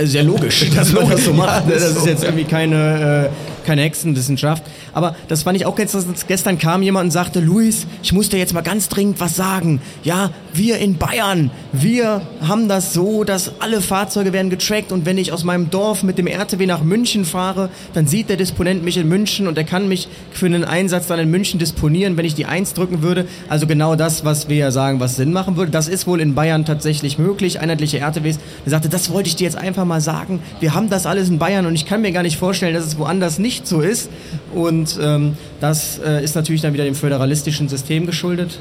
sehr 0.05 0.22
logisch, 0.22 0.70
dass 0.74 0.92
man 0.92 1.11
das 1.11 1.24
so 1.24 1.33
macht. 1.33 1.64
Das 1.68 1.83
ist 1.83 2.07
jetzt 2.07 2.24
irgendwie 2.24 2.44
keine, 2.44 3.31
äh, 3.31 3.58
keine 3.68 3.83
Hexenwissenschaft. 3.83 4.64
Aber 4.94 5.14
das 5.28 5.42
fand 5.42 5.59
ich 5.59 5.66
auch 5.66 5.76
gestern. 5.76 6.14
Gestern 6.26 6.59
kam 6.59 6.83
jemand 6.83 7.04
und 7.04 7.11
sagte, 7.11 7.40
Luis, 7.40 7.87
ich 8.02 8.14
muss 8.14 8.31
dir 8.31 8.38
jetzt 8.38 8.54
mal 8.54 8.62
ganz 8.62 8.88
dringend 8.88 9.20
was 9.20 9.37
sagen. 9.37 9.83
Ja, 10.02 10.31
wir 10.54 10.78
in 10.78 10.96
Bayern, 10.96 11.50
wir 11.72 12.22
haben 12.40 12.68
das 12.68 12.94
so, 12.94 13.24
dass 13.24 13.61
alle 13.61 13.83
Fahrzeuge 13.83 14.33
werden 14.33 14.48
getrackt 14.48 14.90
und 14.90 15.04
wenn 15.04 15.18
ich 15.18 15.33
aus 15.33 15.44
meinem 15.44 15.68
Dorf 15.68 16.02
mit 16.02 16.16
dem 16.16 16.26
RTW 16.26 16.64
nach 16.64 16.83
München 16.83 17.26
fahre, 17.26 17.68
dann 17.92 18.07
sieht 18.07 18.31
der 18.31 18.38
Disponent 18.38 18.83
mich 18.83 18.96
in 18.96 19.07
München 19.07 19.46
und 19.46 19.59
er 19.59 19.64
kann 19.64 19.87
mich 19.87 20.09
für 20.33 20.46
einen 20.46 20.64
Einsatz 20.64 21.07
dann 21.07 21.18
in 21.18 21.31
München 21.31 21.59
disponieren, 21.59 22.16
wenn 22.16 22.24
ich 22.24 22.35
die 22.35 22.46
1 22.46 22.72
drücken 22.72 23.02
würde. 23.02 23.26
Also 23.50 23.66
genau 23.66 23.96
das, 23.96 24.24
was 24.24 24.48
wir 24.48 24.57
ja 24.57 24.70
sagen, 24.70 24.98
was 24.98 25.16
Sinn 25.16 25.33
machen 25.33 25.57
würde. 25.59 25.70
Das 25.70 25.88
ist 25.88 26.07
wohl 26.07 26.22
in 26.22 26.35
Bayern 26.35 26.64
tatsächlich 26.64 27.18
möglich, 27.18 27.61
einheitliche 27.61 27.98
RTWs. 27.98 28.38
Er 28.64 28.70
sagte, 28.70 28.88
das 28.88 29.12
wollte 29.12 29.28
ich 29.28 29.37
dir 29.37 29.44
jetzt 29.44 29.59
einfach 29.59 29.85
mal 29.85 30.00
sagen. 30.00 30.40
Wir 30.61 30.74
haben 30.74 30.88
das 30.88 31.04
alles 31.04 31.28
in 31.28 31.38
Bayern 31.38 31.66
und 31.66 31.74
ich 31.74 31.85
kann 31.85 32.00
mir 32.00 32.12
gar 32.12 32.22
nicht 32.22 32.38
vorstellen, 32.38 32.72
dass 32.72 32.87
es 32.87 32.98
woanders 32.98 33.38
nicht 33.38 33.58
so 33.66 33.81
ist. 33.81 34.11
Und 34.55 34.99
ähm, 35.01 35.37
das 35.61 35.99
äh, 35.99 36.23
ist 36.23 36.35
natürlich 36.35 36.61
dann 36.62 36.73
wieder 36.75 36.85
dem 36.85 36.94
föderalistischen 36.94 37.68
System 37.68 38.07
geschuldet. 38.07 38.59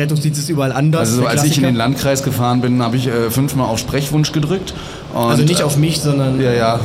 Rettungsdienst 0.00 0.40
ist 0.40 0.48
überall 0.48 0.72
anders. 0.72 1.10
Also 1.10 1.26
als 1.26 1.44
ich 1.44 1.56
in 1.58 1.62
den 1.62 1.76
Landkreis 1.76 2.22
gefahren 2.22 2.60
bin, 2.60 2.82
habe 2.82 2.96
ich 2.96 3.06
äh, 3.06 3.30
fünfmal 3.30 3.66
auf 3.68 3.78
Sprechwunsch 3.78 4.32
gedrückt. 4.32 4.74
Und, 5.12 5.18
Also 5.22 5.42
nicht 5.42 5.62
auf 5.62 5.76
mich, 5.76 6.00
sondern 6.00 6.40
Ja, 6.40 6.52
ja. 6.52 6.80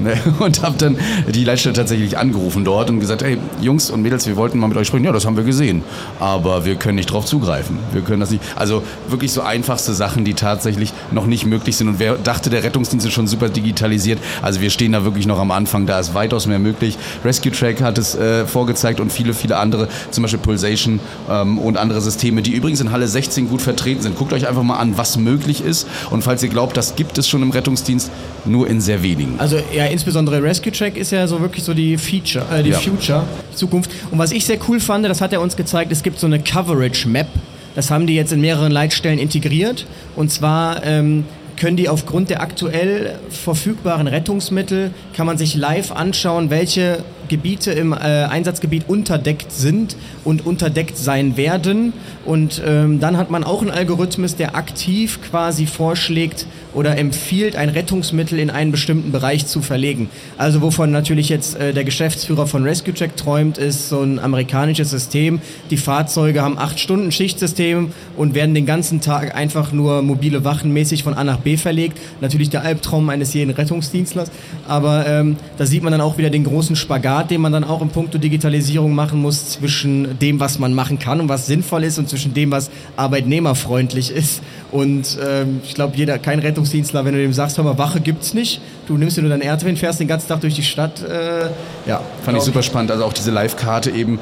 ne. 0.00 0.14
Und 0.38 0.62
habe 0.62 0.76
dann 0.78 0.96
die 1.28 1.44
Leitstelle 1.44 1.74
tatsächlich 1.74 2.16
angerufen 2.16 2.64
dort 2.64 2.88
und 2.88 3.00
gesagt, 3.00 3.22
hey, 3.22 3.36
Jungs 3.60 3.90
und 3.90 4.02
Mädels, 4.02 4.26
wir 4.28 4.36
wollten 4.36 4.58
mal 4.58 4.68
mit 4.68 4.76
euch 4.76 4.86
sprechen. 4.86 5.04
Ja, 5.04 5.12
das 5.12 5.26
haben 5.26 5.36
wir 5.36 5.42
gesehen. 5.42 5.82
Aber 6.20 6.64
wir 6.64 6.76
können 6.76 6.94
nicht 6.94 7.10
drauf 7.10 7.24
zugreifen. 7.26 7.78
Wir 7.92 8.02
können 8.02 8.20
das 8.20 8.30
nicht. 8.30 8.42
Also 8.54 8.82
wirklich 9.08 9.32
so 9.32 9.42
einfachste 9.42 9.92
Sachen, 9.92 10.24
die 10.24 10.34
tatsächlich 10.34 10.92
noch 11.10 11.26
nicht 11.26 11.46
möglich 11.46 11.76
sind. 11.76 11.88
Und 11.88 11.98
wer 11.98 12.14
dachte, 12.14 12.48
der 12.48 12.62
Rettungsdienst 12.62 13.06
ist 13.06 13.12
schon 13.12 13.26
super 13.26 13.48
digitalisiert. 13.48 14.20
Also 14.40 14.60
wir 14.60 14.70
stehen 14.70 14.92
da 14.92 15.04
wirklich 15.04 15.26
noch 15.26 15.38
am 15.40 15.50
Anfang. 15.50 15.86
Da 15.86 15.98
ist 15.98 16.14
weitaus 16.14 16.46
mehr 16.46 16.60
möglich. 16.60 16.96
Rescue 17.24 17.50
Track 17.50 17.82
hat 17.82 17.98
es 17.98 18.14
äh, 18.14 18.46
vorgezeigt 18.46 19.00
und 19.00 19.12
viele, 19.12 19.34
viele 19.34 19.56
andere, 19.56 19.88
zum 20.12 20.22
Beispiel 20.22 20.40
Pulsation 20.40 21.00
ähm, 21.28 21.58
und 21.58 21.76
andere 21.76 22.00
Systeme, 22.00 22.37
die 22.42 22.52
übrigens 22.52 22.80
in 22.80 22.90
Halle 22.90 23.08
16 23.08 23.48
gut 23.48 23.62
vertreten 23.62 24.02
sind. 24.02 24.16
Guckt 24.16 24.32
euch 24.32 24.46
einfach 24.48 24.62
mal 24.62 24.76
an, 24.78 24.96
was 24.96 25.16
möglich 25.16 25.60
ist. 25.62 25.86
Und 26.10 26.22
falls 26.22 26.42
ihr 26.42 26.48
glaubt, 26.48 26.76
das 26.76 26.96
gibt 26.96 27.18
es 27.18 27.28
schon 27.28 27.42
im 27.42 27.50
Rettungsdienst, 27.50 28.10
nur 28.44 28.68
in 28.68 28.80
sehr 28.80 29.02
wenigen. 29.02 29.34
Also 29.38 29.58
ja, 29.74 29.86
insbesondere 29.86 30.42
Rescue 30.42 30.72
Track 30.72 30.96
ist 30.96 31.10
ja 31.12 31.26
so 31.26 31.40
wirklich 31.40 31.64
so 31.64 31.74
die 31.74 31.96
Feature, 31.96 32.44
äh, 32.52 32.62
die 32.62 32.70
Ja. 32.70 32.78
Future, 32.78 33.24
die 33.52 33.56
Zukunft. 33.56 33.90
Und 34.10 34.18
was 34.18 34.32
ich 34.32 34.44
sehr 34.44 34.58
cool 34.68 34.80
fand, 34.80 35.04
das 35.06 35.20
hat 35.20 35.32
er 35.32 35.40
uns 35.40 35.56
gezeigt, 35.56 35.92
es 35.92 36.02
gibt 36.02 36.18
so 36.18 36.26
eine 36.26 36.38
Coverage 36.40 37.08
Map. 37.08 37.28
Das 37.74 37.90
haben 37.90 38.06
die 38.06 38.14
jetzt 38.14 38.32
in 38.32 38.40
mehreren 38.40 38.72
Leitstellen 38.72 39.18
integriert. 39.18 39.86
Und 40.16 40.30
zwar 40.32 40.84
ähm, 40.84 41.24
können 41.56 41.76
die 41.76 41.88
aufgrund 41.88 42.30
der 42.30 42.40
aktuell 42.42 43.18
verfügbaren 43.30 44.06
Rettungsmittel, 44.06 44.90
kann 45.16 45.26
man 45.26 45.38
sich 45.38 45.54
live 45.54 45.92
anschauen, 45.92 46.50
welche 46.50 46.98
Gebiete 47.28 47.72
im 47.72 47.92
äh, 47.92 47.96
Einsatzgebiet 47.96 48.88
unterdeckt 48.88 49.52
sind 49.52 49.96
und 50.24 50.46
unterdeckt 50.46 50.96
sein 50.96 51.36
werden. 51.36 51.92
Und 52.24 52.62
ähm, 52.66 53.00
dann 53.00 53.16
hat 53.16 53.30
man 53.30 53.44
auch 53.44 53.62
einen 53.62 53.70
Algorithmus, 53.70 54.36
der 54.36 54.54
aktiv 54.56 55.20
quasi 55.22 55.66
vorschlägt 55.66 56.46
oder 56.74 56.96
empfiehlt, 56.96 57.56
ein 57.56 57.70
Rettungsmittel 57.70 58.38
in 58.38 58.50
einen 58.50 58.70
bestimmten 58.70 59.10
Bereich 59.10 59.46
zu 59.46 59.62
verlegen. 59.62 60.10
Also 60.36 60.62
wovon 60.62 60.90
natürlich 60.90 61.28
jetzt 61.28 61.58
äh, 61.58 61.72
der 61.72 61.84
Geschäftsführer 61.84 62.46
von 62.46 62.62
Rescue 62.62 62.94
Check 62.94 63.16
träumt, 63.16 63.58
ist 63.58 63.88
so 63.88 64.00
ein 64.00 64.18
amerikanisches 64.18 64.90
System. 64.90 65.40
Die 65.70 65.76
Fahrzeuge 65.76 66.42
haben 66.42 66.58
acht 66.58 66.78
Stunden 66.78 67.10
Schichtsystem 67.10 67.92
und 68.16 68.34
werden 68.34 68.54
den 68.54 68.66
ganzen 68.66 69.00
Tag 69.00 69.34
einfach 69.34 69.72
nur 69.72 70.02
mobile 70.02 70.44
Wachen 70.44 70.72
mäßig 70.72 71.02
von 71.02 71.14
A 71.14 71.24
nach 71.24 71.38
B 71.38 71.56
verlegt. 71.56 71.98
Natürlich 72.20 72.50
der 72.50 72.62
Albtraum 72.62 73.08
eines 73.08 73.34
jeden 73.34 73.50
Rettungsdienstlers. 73.50 74.30
Aber 74.66 75.06
ähm, 75.06 75.36
da 75.56 75.66
sieht 75.66 75.82
man 75.82 75.90
dann 75.90 76.00
auch 76.00 76.18
wieder 76.18 76.30
den 76.30 76.44
großen 76.44 76.76
Spagat, 76.76 77.17
den 77.24 77.40
man 77.40 77.52
dann 77.52 77.64
auch 77.64 77.82
im 77.82 77.88
Punkto 77.88 78.18
Digitalisierung 78.18 78.94
machen 78.94 79.20
muss 79.20 79.50
zwischen 79.50 80.18
dem, 80.18 80.40
was 80.40 80.58
man 80.58 80.74
machen 80.74 80.98
kann 80.98 81.20
und 81.20 81.28
was 81.28 81.46
sinnvoll 81.46 81.84
ist 81.84 81.98
und 81.98 82.08
zwischen 82.08 82.34
dem, 82.34 82.50
was 82.50 82.70
arbeitnehmerfreundlich 82.96 84.10
ist. 84.10 84.42
Und 84.70 85.18
ähm, 85.26 85.60
ich 85.64 85.74
glaube, 85.74 85.96
jeder, 85.96 86.18
kein 86.18 86.38
Rettungsdienstler, 86.38 87.04
wenn 87.04 87.14
du 87.14 87.20
dem 87.20 87.32
sagst, 87.32 87.56
hör 87.56 87.64
mal, 87.64 87.78
Wache 87.78 88.00
gibt's 88.00 88.34
nicht, 88.34 88.60
du 88.86 88.96
nimmst 88.96 89.16
dir 89.16 89.22
nur 89.22 89.30
dein 89.30 89.42
RTW 89.42 89.70
und 89.70 89.78
fährst 89.78 90.00
den 90.00 90.08
ganzen 90.08 90.28
Tag 90.28 90.40
durch 90.40 90.54
die 90.54 90.62
Stadt, 90.62 91.02
äh, 91.02 91.50
ja. 91.86 92.00
Fand 92.22 92.36
ich 92.36 92.44
super 92.44 92.62
spannend, 92.62 92.90
also 92.90 93.04
auch 93.04 93.12
diese 93.12 93.30
Live-Karte 93.30 93.90
eben 93.90 94.18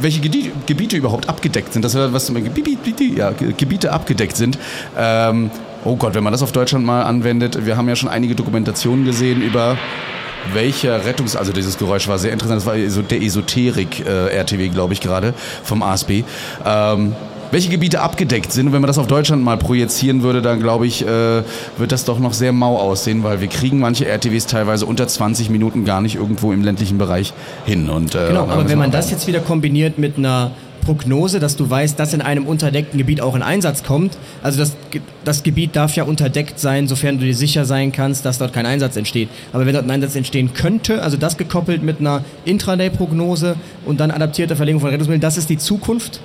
welche 0.00 0.20
Gebiete 0.20 0.96
überhaupt 0.96 1.28
abgedeckt 1.28 1.72
sind, 1.72 1.84
das 1.84 1.94
was 1.96 2.28
ja, 2.28 3.32
Gebiete 3.32 3.92
abgedeckt 3.92 4.36
sind. 4.36 4.58
Ähm, 4.96 5.50
oh 5.84 5.96
Gott, 5.96 6.14
wenn 6.14 6.24
man 6.24 6.32
das 6.32 6.42
auf 6.42 6.52
Deutschland 6.52 6.84
mal 6.84 7.02
anwendet, 7.02 7.66
wir 7.66 7.76
haben 7.76 7.88
ja 7.88 7.96
schon 7.96 8.08
einige 8.08 8.34
Dokumentationen 8.34 9.04
gesehen 9.04 9.42
über 9.42 9.76
welcher 10.54 11.04
Rettungs-, 11.04 11.36
also 11.36 11.52
dieses 11.52 11.78
Geräusch 11.78 12.08
war 12.08 12.18
sehr 12.18 12.32
interessant, 12.32 12.60
das 12.60 12.66
war 12.66 12.74
der 12.76 13.22
Esoterik-RTW, 13.22 14.64
äh, 14.64 14.68
glaube 14.68 14.92
ich, 14.94 15.00
gerade 15.00 15.34
vom 15.62 15.82
ASB. 15.82 16.24
Ähm, 16.64 17.14
welche 17.50 17.70
Gebiete 17.70 18.00
abgedeckt 18.00 18.52
sind. 18.52 18.72
Wenn 18.72 18.82
man 18.82 18.88
das 18.88 18.98
auf 18.98 19.06
Deutschland 19.06 19.42
mal 19.42 19.56
projizieren 19.56 20.22
würde, 20.22 20.42
dann 20.42 20.60
glaube 20.60 20.86
ich, 20.86 21.06
äh, 21.06 21.42
wird 21.78 21.92
das 21.92 22.04
doch 22.04 22.18
noch 22.18 22.32
sehr 22.32 22.52
mau 22.52 22.76
aussehen, 22.76 23.24
weil 23.24 23.40
wir 23.40 23.48
kriegen 23.48 23.78
manche 23.78 24.06
RTWs 24.06 24.46
teilweise 24.46 24.86
unter 24.86 25.08
20 25.08 25.50
Minuten 25.50 25.84
gar 25.84 26.00
nicht 26.00 26.16
irgendwo 26.16 26.52
im 26.52 26.62
ländlichen 26.62 26.98
Bereich 26.98 27.32
hin. 27.64 27.88
Und, 27.88 28.14
äh, 28.14 28.28
genau, 28.28 28.42
aber 28.48 28.68
wenn 28.68 28.78
man 28.78 28.90
das 28.90 29.10
jetzt 29.10 29.26
wieder 29.26 29.40
kombiniert 29.40 29.98
mit 29.98 30.18
einer 30.18 30.50
Prognose, 30.88 31.38
dass 31.38 31.54
du 31.54 31.68
weißt, 31.68 32.00
dass 32.00 32.14
in 32.14 32.22
einem 32.22 32.46
unterdeckten 32.46 32.96
Gebiet 32.96 33.20
auch 33.20 33.34
ein 33.34 33.42
Einsatz 33.42 33.82
kommt. 33.82 34.16
Also 34.42 34.58
das, 34.58 34.74
das 35.22 35.42
Gebiet 35.42 35.76
darf 35.76 35.94
ja 35.96 36.04
unterdeckt 36.04 36.58
sein, 36.58 36.88
sofern 36.88 37.18
du 37.18 37.26
dir 37.26 37.34
sicher 37.34 37.66
sein 37.66 37.92
kannst, 37.92 38.24
dass 38.24 38.38
dort 38.38 38.54
kein 38.54 38.64
Einsatz 38.64 38.96
entsteht. 38.96 39.28
Aber 39.52 39.66
wenn 39.66 39.74
dort 39.74 39.84
ein 39.84 39.90
Einsatz 39.90 40.16
entstehen 40.16 40.54
könnte, 40.54 41.02
also 41.02 41.18
das 41.18 41.36
gekoppelt 41.36 41.82
mit 41.82 42.00
einer 42.00 42.24
Intraday-Prognose 42.46 43.56
und 43.84 44.00
dann 44.00 44.10
adaptierter 44.10 44.56
Verlegung 44.56 44.80
von 44.80 44.88
Rettungsmitteln, 44.88 45.20
das 45.20 45.36
ist 45.36 45.50
die 45.50 45.58
Zukunft. 45.58 46.20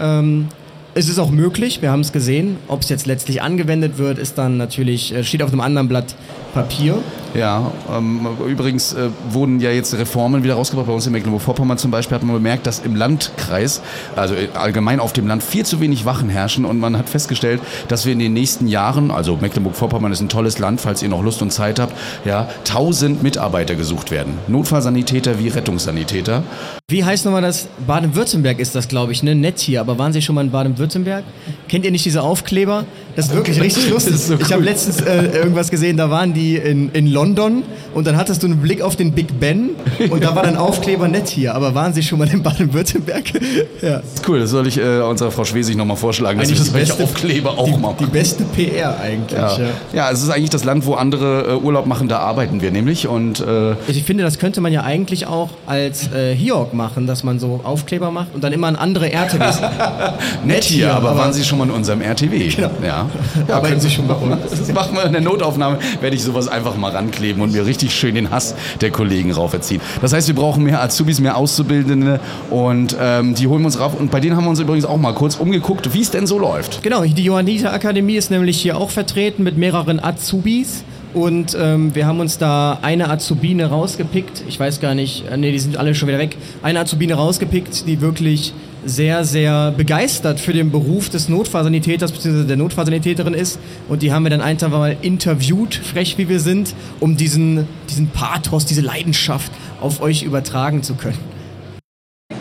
Ähm, 0.00 0.48
es 0.94 1.10
ist 1.10 1.18
auch 1.18 1.30
möglich, 1.30 1.82
wir 1.82 1.90
haben 1.90 2.00
es 2.00 2.10
gesehen. 2.10 2.56
Ob 2.68 2.80
es 2.80 2.88
jetzt 2.88 3.04
letztlich 3.04 3.42
angewendet 3.42 3.98
wird, 3.98 4.16
ist 4.16 4.38
dann 4.38 4.56
natürlich, 4.56 5.14
äh, 5.14 5.24
steht 5.24 5.42
auf 5.42 5.52
einem 5.52 5.60
anderen 5.60 5.88
Blatt 5.88 6.14
Papier. 6.56 7.02
Ja, 7.34 7.70
ähm, 7.94 8.26
übrigens 8.48 8.94
äh, 8.94 9.10
wurden 9.28 9.60
ja 9.60 9.70
jetzt 9.70 9.92
Reformen 9.92 10.42
wieder 10.42 10.54
rausgebracht. 10.54 10.86
Bei 10.86 10.94
uns 10.94 11.06
in 11.06 11.12
Mecklenburg-Vorpommern 11.12 11.76
zum 11.76 11.90
Beispiel 11.90 12.14
hat 12.14 12.22
man 12.22 12.34
bemerkt, 12.34 12.66
dass 12.66 12.78
im 12.78 12.96
Landkreis, 12.96 13.82
also 14.16 14.34
allgemein 14.54 14.98
auf 14.98 15.12
dem 15.12 15.26
Land, 15.26 15.42
viel 15.42 15.66
zu 15.66 15.80
wenig 15.80 16.06
Wachen 16.06 16.30
herrschen. 16.30 16.64
Und 16.64 16.78
man 16.78 16.96
hat 16.96 17.10
festgestellt, 17.10 17.60
dass 17.88 18.06
wir 18.06 18.14
in 18.14 18.20
den 18.20 18.32
nächsten 18.32 18.68
Jahren, 18.68 19.10
also 19.10 19.36
Mecklenburg-Vorpommern 19.36 20.12
ist 20.12 20.22
ein 20.22 20.30
tolles 20.30 20.58
Land, 20.58 20.80
falls 20.80 21.02
ihr 21.02 21.10
noch 21.10 21.22
Lust 21.22 21.42
und 21.42 21.52
Zeit 21.52 21.78
habt, 21.78 21.94
ja, 22.24 22.48
1000 22.60 23.22
Mitarbeiter 23.22 23.74
gesucht 23.74 24.10
werden. 24.10 24.38
Notfallsanitäter 24.48 25.38
wie 25.38 25.48
Rettungssanitäter. 25.48 26.42
Wie 26.88 27.04
heißt 27.04 27.26
nochmal 27.26 27.42
das? 27.42 27.68
Baden-Württemberg 27.86 28.60
ist 28.60 28.74
das, 28.74 28.88
glaube 28.88 29.12
ich, 29.12 29.22
ne? 29.22 29.34
Nett 29.34 29.58
hier. 29.58 29.82
Aber 29.82 29.98
waren 29.98 30.14
Sie 30.14 30.22
schon 30.22 30.36
mal 30.36 30.44
in 30.44 30.52
Baden-Württemberg? 30.52 31.24
Kennt 31.68 31.84
ihr 31.84 31.90
nicht 31.90 32.06
diese 32.06 32.22
Aufkleber? 32.22 32.86
Das 33.16 33.28
ist 33.28 33.34
wirklich 33.34 33.58
richtig 33.60 33.88
lustig. 33.88 34.14
So 34.18 34.34
cool. 34.34 34.40
Ich 34.42 34.52
habe 34.52 34.62
letztens 34.62 35.00
äh, 35.00 35.28
irgendwas 35.34 35.70
gesehen, 35.70 35.96
da 35.96 36.10
waren 36.10 36.34
die 36.34 36.56
in, 36.56 36.90
in 36.92 37.06
London 37.06 37.62
und 37.94 38.06
dann 38.06 38.14
hattest 38.14 38.42
du 38.42 38.46
einen 38.46 38.58
Blick 38.58 38.82
auf 38.82 38.94
den 38.94 39.12
Big 39.12 39.40
Ben 39.40 39.70
und 40.10 40.22
da 40.22 40.36
war 40.36 40.42
dann 40.42 40.58
Aufkleber 40.58 41.08
nett 41.08 41.28
hier. 41.28 41.54
Aber 41.54 41.74
waren 41.74 41.94
Sie 41.94 42.02
schon 42.02 42.18
mal 42.18 42.28
in 42.28 42.42
Baden-Württemberg? 42.42 43.24
ja. 43.82 44.00
Das 44.00 44.14
ist 44.16 44.28
cool, 44.28 44.38
das 44.38 44.50
soll 44.50 44.66
ich 44.66 44.76
äh, 44.76 45.00
unserer 45.00 45.30
Frau 45.30 45.46
Schwesig 45.46 45.76
nochmal 45.76 45.96
vorschlagen, 45.96 46.38
dass 46.38 46.48
eigentlich 46.48 46.74
wir 46.74 46.80
das 46.80 47.00
Aufkleber 47.00 47.58
auch 47.58 47.64
die, 47.64 47.76
machen. 47.78 47.96
Die 48.00 48.04
beste 48.04 48.44
PR 48.44 49.00
eigentlich. 49.00 49.38
Ja. 49.38 49.58
Ja. 49.58 49.68
ja. 49.94 50.10
es 50.10 50.22
ist 50.22 50.28
eigentlich 50.28 50.50
das 50.50 50.64
Land, 50.64 50.84
wo 50.84 50.92
andere 50.94 51.54
äh, 51.54 51.64
Urlaub 51.64 51.86
machen, 51.86 52.08
da 52.08 52.18
arbeiten 52.18 52.60
wir 52.60 52.70
nämlich. 52.70 53.08
Und, 53.08 53.40
äh 53.40 53.72
ich 53.88 54.04
finde, 54.04 54.24
das 54.24 54.38
könnte 54.38 54.60
man 54.60 54.74
ja 54.74 54.82
eigentlich 54.82 55.26
auch 55.26 55.48
als 55.64 56.12
äh, 56.12 56.34
Hiorg 56.34 56.74
machen, 56.74 57.06
dass 57.06 57.24
man 57.24 57.38
so 57.38 57.60
Aufkleber 57.64 58.10
macht 58.10 58.34
und 58.34 58.44
dann 58.44 58.52
immer 58.52 58.66
an 58.66 58.76
andere 58.76 59.10
RTWs. 59.10 59.62
nett 60.44 60.64
hier, 60.64 60.92
aber, 60.94 61.10
aber 61.10 61.18
waren 61.18 61.32
Sie 61.32 61.44
schon 61.44 61.56
mal 61.56 61.64
in 61.64 61.70
unserem 61.70 62.02
RTW? 62.02 62.48
Genau. 62.48 62.70
Ja. 62.84 63.05
Ja 63.48 63.56
Arbeiten 63.56 63.80
Sie 63.80 63.90
schon 63.90 64.06
bei 64.06 64.14
uns? 64.14 64.50
Das 64.50 64.72
machen 64.72 64.96
wir 64.96 65.04
in 65.04 65.12
der 65.12 65.20
Notaufnahme, 65.20 65.78
werde 66.00 66.16
ich 66.16 66.22
sowas 66.22 66.48
einfach 66.48 66.76
mal 66.76 66.90
rankleben 66.90 67.42
und 67.42 67.52
mir 67.52 67.66
richtig 67.66 67.94
schön 67.94 68.14
den 68.14 68.30
Hass 68.30 68.54
der 68.80 68.90
Kollegen 68.90 69.32
rauferziehen. 69.32 69.80
Das 70.00 70.12
heißt, 70.12 70.28
wir 70.28 70.34
brauchen 70.34 70.64
mehr 70.64 70.82
Azubis, 70.82 71.20
mehr 71.20 71.36
Auszubildende 71.36 72.20
und 72.50 72.96
ähm, 73.00 73.34
die 73.34 73.46
holen 73.46 73.62
wir 73.62 73.66
uns 73.66 73.80
rauf. 73.80 73.94
Und 73.98 74.10
bei 74.10 74.20
denen 74.20 74.36
haben 74.36 74.44
wir 74.44 74.50
uns 74.50 74.60
übrigens 74.60 74.84
auch 74.84 74.96
mal 74.96 75.14
kurz 75.14 75.36
umgeguckt, 75.36 75.92
wie 75.94 76.00
es 76.00 76.10
denn 76.10 76.26
so 76.26 76.38
läuft. 76.38 76.82
Genau, 76.82 77.04
die 77.04 77.24
Johanniter 77.24 77.72
Akademie 77.72 78.16
ist 78.16 78.30
nämlich 78.30 78.60
hier 78.60 78.76
auch 78.76 78.90
vertreten 78.90 79.42
mit 79.42 79.56
mehreren 79.56 80.02
Azubis. 80.02 80.84
Und 81.14 81.56
ähm, 81.58 81.94
wir 81.94 82.06
haben 82.06 82.20
uns 82.20 82.36
da 82.36 82.78
eine 82.82 83.08
Azubine 83.08 83.66
rausgepickt. 83.66 84.44
Ich 84.48 84.60
weiß 84.60 84.80
gar 84.80 84.94
nicht, 84.94 85.24
äh, 85.30 85.38
nee, 85.38 85.50
die 85.50 85.58
sind 85.58 85.78
alle 85.78 85.94
schon 85.94 86.08
wieder 86.08 86.18
weg. 86.18 86.36
Eine 86.62 86.80
Azubine 86.80 87.14
rausgepickt, 87.14 87.86
die 87.86 88.02
wirklich 88.02 88.52
sehr, 88.86 89.24
sehr 89.24 89.72
begeistert 89.72 90.40
für 90.40 90.52
den 90.52 90.70
Beruf 90.70 91.10
des 91.10 91.28
Notfallsanitäters 91.28 92.12
bzw. 92.12 92.44
der 92.44 92.56
Notfallsanitäterin 92.56 93.34
ist. 93.34 93.58
Und 93.88 94.02
die 94.02 94.12
haben 94.12 94.22
wir 94.22 94.30
dann 94.30 94.40
einfach 94.40 94.70
mal 94.70 94.96
interviewt, 95.02 95.74
frech 95.74 96.16
wie 96.18 96.28
wir 96.28 96.40
sind, 96.40 96.74
um 97.00 97.16
diesen, 97.16 97.66
diesen 97.90 98.08
Pathos, 98.08 98.64
diese 98.64 98.80
Leidenschaft 98.80 99.52
auf 99.80 100.00
euch 100.00 100.22
übertragen 100.22 100.82
zu 100.82 100.94
können. 100.94 101.18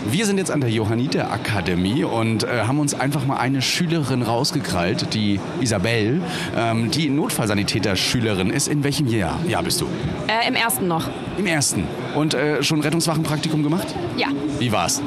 Wir 0.07 0.25
sind 0.25 0.37
jetzt 0.37 0.51
an 0.51 0.61
der 0.61 0.69
Johanniter 0.69 1.31
Akademie 1.31 2.03
und 2.03 2.43
äh, 2.43 2.61
haben 2.61 2.79
uns 2.79 2.93
einfach 2.93 3.25
mal 3.25 3.37
eine 3.37 3.61
Schülerin 3.61 4.21
rausgekrallt, 4.21 5.13
die 5.13 5.39
Isabel, 5.61 6.21
ähm, 6.55 6.91
die 6.91 7.09
Notfallsanitäter-Schülerin 7.09 8.49
ist. 8.51 8.67
In 8.67 8.83
welchem 8.83 9.07
Jahr, 9.07 9.39
Jahr 9.47 9.63
bist 9.63 9.81
du? 9.81 9.87
Äh, 10.27 10.47
Im 10.47 10.55
ersten 10.55 10.87
noch. 10.87 11.09
Im 11.37 11.47
ersten. 11.47 11.83
Und 12.15 12.33
äh, 12.33 12.61
schon 12.63 12.81
Rettungswachenpraktikum 12.81 13.63
gemacht? 13.63 13.87
Ja. 14.15 14.27
Wie 14.59 14.71
war's? 14.71 15.01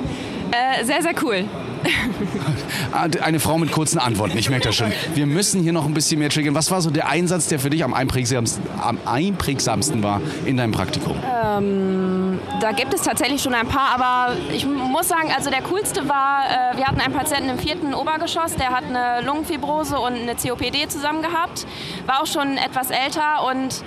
Äh, 0.51 0.85
sehr, 0.85 1.03
sehr 1.03 1.15
cool. 1.23 1.45
Ah, 2.91 3.07
eine 3.23 3.39
Frau 3.39 3.59
mit 3.59 3.71
kurzen 3.71 3.99
Antworten, 3.99 4.37
ich 4.39 4.49
merke 4.49 4.69
das 4.69 4.77
schon. 4.77 4.93
Wir 5.15 5.27
müssen 5.27 5.63
hier 5.63 5.73
noch 5.73 5.85
ein 5.85 5.95
bisschen 5.95 6.19
mehr 6.19 6.31
triggern. 6.31 6.55
Was 6.55 6.71
war 6.71 6.81
so 6.81 6.91
der 6.91 7.09
Einsatz, 7.09 7.47
der 7.47 7.59
für 7.61 7.71
dich 7.71 7.85
am 7.85 7.93
einprägsamsten, 7.93 8.65
am 8.81 8.99
einprägsamsten 9.05 10.03
war 10.03 10.21
in 10.47 10.57
deinem 10.57 10.73
Praktikum? 10.73 11.17
Ähm, 11.17 12.41
da 12.61 12.73
gibt 12.73 12.95
es 12.95 13.03
tatsächlich 13.03 13.43
schon 13.43 13.55
ein 13.55 13.69
paar, 13.69 13.95
aber 13.95 14.37
ich 14.53 14.67
muss 14.67 15.09
sagen, 15.09 15.31
also 15.37 15.51
der 15.51 15.63
coolste 15.63 16.09
war, 16.09 16.45
äh, 16.47 16.77
wir 16.79 16.87
hatten 16.87 17.01
einen 17.01 17.15
Patienten 17.15 17.51
im 17.51 17.59
vierten 17.59 17.95
Obergeschoss, 17.95 18.57
der 18.57 18.71
hat 18.71 18.85
eine 18.85 19.25
Lungenfibrose 19.27 19.99
und 19.99 20.15
eine 20.15 20.35
COPD 20.35 20.89
zusammen 20.89 21.23
gehabt, 21.23 21.67
war 22.07 22.23
auch 22.23 22.27
schon 22.27 22.57
etwas 22.57 22.91
älter 22.91 23.45
und 23.51 23.85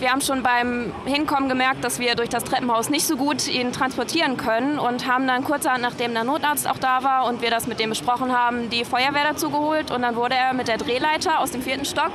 wir 0.00 0.10
haben 0.10 0.20
schon 0.20 0.42
beim 0.42 0.92
Hinkommen 1.04 1.48
gemerkt, 1.48 1.84
dass 1.84 1.98
wir 1.98 2.14
durch 2.14 2.28
das 2.28 2.44
Treppenhaus 2.44 2.88
nicht 2.88 3.06
so 3.06 3.16
gut 3.16 3.48
ihn 3.48 3.72
transportieren 3.72 4.36
können 4.36 4.78
und 4.78 5.06
haben 5.06 5.26
dann 5.26 5.44
kurzerhand, 5.44 5.82
nachdem 5.82 6.14
der 6.14 6.24
Notarzt 6.24 6.68
auch 6.68 6.78
da 6.78 7.02
war 7.04 7.26
und 7.26 7.42
wir 7.42 7.50
das 7.50 7.66
mit 7.66 7.80
dem 7.80 7.90
besprochen 7.90 8.32
haben, 8.32 8.70
die 8.70 8.84
Feuerwehr 8.84 9.24
dazu 9.24 9.50
geholt. 9.50 9.90
Und 9.90 10.02
dann 10.02 10.16
wurde 10.16 10.34
er 10.34 10.54
mit 10.54 10.68
der 10.68 10.78
Drehleiter 10.78 11.40
aus 11.40 11.50
dem 11.50 11.62
vierten 11.62 11.84
Stock 11.84 12.12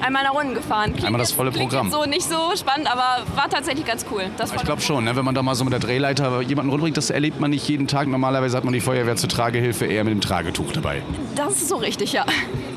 einmal 0.00 0.24
nach 0.24 0.34
unten 0.34 0.54
gefahren. 0.54 0.92
Klingt 0.92 1.06
einmal 1.06 1.20
das 1.20 1.32
volle 1.32 1.50
Programm. 1.50 1.90
So 1.90 2.04
nicht 2.04 2.28
so 2.28 2.54
spannend, 2.56 2.90
aber 2.90 3.24
war 3.34 3.48
tatsächlich 3.48 3.84
ganz 3.84 4.04
cool. 4.10 4.24
ich 4.56 4.62
glaube 4.62 4.80
schon, 4.80 5.04
ne? 5.04 5.16
wenn 5.16 5.24
man 5.24 5.34
da 5.34 5.42
mal 5.42 5.54
so 5.54 5.64
mit 5.64 5.72
der 5.72 5.80
Drehleiter 5.80 6.40
jemanden 6.42 6.70
runterbringt, 6.70 6.96
das 6.96 7.10
erlebt 7.10 7.40
man 7.40 7.50
nicht 7.50 7.68
jeden 7.68 7.86
Tag. 7.86 8.08
Normalerweise 8.08 8.56
hat 8.56 8.64
man 8.64 8.72
die 8.72 8.80
Feuerwehr 8.80 9.16
zur 9.16 9.28
Tragehilfe 9.28 9.86
eher 9.86 10.04
mit 10.04 10.12
dem 10.12 10.20
Tragetuch 10.20 10.72
dabei. 10.72 11.02
Das 11.36 11.54
ist 11.54 11.68
so 11.68 11.76
richtig, 11.76 12.12
ja. 12.12 12.24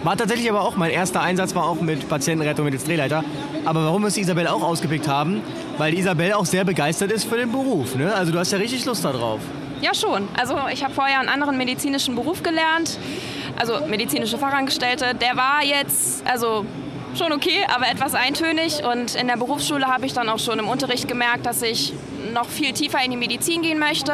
War 0.04 0.18
tatsächlich 0.18 0.50
aber 0.50 0.62
auch, 0.62 0.76
mein 0.76 0.92
erster 0.92 1.22
Einsatz 1.22 1.56
war 1.56 1.66
auch 1.66 1.80
mit 1.80 2.10
Patientenrettung 2.10 2.66
mit 2.66 2.74
der 2.74 2.82
Drehleiter. 2.82 3.24
Aber 3.66 3.86
warum 3.86 4.02
wir 4.02 4.10
es 4.10 4.18
Isabel 4.18 4.48
auch 4.48 4.62
ausgepickt 4.62 5.08
haben? 5.08 5.42
Weil 5.78 5.94
Isabel 5.94 6.34
auch 6.34 6.46
sehr 6.46 6.66
begeistert 6.66 7.12
ist 7.12 7.24
für 7.24 7.38
den 7.38 7.52
Beruf. 7.52 7.96
Ne? 7.96 8.14
Also 8.14 8.32
du 8.32 8.40
hast 8.40 8.52
ja 8.52 8.58
richtig 8.58 8.86
Lust 8.86 9.06
darauf. 9.06 9.40
Ja, 9.82 9.94
schon. 9.94 10.30
Also 10.40 10.56
ich 10.72 10.84
habe 10.84 10.94
vorher 10.94 11.20
einen 11.20 11.28
anderen 11.28 11.58
medizinischen 11.58 12.16
Beruf 12.16 12.42
gelernt, 12.42 12.98
also 13.60 13.86
medizinische 13.88 14.38
Fachangestellte. 14.38 15.14
Der 15.14 15.36
war 15.36 15.62
jetzt, 15.62 16.26
also 16.26 16.66
schon 17.18 17.32
okay, 17.32 17.66
aber 17.74 17.88
etwas 17.88 18.16
eintönig. 18.16 18.84
Und 18.84 19.16
in 19.16 19.28
der 19.28 19.38
Berufsschule 19.38 19.88
habe 19.88 20.06
ich 20.06 20.14
dann 20.14 20.30
auch 20.30 20.40
schon 20.40 20.60
im 20.60 20.68
Unterricht 20.68 21.08
gemerkt, 21.08 21.46
dass 21.46 21.62
ich 21.62 21.94
noch 22.34 22.48
viel 22.48 22.74
tiefer 22.74 23.04
in 23.04 23.12
die 23.12 23.18
Medizin 23.18 23.62
gehen 23.62 23.80
möchte 23.80 24.12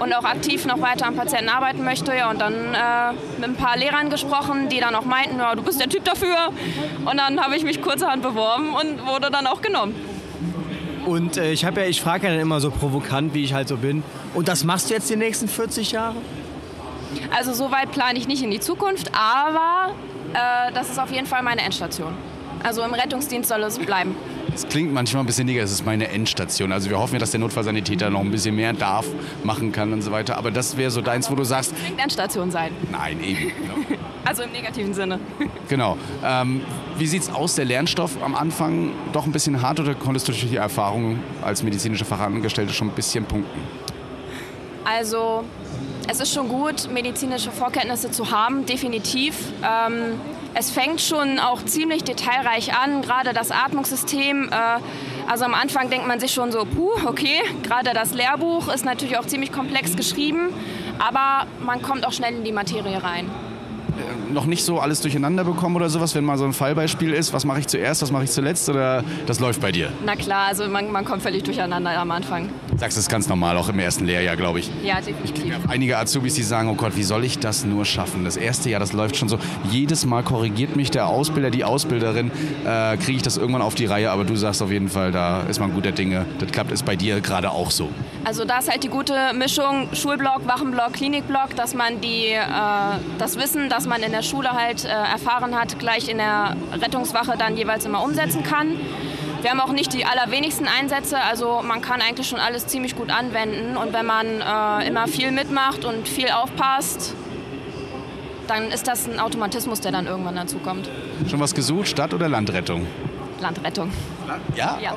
und 0.00 0.12
auch 0.12 0.24
aktiv 0.24 0.64
noch 0.66 0.80
weiter 0.80 1.06
am 1.06 1.16
Patienten 1.16 1.48
arbeiten 1.48 1.84
möchte. 1.84 2.14
Ja, 2.14 2.30
und 2.30 2.40
dann 2.40 2.52
äh, 2.52 3.12
mit 3.38 3.50
ein 3.50 3.56
paar 3.56 3.76
Lehrern 3.76 4.10
gesprochen, 4.10 4.68
die 4.68 4.80
dann 4.80 4.94
auch 4.94 5.04
meinten, 5.04 5.38
ja, 5.38 5.54
du 5.54 5.62
bist 5.62 5.80
der 5.80 5.88
Typ 5.88 6.04
dafür. 6.04 6.48
Und 7.04 7.16
dann 7.16 7.40
habe 7.40 7.56
ich 7.56 7.64
mich 7.64 7.80
kurzerhand 7.80 8.22
beworben 8.22 8.74
und 8.74 9.06
wurde 9.06 9.30
dann 9.30 9.46
auch 9.46 9.62
genommen. 9.62 9.94
Und 11.06 11.36
äh, 11.36 11.52
ich 11.52 11.64
habe 11.64 11.82
ja, 11.82 11.86
ich 11.86 12.00
frage 12.00 12.26
ja 12.26 12.32
dann 12.32 12.40
immer 12.40 12.60
so 12.60 12.70
provokant, 12.70 13.34
wie 13.34 13.44
ich 13.44 13.52
halt 13.52 13.68
so 13.68 13.76
bin. 13.76 14.02
Und 14.34 14.48
das 14.48 14.64
machst 14.64 14.90
du 14.90 14.94
jetzt 14.94 15.10
die 15.10 15.16
nächsten 15.16 15.48
40 15.48 15.92
Jahre? 15.92 16.16
Also 17.36 17.52
so 17.52 17.70
weit 17.70 17.92
plane 17.92 18.18
ich 18.18 18.26
nicht 18.26 18.42
in 18.42 18.50
die 18.50 18.60
Zukunft, 18.60 19.10
aber 19.14 19.94
äh, 20.32 20.72
das 20.72 20.90
ist 20.90 20.98
auf 20.98 21.12
jeden 21.12 21.26
Fall 21.26 21.42
meine 21.42 21.62
Endstation. 21.62 22.14
Also 22.64 22.82
im 22.82 22.94
Rettungsdienst 22.94 23.50
soll 23.50 23.62
es 23.62 23.78
bleiben. 23.78 24.16
Es 24.54 24.66
klingt 24.66 24.92
manchmal 24.92 25.22
ein 25.22 25.26
bisschen 25.26 25.44
negativ, 25.44 25.66
es 25.66 25.72
ist 25.72 25.84
meine 25.84 26.08
Endstation. 26.08 26.72
Also 26.72 26.88
wir 26.88 26.98
hoffen 26.98 27.14
ja, 27.14 27.18
dass 27.18 27.30
der 27.30 27.40
Notfallsanitäter 27.40 28.08
noch 28.08 28.20
ein 28.20 28.30
bisschen 28.30 28.56
mehr 28.56 28.72
darf, 28.72 29.04
machen 29.42 29.70
kann 29.70 29.92
und 29.92 30.00
so 30.00 30.10
weiter. 30.10 30.38
Aber 30.38 30.50
das 30.50 30.78
wäre 30.78 30.90
so 30.90 31.02
deins, 31.02 31.30
wo 31.30 31.34
du 31.34 31.44
sagst... 31.44 31.74
Klingt 31.76 32.00
Endstation 32.00 32.50
sein. 32.50 32.72
Nein, 32.90 33.22
eben. 33.22 33.52
Genau. 33.60 33.98
also 34.24 34.44
im 34.44 34.52
negativen 34.52 34.94
Sinne. 34.94 35.20
genau. 35.68 35.98
Ähm, 36.24 36.62
wie 36.96 37.06
sieht 37.06 37.22
es 37.22 37.30
aus, 37.30 37.54
der 37.54 37.66
Lernstoff 37.66 38.22
am 38.22 38.34
Anfang 38.34 38.92
doch 39.12 39.26
ein 39.26 39.32
bisschen 39.32 39.60
hart 39.60 39.80
oder 39.80 39.94
konntest 39.94 40.28
du 40.28 40.32
durch 40.32 40.48
die 40.48 40.56
Erfahrung 40.56 41.18
als 41.42 41.62
medizinische 41.62 42.06
Fachangestellte 42.06 42.72
schon 42.72 42.88
ein 42.88 42.94
bisschen 42.94 43.26
punkten? 43.26 43.60
Also 44.86 45.44
es 46.08 46.20
ist 46.20 46.32
schon 46.32 46.48
gut, 46.48 46.90
medizinische 46.90 47.50
Vorkenntnisse 47.50 48.10
zu 48.10 48.30
haben, 48.30 48.64
definitiv. 48.64 49.34
Ähm, 49.62 50.20
es 50.54 50.70
fängt 50.70 51.00
schon 51.00 51.38
auch 51.38 51.64
ziemlich 51.64 52.04
detailreich 52.04 52.74
an, 52.74 53.02
gerade 53.02 53.32
das 53.32 53.50
Atmungssystem. 53.50 54.48
Äh, 54.50 54.56
also 55.28 55.44
am 55.44 55.54
Anfang 55.54 55.90
denkt 55.90 56.06
man 56.06 56.20
sich 56.20 56.32
schon 56.32 56.52
so, 56.52 56.64
puh, 56.64 56.92
okay, 57.06 57.40
gerade 57.62 57.92
das 57.92 58.14
Lehrbuch 58.14 58.68
ist 58.68 58.84
natürlich 58.84 59.18
auch 59.18 59.26
ziemlich 59.26 59.52
komplex 59.52 59.96
geschrieben, 59.96 60.50
aber 60.98 61.46
man 61.60 61.82
kommt 61.82 62.06
auch 62.06 62.12
schnell 62.12 62.34
in 62.34 62.44
die 62.44 62.52
Materie 62.52 63.02
rein 63.02 63.30
noch 64.34 64.46
nicht 64.46 64.64
so 64.64 64.80
alles 64.80 65.00
durcheinander 65.00 65.44
bekommen 65.44 65.76
oder 65.76 65.88
sowas, 65.88 66.14
wenn 66.14 66.24
mal 66.24 66.36
so 66.36 66.44
ein 66.44 66.52
Fallbeispiel 66.52 67.12
ist? 67.12 67.32
Was 67.32 67.44
mache 67.44 67.60
ich 67.60 67.66
zuerst, 67.66 68.02
was 68.02 68.10
mache 68.10 68.24
ich 68.24 68.30
zuletzt 68.30 68.68
oder 68.68 69.02
das 69.26 69.40
läuft 69.40 69.60
bei 69.60 69.72
dir? 69.72 69.90
Na 70.04 70.16
klar, 70.16 70.48
also 70.48 70.68
man, 70.68 70.92
man 70.92 71.04
kommt 71.04 71.22
völlig 71.22 71.44
durcheinander 71.44 71.98
am 71.98 72.10
Anfang. 72.10 72.50
Sagst 72.76 72.82
du, 72.82 72.84
das 72.84 72.96
ist 72.96 73.08
ganz 73.08 73.28
normal, 73.28 73.56
auch 73.56 73.68
im 73.68 73.78
ersten 73.78 74.04
Lehrjahr, 74.04 74.36
glaube 74.36 74.58
ich. 74.58 74.70
Ja, 74.82 75.00
definitiv. 75.00 75.44
Ich 75.46 75.70
einige 75.70 75.96
Azubis, 75.98 76.34
die 76.34 76.42
sagen, 76.42 76.68
oh 76.68 76.74
Gott, 76.74 76.96
wie 76.96 77.02
soll 77.02 77.24
ich 77.24 77.38
das 77.38 77.64
nur 77.64 77.84
schaffen? 77.84 78.24
Das 78.24 78.36
erste 78.36 78.68
Jahr, 78.68 78.80
das 78.80 78.92
läuft 78.92 79.16
schon 79.16 79.28
so. 79.28 79.38
Jedes 79.70 80.04
Mal 80.04 80.22
korrigiert 80.22 80.76
mich 80.76 80.90
der 80.90 81.06
Ausbilder, 81.06 81.50
die 81.50 81.64
Ausbilderin, 81.64 82.30
äh, 82.66 82.96
kriege 82.96 83.16
ich 83.16 83.22
das 83.22 83.36
irgendwann 83.36 83.62
auf 83.62 83.74
die 83.74 83.86
Reihe, 83.86 84.10
aber 84.10 84.24
du 84.24 84.34
sagst 84.36 84.60
auf 84.62 84.70
jeden 84.70 84.88
Fall, 84.88 85.12
da 85.12 85.42
ist 85.42 85.60
man 85.60 85.72
guter 85.72 85.92
Dinge. 85.92 86.26
Das 86.40 86.50
klappt, 86.50 86.72
ist 86.72 86.84
bei 86.84 86.96
dir 86.96 87.20
gerade 87.20 87.50
auch 87.50 87.70
so. 87.70 87.88
Also 88.24 88.44
da 88.44 88.58
ist 88.58 88.70
halt 88.70 88.82
die 88.82 88.88
gute 88.88 89.14
Mischung 89.34 89.88
Schulblock, 89.92 90.46
Wachenblock, 90.46 90.94
Klinikblock, 90.94 91.54
dass 91.56 91.74
man 91.74 92.00
die, 92.00 92.32
äh, 92.32 92.40
das 93.18 93.36
Wissen, 93.36 93.68
das 93.68 93.86
man 93.86 94.02
in 94.02 94.10
der 94.10 94.22
Schule 94.24 94.52
halt 94.52 94.84
äh, 94.84 94.88
erfahren 94.88 95.58
hat, 95.58 95.78
gleich 95.78 96.08
in 96.08 96.18
der 96.18 96.56
Rettungswache 96.72 97.36
dann 97.38 97.56
jeweils 97.56 97.84
immer 97.84 98.02
umsetzen 98.02 98.42
kann. 98.42 98.76
Wir 99.42 99.50
haben 99.50 99.60
auch 99.60 99.72
nicht 99.72 99.92
die 99.92 100.06
allerwenigsten 100.06 100.66
Einsätze, 100.66 101.18
also 101.20 101.60
man 101.62 101.82
kann 101.82 102.00
eigentlich 102.00 102.26
schon 102.26 102.40
alles 102.40 102.66
ziemlich 102.66 102.96
gut 102.96 103.10
anwenden. 103.10 103.76
Und 103.76 103.92
wenn 103.92 104.06
man 104.06 104.26
äh, 104.26 104.88
immer 104.88 105.06
viel 105.06 105.32
mitmacht 105.32 105.84
und 105.84 106.08
viel 106.08 106.30
aufpasst, 106.30 107.14
dann 108.48 108.70
ist 108.70 108.88
das 108.88 109.06
ein 109.06 109.20
Automatismus, 109.20 109.80
der 109.80 109.92
dann 109.92 110.06
irgendwann 110.06 110.36
dazu 110.36 110.58
kommt. 110.58 110.88
Schon 111.28 111.40
was 111.40 111.54
gesucht, 111.54 111.88
Stadt- 111.88 112.14
oder 112.14 112.28
Landrettung? 112.28 112.86
Landrettung. 113.40 113.90
Ja? 114.56 114.78
Ja. 114.82 114.94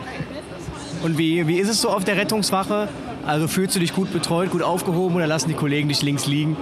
Und 1.03 1.17
wie, 1.17 1.47
wie 1.47 1.57
ist 1.57 1.69
es 1.69 1.81
so 1.81 1.89
auf 1.89 2.03
der 2.03 2.17
Rettungswache? 2.17 2.87
Also 3.25 3.47
fühlst 3.47 3.75
du 3.75 3.79
dich 3.79 3.93
gut 3.93 4.13
betreut, 4.13 4.51
gut 4.51 4.63
aufgehoben 4.63 5.15
oder 5.15 5.27
lassen 5.27 5.49
die 5.49 5.55
Kollegen 5.55 5.89
dich 5.89 6.01
links 6.01 6.27
liegen? 6.27 6.55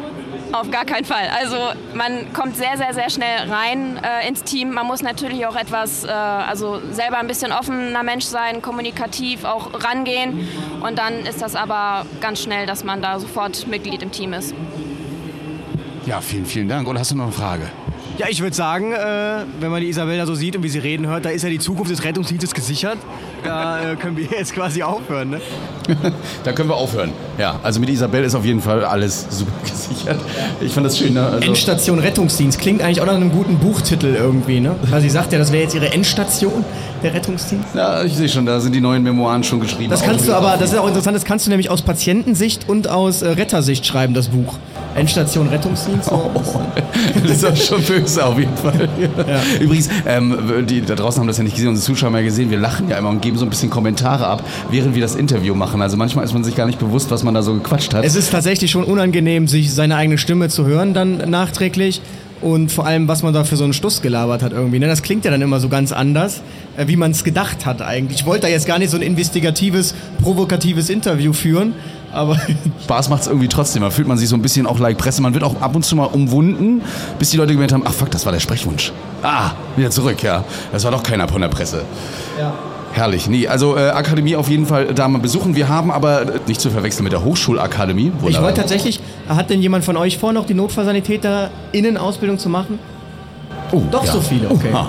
Auf 0.55 0.71
gar 0.71 0.85
keinen 0.85 1.03
Fall. 1.03 1.27
Also 1.37 1.57
man 1.93 2.31
kommt 2.31 2.55
sehr, 2.55 2.77
sehr, 2.77 2.93
sehr 2.93 3.09
schnell 3.09 3.51
rein 3.51 3.99
äh, 4.01 4.25
ins 4.25 4.41
Team. 4.43 4.71
Man 4.71 4.87
muss 4.87 5.01
natürlich 5.01 5.45
auch 5.45 5.55
etwas, 5.57 6.05
äh, 6.05 6.07
also 6.07 6.79
selber 6.91 7.17
ein 7.17 7.27
bisschen 7.27 7.51
offener 7.51 8.03
Mensch 8.03 8.23
sein, 8.23 8.61
kommunikativ 8.61 9.43
auch 9.43 9.83
rangehen. 9.83 10.47
Und 10.81 10.97
dann 10.97 11.25
ist 11.25 11.41
das 11.41 11.55
aber 11.57 12.05
ganz 12.21 12.41
schnell, 12.41 12.65
dass 12.67 12.85
man 12.85 13.01
da 13.01 13.19
sofort 13.19 13.67
Mitglied 13.67 14.01
im 14.01 14.11
Team 14.11 14.31
ist. 14.31 14.55
Ja, 16.05 16.21
vielen, 16.21 16.45
vielen 16.45 16.69
Dank. 16.69 16.87
Oder 16.87 17.01
hast 17.01 17.11
du 17.11 17.17
noch 17.17 17.25
eine 17.25 17.33
Frage? 17.33 17.69
Ja, 18.17 18.27
ich 18.29 18.41
würde 18.41 18.55
sagen, 18.55 18.93
äh, 18.93 19.43
wenn 19.59 19.71
man 19.71 19.81
die 19.81 19.89
Isabella 19.89 20.25
so 20.25 20.35
sieht 20.35 20.55
und 20.55 20.63
wie 20.63 20.69
sie 20.69 20.79
reden 20.79 21.07
hört, 21.07 21.25
da 21.25 21.29
ist 21.29 21.43
ja 21.43 21.49
die 21.49 21.59
Zukunft 21.59 21.91
des 21.91 22.03
Rettungsdienstes 22.03 22.53
gesichert. 22.53 22.97
Da 23.43 23.91
äh, 23.91 23.95
können 23.97 24.15
wir 24.15 24.25
jetzt 24.25 24.53
quasi 24.53 24.83
aufhören. 24.83 25.31
Ne? 25.31 25.41
da 26.43 26.53
können 26.53 26.69
wir 26.69 26.75
aufhören. 26.75 27.11
Ja, 27.37 27.59
also 27.61 27.81
mit 27.81 27.89
Isabel 27.89 28.23
ist 28.23 28.33
auf 28.33 28.45
jeden 28.45 28.61
Fall 28.61 28.85
alles 28.85 29.25
super 29.29 29.51
gesichert. 29.63 30.19
Ich 30.61 30.71
fand 30.71 30.85
das 30.85 30.97
schön. 30.97 31.13
Ne? 31.13 31.25
Also 31.25 31.45
Endstation 31.45 31.99
Rettungsdienst 31.99 32.59
klingt 32.59 32.81
eigentlich 32.81 33.01
auch 33.01 33.05
nach 33.05 33.15
einem 33.15 33.31
guten 33.31 33.57
Buchtitel 33.57 34.15
irgendwie. 34.15 34.61
Ne? 34.61 34.75
Weil 34.89 35.01
sie 35.01 35.09
sagt 35.09 35.33
ja, 35.33 35.37
das 35.37 35.51
wäre 35.51 35.63
jetzt 35.63 35.75
ihre 35.75 35.91
Endstation, 35.91 36.63
der 37.03 37.13
Rettungsdienst. 37.13 37.75
Ja, 37.75 38.01
ich 38.03 38.15
sehe 38.15 38.29
schon, 38.29 38.45
da 38.45 38.61
sind 38.61 38.73
die 38.73 38.81
neuen 38.81 39.03
Memoiren 39.03 39.43
schon 39.43 39.59
geschrieben. 39.59 39.89
Das 39.89 40.03
kannst 40.03 40.25
du 40.25 40.33
aber, 40.33 40.55
das 40.57 40.71
ist 40.71 40.77
auch 40.77 40.87
interessant, 40.87 41.17
das 41.17 41.25
kannst 41.25 41.45
du 41.47 41.49
nämlich 41.49 41.69
aus 41.69 41.81
Patientensicht 41.81 42.69
und 42.69 42.87
aus 42.87 43.21
äh, 43.21 43.29
Rettersicht 43.29 43.85
schreiben, 43.85 44.13
das 44.13 44.29
Buch. 44.29 44.57
Endstation 44.95 45.47
Rettungsdienst. 45.49 46.11
Oh, 46.11 46.31
das 47.27 47.43
ist 47.43 47.67
schon 47.67 47.83
böse 47.83 48.25
auf 48.25 48.39
jeden 48.39 48.55
Fall. 48.55 48.87
Ja. 49.27 49.41
Übrigens, 49.59 49.89
ähm, 50.07 50.65
die 50.67 50.81
da 50.81 50.95
draußen 50.95 51.19
haben 51.19 51.27
das 51.27 51.37
ja 51.37 51.43
nicht 51.43 51.55
gesehen, 51.55 51.69
unsere 51.69 51.85
Zuschauer 51.85 52.07
haben 52.07 52.15
ja 52.15 52.23
gesehen, 52.23 52.49
wir 52.49 52.57
lachen 52.57 52.89
ja 52.89 52.97
immer 52.97 53.09
und 53.09 53.21
geben 53.21 53.37
so 53.37 53.45
ein 53.45 53.49
bisschen 53.49 53.69
Kommentare 53.69 54.25
ab, 54.27 54.43
während 54.71 54.95
wir 54.95 55.01
das 55.01 55.15
Interview 55.15 55.53
machen. 55.53 55.81
Also 55.81 55.97
manchmal 55.97 56.23
ist 56.23 56.33
man 56.33 56.43
sich 56.43 56.55
gar 56.55 56.65
nicht 56.65 56.79
bewusst, 56.79 57.11
was 57.11 57.23
man 57.23 57.33
da 57.33 57.41
so 57.41 57.53
gequatscht 57.53 57.93
hat. 57.93 58.05
Es 58.05 58.15
ist 58.15 58.31
tatsächlich 58.31 58.71
schon 58.71 58.85
unangenehm, 58.85 59.47
sich 59.47 59.73
seine 59.73 59.97
eigene 59.97 60.17
Stimme 60.17 60.49
zu 60.49 60.65
hören 60.65 60.93
dann 60.93 61.29
nachträglich 61.29 62.01
und 62.41 62.71
vor 62.71 62.85
allem, 62.85 63.07
was 63.07 63.23
man 63.23 63.33
da 63.33 63.43
für 63.43 63.55
so 63.55 63.63
einen 63.63 63.73
Stuss 63.73 64.01
gelabert 64.01 64.43
hat 64.43 64.51
irgendwie. 64.51 64.79
Ne? 64.79 64.87
Das 64.87 65.01
klingt 65.01 65.25
ja 65.25 65.31
dann 65.31 65.41
immer 65.41 65.59
so 65.59 65.69
ganz 65.69 65.91
anders, 65.91 66.41
äh, 66.77 66.87
wie 66.87 66.95
man 66.95 67.11
es 67.11 67.23
gedacht 67.23 67.65
hat 67.65 67.81
eigentlich. 67.81 68.21
Ich 68.21 68.25
wollte 68.25 68.43
da 68.43 68.47
jetzt 68.47 68.67
gar 68.67 68.79
nicht 68.79 68.91
so 68.91 68.97
ein 68.97 69.03
investigatives, 69.03 69.95
provokatives 70.21 70.89
Interview 70.89 71.33
führen, 71.33 71.73
aber 72.15 72.37
Spaß 72.83 73.09
macht 73.09 73.21
es 73.21 73.27
irgendwie 73.27 73.47
trotzdem. 73.47 73.81
Da 73.81 73.89
fühlt 73.89 74.07
man 74.07 74.17
sich 74.17 74.29
so 74.29 74.35
ein 74.35 74.41
bisschen 74.41 74.65
auch 74.65 74.79
like 74.79 74.97
Presse. 74.97 75.21
Man 75.21 75.33
wird 75.33 75.43
auch 75.43 75.61
ab 75.61 75.75
und 75.75 75.83
zu 75.83 75.95
mal 75.95 76.05
umwunden, 76.05 76.81
bis 77.19 77.29
die 77.31 77.37
Leute 77.37 77.53
gemerkt 77.53 77.73
haben, 77.73 77.83
ach 77.85 77.93
fuck, 77.93 78.09
das 78.11 78.25
war 78.25 78.31
der 78.31 78.39
Sprechwunsch. 78.39 78.91
Ah, 79.21 79.51
wieder 79.75 79.91
zurück, 79.91 80.23
ja. 80.23 80.43
Das 80.71 80.83
war 80.83 80.91
doch 80.91 81.03
keiner 81.03 81.27
von 81.27 81.41
der 81.41 81.49
Presse. 81.49 81.83
Ja. 82.39 82.53
Herrlich. 82.93 83.27
Nee, 83.27 83.47
also 83.47 83.75
äh, 83.75 83.89
Akademie 83.89 84.37
auf 84.37 84.47
jeden 84.47 84.65
Fall 84.65 84.93
da 84.93 85.07
mal 85.09 85.19
besuchen. 85.19 85.55
Wir 85.55 85.67
haben 85.67 85.91
aber 85.91 86.21
äh, 86.21 86.39
nicht 86.47 86.61
zu 86.61 86.69
verwechseln 86.69 87.03
mit 87.03 87.11
der 87.11 87.25
Hochschulakademie. 87.25 88.13
Ich 88.27 88.41
wollte 88.41 88.61
tatsächlich, 88.61 89.01
hat 89.27 89.49
denn 89.49 89.61
jemand 89.61 89.83
von 89.83 89.97
euch 89.97 90.17
vor, 90.17 90.31
noch 90.31 90.45
die 90.45 90.53
Notfallsanitäter-Innenausbildung 90.53 92.39
zu 92.39 92.47
machen? 92.47 92.79
Oh, 93.71 93.81
Doch 93.91 94.05
ja. 94.05 94.13
so 94.13 94.21
viele, 94.21 94.49
okay. 94.49 94.69
Oh. 94.73 94.85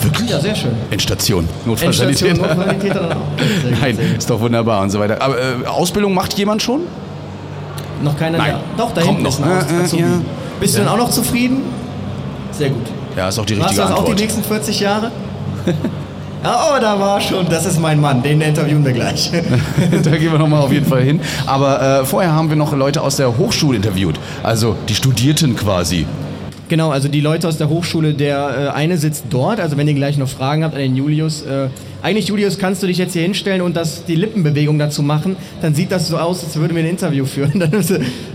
Wirklich? 0.00 0.30
Ja, 0.30 0.40
sehr 0.40 0.54
schön. 0.54 0.72
Endstation. 0.90 1.40
Endstation, 1.44 1.66
Notfallsanitäter. 1.66 2.34
Notfallsanitäter 2.34 3.00
dann 3.00 3.12
auch. 3.12 3.38
Sehr 3.62 3.70
Nein, 3.80 3.96
gut. 3.96 4.18
ist 4.18 4.30
doch 4.30 4.40
wunderbar 4.40 4.82
und 4.82 4.90
so 4.90 5.00
weiter. 5.00 5.20
Aber 5.22 5.36
äh, 5.38 5.66
Ausbildung 5.66 6.14
macht 6.14 6.34
jemand 6.34 6.62
schon? 6.62 6.82
Noch 8.02 8.16
keiner 8.18 8.38
Nein. 8.38 8.54
da. 8.76 8.84
Doch, 8.84 8.92
da 8.92 9.00
Kommt 9.02 9.26
hinten 9.26 9.42
noch. 9.42 9.46
Äh, 9.46 9.96
äh, 9.96 10.00
ja. 10.00 10.06
Bist 10.60 10.74
du 10.74 10.78
Ja. 10.80 10.84
dann 10.84 10.94
auch 10.94 10.98
noch 10.98 11.10
zufrieden? 11.10 11.62
Sehr 12.52 12.70
gut. 12.70 12.86
Ja, 13.16 13.28
ist 13.28 13.38
auch 13.38 13.46
die 13.46 13.54
richtige 13.54 13.74
du 13.74 13.80
das 13.88 13.90
auch 13.92 14.04
die 14.04 14.14
nächsten 14.14 14.42
40 14.42 14.80
Jahre? 14.80 15.10
Ja, 16.44 16.60
oh, 16.70 16.80
da 16.80 17.00
war 17.00 17.20
schon, 17.20 17.48
das 17.48 17.66
ist 17.66 17.80
mein 17.80 18.00
Mann, 18.00 18.22
den 18.22 18.40
interviewen 18.40 18.84
wir 18.84 18.92
gleich. 18.92 19.32
da 20.04 20.10
gehen 20.16 20.30
wir 20.30 20.38
nochmal 20.38 20.60
auf 20.62 20.70
jeden 20.70 20.86
Fall 20.86 21.02
hin. 21.02 21.20
Aber 21.44 21.82
äh, 22.02 22.04
vorher 22.04 22.32
haben 22.34 22.50
wir 22.50 22.56
noch 22.56 22.72
Leute 22.72 23.02
aus 23.02 23.16
der 23.16 23.36
Hochschule 23.36 23.74
interviewt. 23.76 24.14
Also 24.44 24.76
die 24.88 24.94
Studierten 24.94 25.56
quasi. 25.56 26.06
Genau, 26.68 26.90
also 26.90 27.08
die 27.08 27.20
Leute 27.20 27.46
aus 27.46 27.58
der 27.58 27.68
Hochschule, 27.68 28.14
der 28.14 28.72
äh, 28.74 28.76
eine 28.76 28.96
sitzt 28.96 29.26
dort, 29.30 29.60
also 29.60 29.76
wenn 29.76 29.86
ihr 29.86 29.94
gleich 29.94 30.18
noch 30.18 30.28
Fragen 30.28 30.64
habt 30.64 30.74
an 30.74 30.80
den 30.80 30.96
Julius, 30.96 31.42
äh, 31.42 31.68
eigentlich 32.02 32.26
Julius, 32.26 32.58
kannst 32.58 32.82
du 32.82 32.86
dich 32.86 32.98
jetzt 32.98 33.12
hier 33.12 33.22
hinstellen 33.22 33.60
und 33.62 33.76
das, 33.76 34.04
die 34.04 34.16
Lippenbewegung 34.16 34.78
dazu 34.78 35.02
machen, 35.02 35.36
dann 35.62 35.74
sieht 35.74 35.92
das 35.92 36.08
so 36.08 36.18
aus, 36.18 36.42
als 36.44 36.56
würden 36.56 36.76
wir 36.76 36.82
ein 36.82 36.90
Interview 36.90 37.24
führen. 37.24 37.52
Dann 37.60 37.72
ist, 37.72 37.90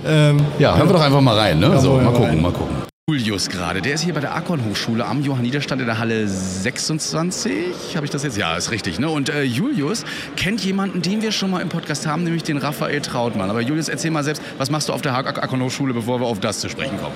ähm, 0.07 0.38
Ja, 0.59 0.75
hören 0.77 0.89
wir 0.89 0.93
doch 0.93 1.01
einfach 1.01 1.21
mal 1.21 1.38
rein. 1.38 1.59
Ne? 1.59 1.79
So, 1.79 1.95
mal 1.95 2.05
gucken, 2.11 2.23
rein. 2.23 2.41
mal 2.41 2.51
gucken. 2.51 2.90
Julius 3.09 3.49
gerade, 3.49 3.81
der 3.81 3.95
ist 3.95 4.01
hier 4.03 4.13
bei 4.13 4.19
der 4.21 4.35
Akon 4.35 4.63
Hochschule 4.63 5.05
am 5.05 5.21
Johanniterstand 5.23 5.81
in 5.81 5.87
der 5.87 5.97
Halle 5.97 6.27
26. 6.27 7.95
Habe 7.95 8.05
ich 8.05 8.11
das 8.11 8.23
jetzt? 8.23 8.37
Ja, 8.37 8.55
ist 8.55 8.69
richtig. 8.71 8.99
Ne? 8.99 9.09
Und 9.09 9.27
äh, 9.27 9.41
Julius 9.41 10.05
kennt 10.37 10.61
jemanden, 10.63 11.01
den 11.01 11.21
wir 11.23 11.31
schon 11.31 11.49
mal 11.49 11.61
im 11.61 11.67
Podcast 11.69 12.05
haben, 12.07 12.23
nämlich 12.23 12.43
den 12.43 12.57
Raphael 12.57 13.01
Trautmann. 13.01 13.49
Aber 13.49 13.59
Julius, 13.59 13.89
erzähl 13.89 14.11
mal 14.11 14.23
selbst, 14.23 14.41
was 14.59 14.69
machst 14.69 14.87
du 14.87 14.93
auf 14.93 15.01
der 15.01 15.15
Ak- 15.15 15.43
Akon 15.43 15.61
Hochschule, 15.63 15.93
bevor 15.95 16.21
wir 16.21 16.27
auf 16.27 16.39
das 16.39 16.59
zu 16.59 16.69
sprechen 16.69 16.97
kommen? 17.01 17.15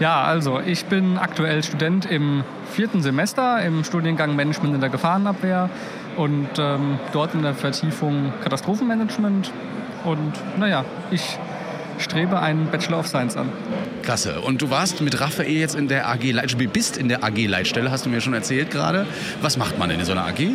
Ja, 0.00 0.22
also 0.24 0.60
ich 0.60 0.86
bin 0.86 1.18
aktuell 1.18 1.62
Student 1.62 2.06
im 2.06 2.42
vierten 2.72 3.02
Semester 3.02 3.62
im 3.62 3.84
Studiengang 3.84 4.34
Management 4.34 4.74
in 4.76 4.80
der 4.80 4.90
Gefahrenabwehr 4.90 5.68
und 6.16 6.48
ähm, 6.58 6.98
dort 7.12 7.34
in 7.34 7.42
der 7.42 7.54
Vertiefung 7.54 8.32
Katastrophenmanagement. 8.42 9.52
Und 10.04 10.32
naja, 10.58 10.84
ich 11.10 11.38
strebe 11.98 12.40
einen 12.40 12.66
Bachelor 12.66 13.00
of 13.00 13.06
Science 13.06 13.36
an. 13.36 13.48
Klasse. 14.02 14.40
Und 14.40 14.62
du 14.62 14.70
warst 14.70 15.00
mit 15.00 15.20
Raphael 15.20 15.50
jetzt 15.58 15.74
in 15.74 15.88
der 15.88 16.08
AG, 16.08 16.32
Leit- 16.32 16.52
du 16.52 16.68
bist 16.68 16.96
in 16.96 17.08
der 17.08 17.24
AG 17.24 17.46
Leitstelle, 17.46 17.90
hast 17.90 18.06
du 18.06 18.10
mir 18.10 18.20
schon 18.20 18.34
erzählt 18.34 18.70
gerade. 18.70 19.06
Was 19.42 19.56
macht 19.56 19.78
man 19.78 19.88
denn 19.88 20.00
in 20.00 20.06
so 20.06 20.12
einer 20.12 20.26
AG? 20.26 20.50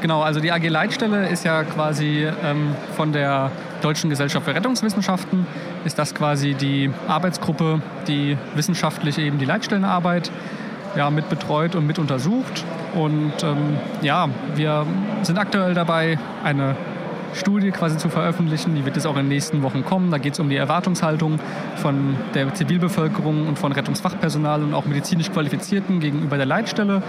Genau, 0.00 0.22
also 0.22 0.40
die 0.40 0.50
AG 0.50 0.66
Leitstelle 0.68 1.28
ist 1.28 1.44
ja 1.44 1.62
quasi 1.62 2.26
ähm, 2.44 2.74
von 2.96 3.12
der 3.12 3.50
Deutschen 3.82 4.10
Gesellschaft 4.10 4.44
für 4.44 4.54
Rettungswissenschaften, 4.54 5.46
ist 5.84 5.98
das 5.98 6.14
quasi 6.14 6.54
die 6.54 6.90
Arbeitsgruppe, 7.08 7.80
die 8.08 8.36
wissenschaftlich 8.54 9.18
eben 9.18 9.38
die 9.38 9.44
Leitstellenarbeit 9.44 10.30
ja, 10.96 11.08
mit 11.10 11.28
betreut 11.28 11.74
und 11.74 11.86
mit 11.86 11.98
untersucht. 11.98 12.64
Und 12.94 13.32
ähm, 13.42 13.78
ja, 14.02 14.28
wir 14.54 14.86
sind 15.22 15.38
aktuell 15.38 15.74
dabei, 15.74 16.18
eine 16.44 16.76
Studie 17.34 17.70
quasi 17.70 17.96
zu 17.98 18.08
veröffentlichen. 18.08 18.74
Die 18.74 18.84
wird 18.84 18.96
jetzt 18.96 19.06
auch 19.06 19.16
in 19.16 19.24
den 19.24 19.28
nächsten 19.28 19.62
Wochen 19.62 19.84
kommen. 19.84 20.10
Da 20.10 20.18
geht 20.18 20.34
es 20.34 20.40
um 20.40 20.48
die 20.48 20.56
Erwartungshaltung 20.56 21.38
von 21.76 22.16
der 22.34 22.52
Zivilbevölkerung 22.54 23.48
und 23.48 23.58
von 23.58 23.72
Rettungsfachpersonal 23.72 24.62
und 24.62 24.74
auch 24.74 24.86
medizinisch 24.86 25.30
Qualifizierten 25.30 26.00
gegenüber 26.00 26.36
der 26.36 26.46
Leitstelle. 26.46 27.02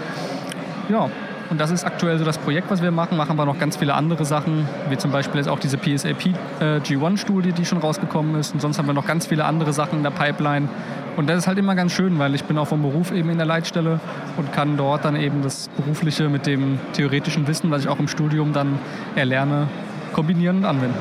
Ja, 0.88 1.10
und 1.50 1.60
das 1.60 1.70
ist 1.70 1.84
aktuell 1.84 2.18
so 2.18 2.24
das 2.24 2.38
Projekt, 2.38 2.70
was 2.70 2.82
wir 2.82 2.90
machen. 2.90 3.16
Machen 3.16 3.32
aber 3.32 3.44
noch 3.44 3.58
ganz 3.58 3.76
viele 3.76 3.94
andere 3.94 4.24
Sachen, 4.24 4.68
wie 4.88 4.96
zum 4.96 5.12
Beispiel 5.12 5.38
jetzt 5.38 5.48
auch 5.48 5.58
diese 5.58 5.76
PSAP 5.76 6.26
äh, 6.60 6.78
G1-Studie, 6.78 7.52
die 7.52 7.64
schon 7.64 7.78
rausgekommen 7.78 8.34
ist. 8.40 8.54
Und 8.54 8.60
sonst 8.60 8.78
haben 8.78 8.86
wir 8.86 8.94
noch 8.94 9.06
ganz 9.06 9.26
viele 9.26 9.44
andere 9.44 9.72
Sachen 9.72 9.98
in 9.98 10.02
der 10.02 10.10
Pipeline. 10.10 10.68
Und 11.16 11.28
das 11.28 11.38
ist 11.38 11.46
halt 11.46 11.58
immer 11.58 11.74
ganz 11.74 11.92
schön, 11.92 12.18
weil 12.18 12.34
ich 12.34 12.44
bin 12.44 12.58
auch 12.58 12.66
vom 12.66 12.82
Beruf 12.82 13.12
eben 13.12 13.30
in 13.30 13.36
der 13.36 13.46
Leitstelle 13.46 14.00
und 14.36 14.52
kann 14.52 14.76
dort 14.76 15.04
dann 15.04 15.14
eben 15.16 15.42
das 15.42 15.68
Berufliche 15.76 16.28
mit 16.28 16.46
dem 16.46 16.80
theoretischen 16.92 17.46
Wissen, 17.46 17.70
was 17.70 17.82
ich 17.82 17.88
auch 17.88 18.00
im 18.00 18.08
Studium 18.08 18.52
dann 18.52 18.78
erlerne, 19.14 19.68
kombinieren 20.14 20.58
und 20.58 20.64
anwenden. 20.64 20.96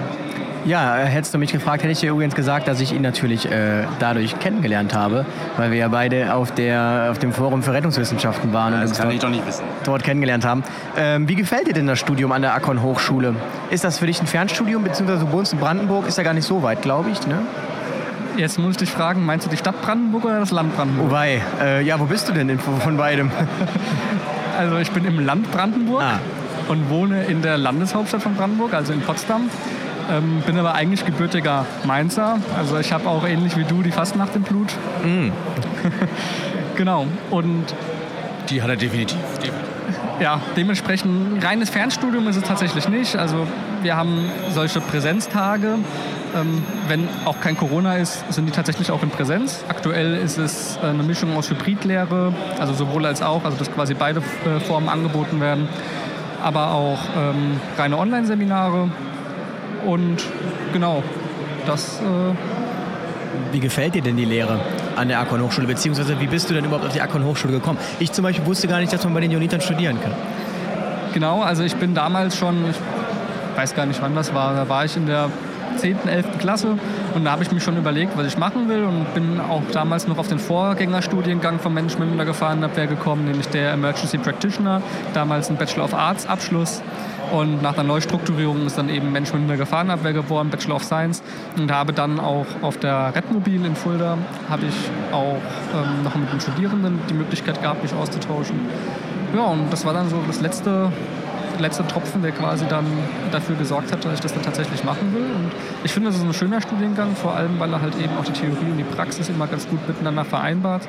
Ja, 0.65 0.95
hättest 0.95 1.33
du 1.33 1.37
mich 1.39 1.51
gefragt, 1.51 1.83
hätte 1.83 1.91
ich 1.91 1.99
dir 1.99 2.11
übrigens 2.11 2.35
gesagt, 2.35 2.69
dass 2.69 2.79
ich 2.79 2.93
ihn 2.93 3.01
natürlich 3.01 3.51
äh, 3.51 3.83
dadurch 3.99 4.39
kennengelernt 4.39 4.93
habe, 4.95 5.25
weil 5.57 5.71
wir 5.71 5.77
ja 5.77 5.89
beide 5.89 6.33
auf, 6.33 6.51
der, 6.51 7.09
auf 7.11 7.19
dem 7.19 7.33
Forum 7.33 7.63
für 7.63 7.73
Rettungswissenschaften 7.73 8.53
waren. 8.53 8.71
Ja, 8.71 8.77
und 8.77 8.83
das 8.83 8.91
uns 8.91 8.97
kann 8.97 9.07
dort, 9.07 9.15
ich 9.15 9.19
doch 9.19 9.29
nicht 9.29 9.45
wissen. 9.45 9.65
Dort 9.83 10.03
kennengelernt 10.03 10.45
haben. 10.45 10.63
Ähm, 10.97 11.27
wie 11.27 11.35
gefällt 11.35 11.67
dir 11.67 11.73
denn 11.73 11.87
das 11.87 11.99
Studium 11.99 12.31
an 12.31 12.41
der 12.41 12.53
Akon 12.53 12.81
Hochschule? 12.81 13.35
Ist 13.71 13.83
das 13.83 13.99
für 13.99 14.05
dich 14.05 14.21
ein 14.21 14.27
Fernstudium, 14.27 14.83
beziehungsweise 14.83 15.25
du 15.25 15.31
wohnst 15.33 15.51
in 15.51 15.59
Brandenburg, 15.59 16.07
ist 16.07 16.17
ja 16.17 16.23
gar 16.23 16.33
nicht 16.33 16.47
so 16.47 16.63
weit, 16.63 16.81
glaube 16.81 17.09
ich, 17.09 17.27
ne? 17.27 17.39
Jetzt 18.37 18.57
muss 18.57 18.71
ich 18.71 18.77
dich 18.77 18.91
fragen, 18.91 19.25
meinst 19.25 19.45
du 19.45 19.49
die 19.49 19.57
Stadt 19.57 19.79
Brandenburg 19.81 20.25
oder 20.25 20.39
das 20.39 20.51
Land 20.51 20.75
Brandenburg? 20.75 21.09
Wobei, 21.09 21.41
äh, 21.61 21.83
ja, 21.83 21.99
wo 21.99 22.05
bist 22.05 22.29
du 22.29 22.33
denn 22.33 22.47
in, 22.47 22.59
von 22.59 22.95
beidem? 22.97 23.31
Also 24.55 24.77
ich 24.77 24.91
bin 24.91 25.03
im 25.05 25.25
Land 25.25 25.51
Brandenburg 25.51 26.03
Ah. 26.03 26.19
Und 26.69 26.89
wohne 26.89 27.23
in 27.25 27.41
der 27.41 27.57
Landeshauptstadt 27.57 28.21
von 28.21 28.35
Brandenburg, 28.35 28.73
also 28.73 28.93
in 28.93 29.01
Potsdam. 29.01 29.49
Ähm, 30.11 30.41
bin 30.45 30.57
aber 30.57 30.73
eigentlich 30.73 31.05
gebürtiger 31.05 31.65
Mainzer. 31.85 32.37
Also 32.57 32.77
ich 32.77 32.91
habe 32.91 33.07
auch 33.07 33.25
ähnlich 33.27 33.55
wie 33.57 33.63
du 33.63 33.81
die 33.81 33.91
Fastnacht 33.91 34.35
im 34.35 34.41
Blut. 34.43 34.73
genau. 36.75 37.07
Und 37.29 37.73
Die 38.49 38.61
hat 38.61 38.69
er 38.69 38.75
definitiv. 38.75 39.17
ja, 40.19 40.41
dementsprechend 40.57 41.43
reines 41.43 41.69
Fernstudium 41.69 42.27
ist 42.27 42.35
es 42.35 42.43
tatsächlich 42.43 42.89
nicht. 42.89 43.15
Also 43.15 43.47
wir 43.81 43.95
haben 43.95 44.29
solche 44.51 44.81
Präsenztage. 44.81 45.75
Ähm, 46.35 46.63
wenn 46.87 47.07
auch 47.25 47.39
kein 47.39 47.55
Corona 47.55 47.97
ist, 47.97 48.23
sind 48.33 48.47
die 48.47 48.51
tatsächlich 48.51 48.89
auch 48.91 49.03
in 49.03 49.09
Präsenz. 49.11 49.63
Aktuell 49.69 50.15
ist 50.15 50.37
es 50.37 50.79
äh, 50.81 50.87
eine 50.87 51.03
Mischung 51.03 51.37
aus 51.37 51.49
Hybridlehre, 51.49 52.33
also 52.59 52.73
sowohl 52.73 53.05
als 53.05 53.21
auch, 53.21 53.45
also 53.45 53.55
dass 53.57 53.71
quasi 53.71 53.93
beide 53.93 54.19
äh, 54.19 54.59
Formen 54.59 54.89
angeboten 54.89 55.39
werden, 55.39 55.67
aber 56.43 56.71
auch 56.71 56.99
ähm, 57.17 57.59
reine 57.77 57.97
Online-Seminare. 57.97 58.89
Und 59.85 60.23
genau, 60.71 61.03
das 61.65 61.99
äh, 61.99 62.03
Wie 63.51 63.59
gefällt 63.59 63.95
dir 63.95 64.01
denn 64.01 64.17
die 64.17 64.25
Lehre 64.25 64.59
an 64.95 65.07
der 65.07 65.19
Akon 65.19 65.41
Hochschule, 65.41 65.67
beziehungsweise 65.67 66.19
wie 66.19 66.27
bist 66.27 66.49
du 66.49 66.53
denn 66.53 66.65
überhaupt 66.65 66.85
auf 66.85 66.93
die 66.93 67.01
Akon 67.01 67.23
Hochschule 67.25 67.53
gekommen? 67.53 67.79
Ich 67.99 68.11
zum 68.11 68.23
Beispiel 68.23 68.45
wusste 68.45 68.67
gar 68.67 68.79
nicht, 68.79 68.93
dass 68.93 69.03
man 69.03 69.13
bei 69.13 69.21
den 69.21 69.31
Jonitern 69.31 69.61
studieren 69.61 69.99
kann. 70.01 70.11
Genau, 71.13 71.41
also 71.41 71.63
ich 71.63 71.75
bin 71.75 71.93
damals 71.93 72.37
schon, 72.37 72.55
ich 72.69 73.57
weiß 73.57 73.75
gar 73.75 73.85
nicht 73.85 74.01
wann 74.01 74.15
das 74.15 74.33
war, 74.33 74.55
da 74.55 74.67
war 74.67 74.85
ich 74.85 74.97
in 74.97 75.05
der 75.05 75.29
10., 75.77 76.07
11. 76.07 76.39
Klasse 76.39 76.77
und 77.15 77.25
da 77.25 77.31
habe 77.31 77.43
ich 77.43 77.51
mich 77.51 77.63
schon 77.63 77.77
überlegt, 77.77 78.17
was 78.17 78.27
ich 78.27 78.37
machen 78.37 78.69
will 78.69 78.83
und 78.83 79.13
bin 79.13 79.39
auch 79.39 79.61
damals 79.71 80.07
noch 80.07 80.17
auf 80.17 80.27
den 80.27 80.39
Vorgängerstudiengang 80.39 81.59
vom 81.59 81.73
Management 81.73 82.17
der 82.17 82.25
Gefahrenabwehr 82.25 82.87
gekommen, 82.87 83.25
nämlich 83.25 83.47
der 83.49 83.73
Emergency 83.73 84.17
Practitioner, 84.17 84.81
damals 85.13 85.49
ein 85.49 85.57
Bachelor 85.57 85.85
of 85.85 85.93
Arts 85.93 86.25
Abschluss. 86.25 86.81
Und 87.31 87.63
nach 87.63 87.73
der 87.73 87.83
Neustrukturierung 87.83 88.67
ist 88.67 88.77
dann 88.77 88.89
eben 88.89 89.11
Management 89.11 89.49
der 89.49 89.57
Gefahrenabwehr 89.57 90.13
geworden, 90.13 90.49
Bachelor 90.49 90.75
of 90.75 90.83
Science. 90.83 91.23
Und 91.57 91.71
habe 91.71 91.91
dann 91.91 92.19
auch 92.19 92.45
auf 92.61 92.77
der 92.77 93.15
Redmobil 93.15 93.65
in 93.65 93.75
Fulda, 93.75 94.17
habe 94.49 94.65
ich 94.67 94.75
auch 95.11 95.37
ähm, 95.73 96.03
noch 96.03 96.15
mit 96.15 96.31
den 96.31 96.39
Studierenden 96.39 96.99
die 97.09 97.15
Möglichkeit 97.15 97.59
gehabt, 97.61 97.81
mich 97.81 97.93
auszutauschen. 97.93 98.59
Ja, 99.35 99.45
und 99.45 99.71
das 99.73 99.83
war 99.83 99.93
dann 99.93 100.09
so 100.09 100.19
das 100.27 100.41
letzte, 100.41 100.91
letzte 101.59 101.85
Tropfen, 101.87 102.21
der 102.21 102.31
quasi 102.31 102.65
dann 102.67 102.85
dafür 103.31 103.55
gesorgt 103.55 103.91
hat, 103.91 104.03
dass 104.05 104.13
ich 104.13 104.19
das 104.19 104.33
dann 104.33 104.43
tatsächlich 104.43 104.83
machen 104.83 105.13
will. 105.13 105.23
Und 105.23 105.51
ich 105.83 105.91
finde, 105.91 106.09
das 106.09 106.17
ist 106.17 106.23
ein 106.23 106.33
schöner 106.33 106.61
Studiengang, 106.61 107.15
vor 107.15 107.35
allem, 107.35 107.59
weil 107.59 107.71
er 107.71 107.81
halt 107.81 107.95
eben 107.95 108.15
auch 108.17 108.25
die 108.25 108.33
Theorie 108.33 108.71
und 108.71 108.77
die 108.77 108.83
Praxis 108.83 109.29
immer 109.29 109.47
ganz 109.47 109.67
gut 109.67 109.87
miteinander 109.87 110.25
vereinbart 110.25 110.87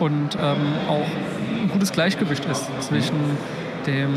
und 0.00 0.36
ähm, 0.40 0.74
auch 0.88 1.06
ein 1.62 1.68
gutes 1.70 1.92
Gleichgewicht 1.92 2.44
ist 2.46 2.68
zwischen 2.80 3.16
dem 3.86 4.14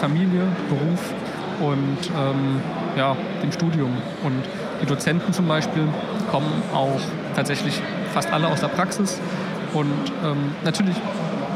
Familie, 0.00 0.46
Beruf 0.68 1.12
und 1.60 2.10
ähm, 2.18 2.60
ja, 2.96 3.16
dem 3.42 3.52
Studium. 3.52 3.90
Und 4.22 4.42
die 4.80 4.86
Dozenten 4.86 5.32
zum 5.32 5.46
Beispiel 5.48 5.86
kommen 6.30 6.62
auch 6.74 7.00
tatsächlich 7.34 7.80
fast 8.12 8.32
alle 8.32 8.48
aus 8.48 8.60
der 8.60 8.68
Praxis. 8.68 9.20
Und 9.72 10.12
ähm, 10.24 10.54
natürlich, 10.64 10.96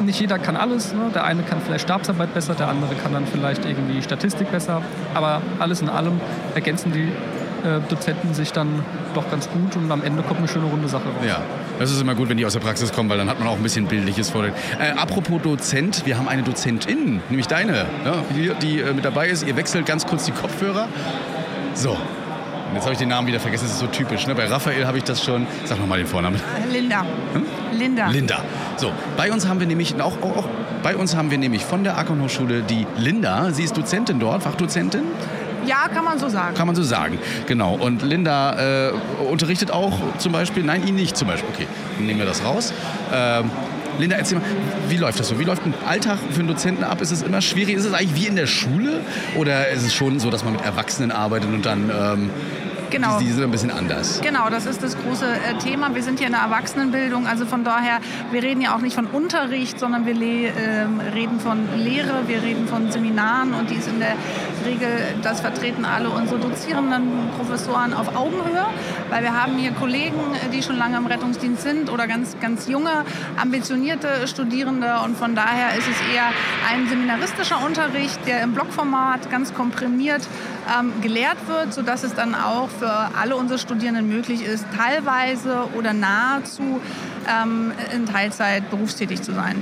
nicht 0.05 0.21
jeder 0.21 0.39
kann 0.39 0.57
alles. 0.57 0.93
Ne? 0.93 1.11
Der 1.15 1.25
eine 1.25 1.43
kann 1.43 1.61
vielleicht 1.65 1.85
Stabsarbeit 1.85 2.33
besser, 2.35 2.55
der 2.55 2.69
andere 2.69 2.95
kann 2.97 3.13
dann 3.13 3.27
vielleicht 3.27 3.65
irgendwie 3.65 4.03
Statistik 4.03 4.51
besser. 4.51 4.83
Aber 5.15 5.41
alles 5.59 5.81
in 5.83 5.89
allem 5.89 6.21
ergänzen 6.55 6.93
die 6.93 7.09
äh, 7.67 7.81
Dozenten 7.89 8.35
sich 8.35 8.53
dann 8.53 8.69
doch 9.15 9.31
ganz 9.31 9.49
gut 9.51 9.77
und 9.77 9.91
am 9.91 10.03
Ende 10.03 10.23
kommt 10.23 10.39
eine 10.41 10.49
schöne 10.49 10.67
runde 10.67 10.89
Sache 10.89 11.05
raus. 11.05 11.25
Ja, 11.27 11.41
das 11.79 11.91
ist 11.91 12.01
immer 12.01 12.15
gut, 12.15 12.29
wenn 12.29 12.37
die 12.37 12.45
aus 12.47 12.53
der 12.53 12.61
Praxis 12.61 12.93
kommen, 12.93 13.09
weil 13.09 13.19
dann 13.19 13.29
hat 13.31 13.39
man 13.39 13.49
auch 13.49 13.57
ein 13.57 13.63
bisschen 13.63 13.87
Bildliches 13.87 14.31
vor. 14.31 14.43
den- 14.43 14.53
Äh, 14.79 14.91
apropos 14.97 15.41
Dozent, 15.43 16.05
wir 16.07 16.19
haben 16.19 16.29
eine 16.29 16.43
Dozentin, 16.43 17.21
nämlich 17.29 17.47
deine, 17.49 17.87
ja, 18.05 18.15
hier, 18.35 18.55
die 18.55 18.81
äh, 18.81 18.93
mit 18.93 19.05
dabei 19.05 19.29
ist. 19.29 19.47
Ihr 19.47 19.57
wechselt 19.57 19.87
ganz 19.87 20.07
kurz 20.07 20.25
die 20.27 20.33
Kopfhörer. 20.33 20.87
So. 21.75 21.97
Jetzt 22.75 22.85
habe 22.85 22.93
ich 22.93 22.99
den 22.99 23.09
Namen 23.09 23.27
wieder 23.27 23.41
vergessen, 23.41 23.65
das 23.65 23.75
ist 23.75 23.81
so 23.81 23.87
typisch. 23.87 24.27
Ne? 24.27 24.35
Bei 24.35 24.47
Raphael 24.47 24.87
habe 24.87 24.99
ich 24.99 25.05
das 25.05 25.25
schon. 25.25 25.47
Sag 25.65 25.79
nochmal 25.79 25.99
den 25.99 26.07
Vornamen. 26.07 26.41
Linda. 26.71 27.05
Linda. 27.73 28.09
Linda. 28.09 28.45
So, 28.77 28.93
bei 29.17 29.33
uns 29.33 29.47
haben 29.47 29.61
wir 29.61 29.67
nämlich 29.67 30.01
auch, 30.01 30.21
auch, 30.23 30.37
auch 30.37 30.49
bei 30.83 30.97
uns 30.97 31.17
haben 31.17 31.31
wir 31.31 31.39
nämlich 31.39 31.65
von 31.65 31.85
der 31.85 31.97
Akon 31.99 32.23
Hochschule 32.23 32.63
die 32.63 32.87
Linda. 32.97 33.51
Sie 33.51 33.65
ist 33.65 33.77
Dozentin 33.77 34.21
dort, 34.21 34.43
Fachdozentin. 34.43 35.03
Ja, 35.67 35.89
kann 35.89 36.05
man 36.05 36.19
so 36.19 36.29
sagen. 36.29 36.55
Kann 36.55 36.67
man 36.67 36.77
so 36.77 36.83
sagen, 36.83 37.19
genau. 37.47 37.75
Und 37.75 38.03
Linda 38.03 38.89
äh, 38.89 38.93
unterrichtet 39.29 39.71
auch 39.73 39.99
zum 40.19 40.33
Beispiel, 40.33 40.63
nein, 40.63 40.87
ihn 40.87 40.95
nicht 40.95 41.17
zum 41.17 41.27
Beispiel. 41.29 41.49
Okay, 41.53 41.67
dann 41.97 42.07
nehmen 42.07 42.21
wir 42.21 42.27
das 42.27 42.45
raus. 42.45 42.73
Ähm, 43.13 43.51
Linda, 43.99 44.17
erzähl 44.17 44.39
mal, 44.39 44.45
wie 44.89 44.97
läuft 44.97 45.19
das 45.19 45.29
so? 45.29 45.39
Wie 45.39 45.45
läuft 45.45 45.65
ein 45.65 45.75
Alltag 45.87 46.19
für 46.31 46.41
einen 46.41 46.49
Dozenten 46.49 46.85
ab? 46.85 47.01
Ist 47.01 47.11
es 47.11 47.23
immer 47.23 47.41
schwierig? 47.41 47.77
Ist 47.77 47.85
es 47.85 47.93
eigentlich 47.93 48.15
wie 48.15 48.27
in 48.27 48.37
der 48.37 48.47
Schule? 48.47 49.01
Oder 49.37 49.69
ist 49.69 49.85
es 49.85 49.95
schon 49.95 50.21
so, 50.21 50.31
dass 50.31 50.45
man 50.45 50.53
mit 50.53 50.63
Erwachsenen 50.65 51.11
arbeitet 51.11 51.49
und 51.51 51.65
dann, 51.65 51.91
ähm, 51.91 52.31
Genau. 52.91 53.19
die, 53.19 53.27
die 53.27 53.33
sind 53.33 53.45
ein 53.45 53.51
bisschen 53.51 53.71
anders? 53.71 54.21
Genau, 54.23 54.49
das 54.51 54.67
ist 54.67 54.83
das 54.83 54.97
große 54.97 55.27
äh, 55.27 55.59
Thema. 55.59 55.95
Wir 55.95 56.03
sind 56.03 56.19
hier 56.19 56.29
in 56.29 56.33
der 56.33 56.43
Erwachsenenbildung, 56.43 57.27
also 57.27 57.47
von 57.47 57.65
daher, 57.65 57.99
wir 58.31 58.43
reden 58.43 58.61
ja 58.61 58.75
auch 58.75 58.81
nicht 58.81 58.95
von 58.95 59.07
Unterricht, 59.07 59.79
sondern 59.79 60.07
wir 60.07 60.15
le 60.15 60.49
ähm, 60.49 61.01
reden 61.15 61.41
von 61.41 61.59
Lehre, 61.77 62.27
wir 62.27 62.43
reden 62.43 62.69
von 62.69 62.91
Seminaren 62.91 63.55
und 63.55 63.71
die 63.71 63.75
ist 63.75 63.89
in 63.89 64.01
der 64.01 64.15
Regel, 64.65 64.89
das 65.23 65.41
vertreten 65.41 65.85
alle 65.85 66.11
unsere 66.11 66.39
dozierenden 66.41 67.31
Professoren 67.37 67.93
auf 67.95 68.15
Augenhöhe, 68.17 68.67
weil 69.11 69.23
wir 69.23 69.41
haben 69.41 69.57
hier 69.59 69.73
Kollegen, 69.73 70.19
äh, 70.35 70.51
die 70.55 70.63
schon 70.63 70.77
lange 70.77 70.97
im 70.97 71.07
Rettungsdienst 71.07 71.63
sind 71.63 71.91
oder 71.91 72.07
ganz, 72.07 72.37
ganz 72.41 72.69
junge, 72.69 73.05
ambitionierte 73.41 74.27
Studierende 74.27 75.01
und 75.05 75.17
von 75.17 75.35
daher 75.35 75.77
ist 75.77 75.89
es 75.89 76.15
eher 76.15 76.29
ein 76.71 76.89
seminaristischer 76.89 77.65
Unterricht, 77.65 78.19
der 78.27 78.43
im 78.43 78.53
Blockformat 78.53 79.31
ganz 79.31 79.55
komprimiert 79.55 80.23
ähm, 80.67 80.93
gelehrt 81.01 81.37
wird, 81.47 81.73
sodass 81.73 82.03
es 82.03 82.15
dann 82.15 82.35
auch 82.35 82.69
für 82.79 82.91
alle 83.19 83.37
unsere 83.37 83.59
Studierenden 83.59 84.09
möglich 84.09 84.43
ist, 84.43 84.65
teilweise 84.77 85.69
oder 85.77 85.93
nahezu 85.93 86.81
ähm, 87.29 87.73
in 87.95 88.07
Teilzeit 88.07 88.71
berufstätig 88.71 89.23
zu 89.23 89.33
sein. 89.33 89.57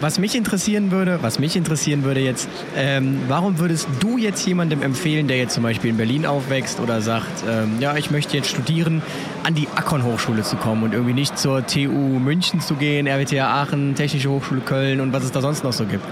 Was 0.00 0.20
mich 0.20 0.36
interessieren 0.36 0.92
würde, 0.92 1.18
was 1.22 1.40
mich 1.40 1.56
interessieren 1.56 2.04
würde 2.04 2.20
jetzt, 2.20 2.48
ähm, 2.76 3.18
warum 3.26 3.58
würdest 3.58 3.88
du 3.98 4.16
jetzt 4.16 4.46
jemandem 4.46 4.80
empfehlen, 4.82 5.26
der 5.26 5.38
jetzt 5.38 5.54
zum 5.54 5.64
Beispiel 5.64 5.90
in 5.90 5.96
Berlin 5.96 6.24
aufwächst 6.24 6.78
oder 6.78 7.00
sagt, 7.00 7.42
ähm, 7.48 7.80
ja, 7.80 7.96
ich 7.96 8.12
möchte 8.12 8.36
jetzt 8.36 8.48
studieren, 8.48 9.02
an 9.42 9.54
die 9.54 9.66
Akkon 9.74 10.04
Hochschule 10.04 10.44
zu 10.44 10.54
kommen 10.54 10.84
und 10.84 10.92
irgendwie 10.92 11.14
nicht 11.14 11.36
zur 11.36 11.66
TU 11.66 12.20
München 12.20 12.60
zu 12.60 12.76
gehen, 12.76 13.08
RWTH 13.08 13.42
Aachen, 13.42 13.96
Technische 13.96 14.30
Hochschule 14.30 14.60
Köln 14.60 15.00
und 15.00 15.12
was 15.12 15.24
es 15.24 15.32
da 15.32 15.40
sonst 15.40 15.64
noch 15.64 15.72
so 15.72 15.84
gibt? 15.84 16.04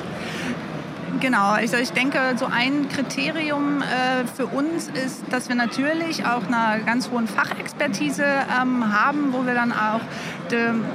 Genau, 1.27 1.51
also 1.51 1.77
ich 1.77 1.91
denke, 1.91 2.21
so 2.37 2.47
ein 2.47 2.89
Kriterium 2.89 3.83
äh, 3.83 4.29
für 4.37 4.47
uns 4.47 4.87
ist, 4.87 5.25
dass 5.29 5.49
wir 5.49 5.57
natürlich 5.57 6.25
auch 6.25 6.47
eine 6.47 6.85
ganz 6.85 7.11
hohe 7.11 7.27
Fachexpertise 7.27 8.23
ähm, 8.23 8.93
haben, 8.93 9.33
wo 9.33 9.45
wir 9.45 9.55
dann 9.55 9.73
auch 9.73 10.03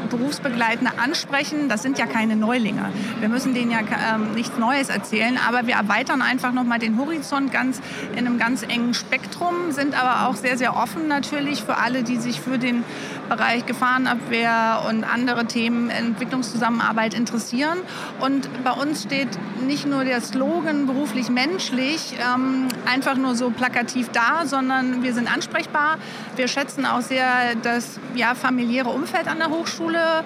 Berufsbegleitende 0.10 0.94
ansprechen. 0.98 1.68
Das 1.68 1.82
sind 1.82 1.98
ja 1.98 2.06
keine 2.06 2.38
Neulinge. 2.38 2.86
Wir 3.20 3.28
müssen 3.28 3.54
denen 3.54 3.72
ja 3.72 3.80
ähm, 3.80 4.34
nichts 4.34 4.58
Neues 4.58 4.88
erzählen, 4.88 5.38
aber 5.46 5.68
wir 5.68 5.76
erweitern 5.76 6.22
einfach 6.22 6.54
nochmal 6.54 6.80
den 6.80 6.98
Horizont 6.98 7.52
ganz 7.52 7.82
in 8.14 8.20
einem 8.20 8.38
ganz 8.38 8.64
engen 8.64 8.94
Spektrum, 8.94 9.72
sind 9.72 10.02
aber 10.02 10.30
auch 10.30 10.36
sehr, 10.36 10.58
sehr 10.58 10.78
offen 10.78 11.10
natürlich 11.10 11.64
für 11.64 11.78
alle, 11.78 12.04
die 12.04 12.16
sich 12.16 12.40
für 12.40 12.58
den 12.58 12.86
Bereich 13.28 13.66
Gefahrenabwehr 13.66 14.84
und 14.88 15.04
andere 15.04 15.46
Themen 15.46 15.90
Entwicklungszusammenarbeit 15.90 17.14
interessieren. 17.14 17.80
Und 18.22 18.50
bei 18.64 18.72
uns 18.72 19.04
steht 19.04 19.30
nicht 19.66 19.86
nur 19.86 20.06
der 20.06 20.21
Slogan 20.22 20.86
beruflich 20.86 21.30
menschlich 21.30 22.16
ähm, 22.20 22.68
einfach 22.86 23.16
nur 23.16 23.36
so 23.36 23.50
plakativ 23.50 24.10
da, 24.10 24.46
sondern 24.46 25.04
wir 25.04 25.14
sind 25.14 25.32
ansprechbar. 25.32 25.98
Wir 26.36 26.48
schätzen 26.48 26.86
auch 26.86 27.02
sehr 27.02 27.56
das 27.62 28.00
ja, 28.16 28.36
familiäre 28.36 28.90
Umfeld 28.90 29.28
an 29.28 29.40
der 29.40 29.50
Hochschule. 29.50 30.24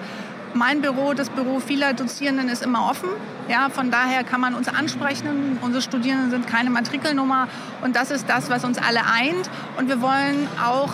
Mein 0.54 0.80
Büro, 0.80 1.12
das 1.12 1.28
Büro 1.28 1.60
vieler 1.60 1.92
Dozierenden 1.92 2.48
ist 2.48 2.62
immer 2.62 2.88
offen. 2.90 3.10
Ja, 3.48 3.68
von 3.68 3.90
daher 3.90 4.24
kann 4.24 4.40
man 4.40 4.54
uns 4.54 4.68
ansprechen. 4.68 5.58
Unsere 5.60 5.82
Studierenden 5.82 6.30
sind 6.30 6.46
keine 6.46 6.70
Matrikelnummer 6.70 7.48
und 7.82 7.94
das 7.94 8.10
ist 8.10 8.28
das, 8.28 8.48
was 8.50 8.64
uns 8.64 8.78
alle 8.78 9.00
eint. 9.04 9.50
Und 9.76 9.88
wir 9.88 10.00
wollen 10.00 10.48
auch 10.64 10.90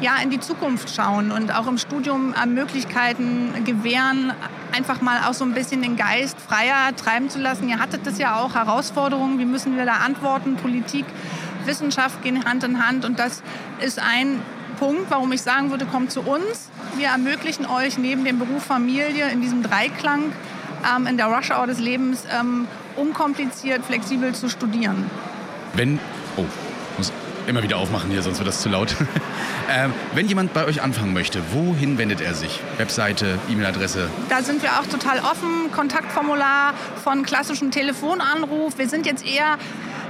ja, 0.00 0.16
in 0.22 0.30
die 0.30 0.40
Zukunft 0.40 0.94
schauen 0.94 1.30
und 1.30 1.54
auch 1.54 1.66
im 1.66 1.78
Studium 1.78 2.34
äh, 2.34 2.46
Möglichkeiten 2.46 3.52
gewähren, 3.64 4.32
einfach 4.72 5.00
mal 5.00 5.18
auch 5.28 5.34
so 5.34 5.44
ein 5.44 5.54
bisschen 5.54 5.82
den 5.82 5.96
Geist 5.96 6.36
freier 6.40 6.94
treiben 6.96 7.30
zu 7.30 7.38
lassen. 7.38 7.68
Ihr 7.68 7.78
hattet 7.78 8.06
das 8.06 8.18
ja 8.18 8.40
auch, 8.40 8.54
Herausforderungen, 8.54 9.38
wie 9.38 9.44
müssen 9.44 9.76
wir 9.76 9.84
da 9.84 9.96
antworten? 10.04 10.56
Politik, 10.56 11.04
Wissenschaft 11.64 12.22
gehen 12.22 12.44
Hand 12.44 12.64
in 12.64 12.86
Hand 12.86 13.04
und 13.04 13.18
das 13.18 13.42
ist 13.80 13.98
ein 13.98 14.42
Punkt, 14.78 15.10
warum 15.10 15.30
ich 15.32 15.42
sagen 15.42 15.70
würde, 15.70 15.86
kommt 15.86 16.10
zu 16.10 16.20
uns. 16.20 16.68
Wir 16.96 17.08
ermöglichen 17.08 17.66
euch 17.66 17.96
neben 17.96 18.24
dem 18.24 18.38
Beruf 18.38 18.64
Familie 18.64 19.30
in 19.30 19.40
diesem 19.40 19.62
Dreiklang 19.62 20.32
ähm, 20.84 21.06
in 21.06 21.16
der 21.16 21.26
Rush 21.26 21.50
Hour 21.50 21.66
des 21.66 21.78
Lebens 21.78 22.24
ähm, 22.38 22.66
unkompliziert, 22.96 23.84
flexibel 23.84 24.34
zu 24.34 24.48
studieren. 24.48 25.10
Wenn, 25.74 25.98
oh, 26.36 26.44
immer 27.46 27.62
wieder 27.62 27.76
aufmachen 27.76 28.10
hier, 28.10 28.22
sonst 28.22 28.38
wird 28.38 28.48
das 28.48 28.60
zu 28.60 28.68
laut. 28.68 28.94
ähm, 29.70 29.92
wenn 30.14 30.26
jemand 30.26 30.52
bei 30.52 30.64
euch 30.64 30.82
anfangen 30.82 31.12
möchte, 31.12 31.42
wohin 31.52 31.98
wendet 31.98 32.20
er 32.20 32.34
sich? 32.34 32.60
Webseite, 32.76 33.38
E-Mail-Adresse? 33.48 34.08
Da 34.28 34.42
sind 34.42 34.62
wir 34.62 34.72
auch 34.80 34.86
total 34.86 35.18
offen. 35.20 35.70
Kontaktformular 35.72 36.74
von 37.02 37.22
klassischem 37.24 37.70
Telefonanruf. 37.70 38.78
Wir 38.78 38.88
sind 38.88 39.06
jetzt 39.06 39.26
eher 39.26 39.58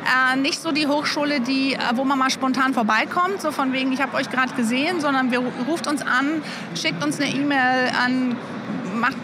äh, 0.05 0.37
nicht 0.37 0.61
so 0.61 0.73
die 0.73 0.87
Hochschule, 0.87 1.41
die, 1.41 1.75
äh, 1.75 1.79
wo 1.95 2.05
man 2.05 2.19
mal 2.19 2.31
spontan 2.31 2.75
vorbeikommt, 2.75 3.41
so 3.41 3.53
von 3.53 3.73
wegen, 3.73 3.93
ich 3.93 4.01
habe 4.01 4.17
euch 4.17 4.31
gerade 4.31 4.55
gesehen, 4.55 5.01
sondern 5.01 5.31
wir 5.31 5.41
ruft 5.69 5.87
uns 5.87 6.03
an, 6.03 6.43
schickt 6.75 7.03
uns 7.03 7.21
eine 7.21 7.31
E-Mail 7.31 7.91
an, 8.05 8.37
macht 9.05 9.17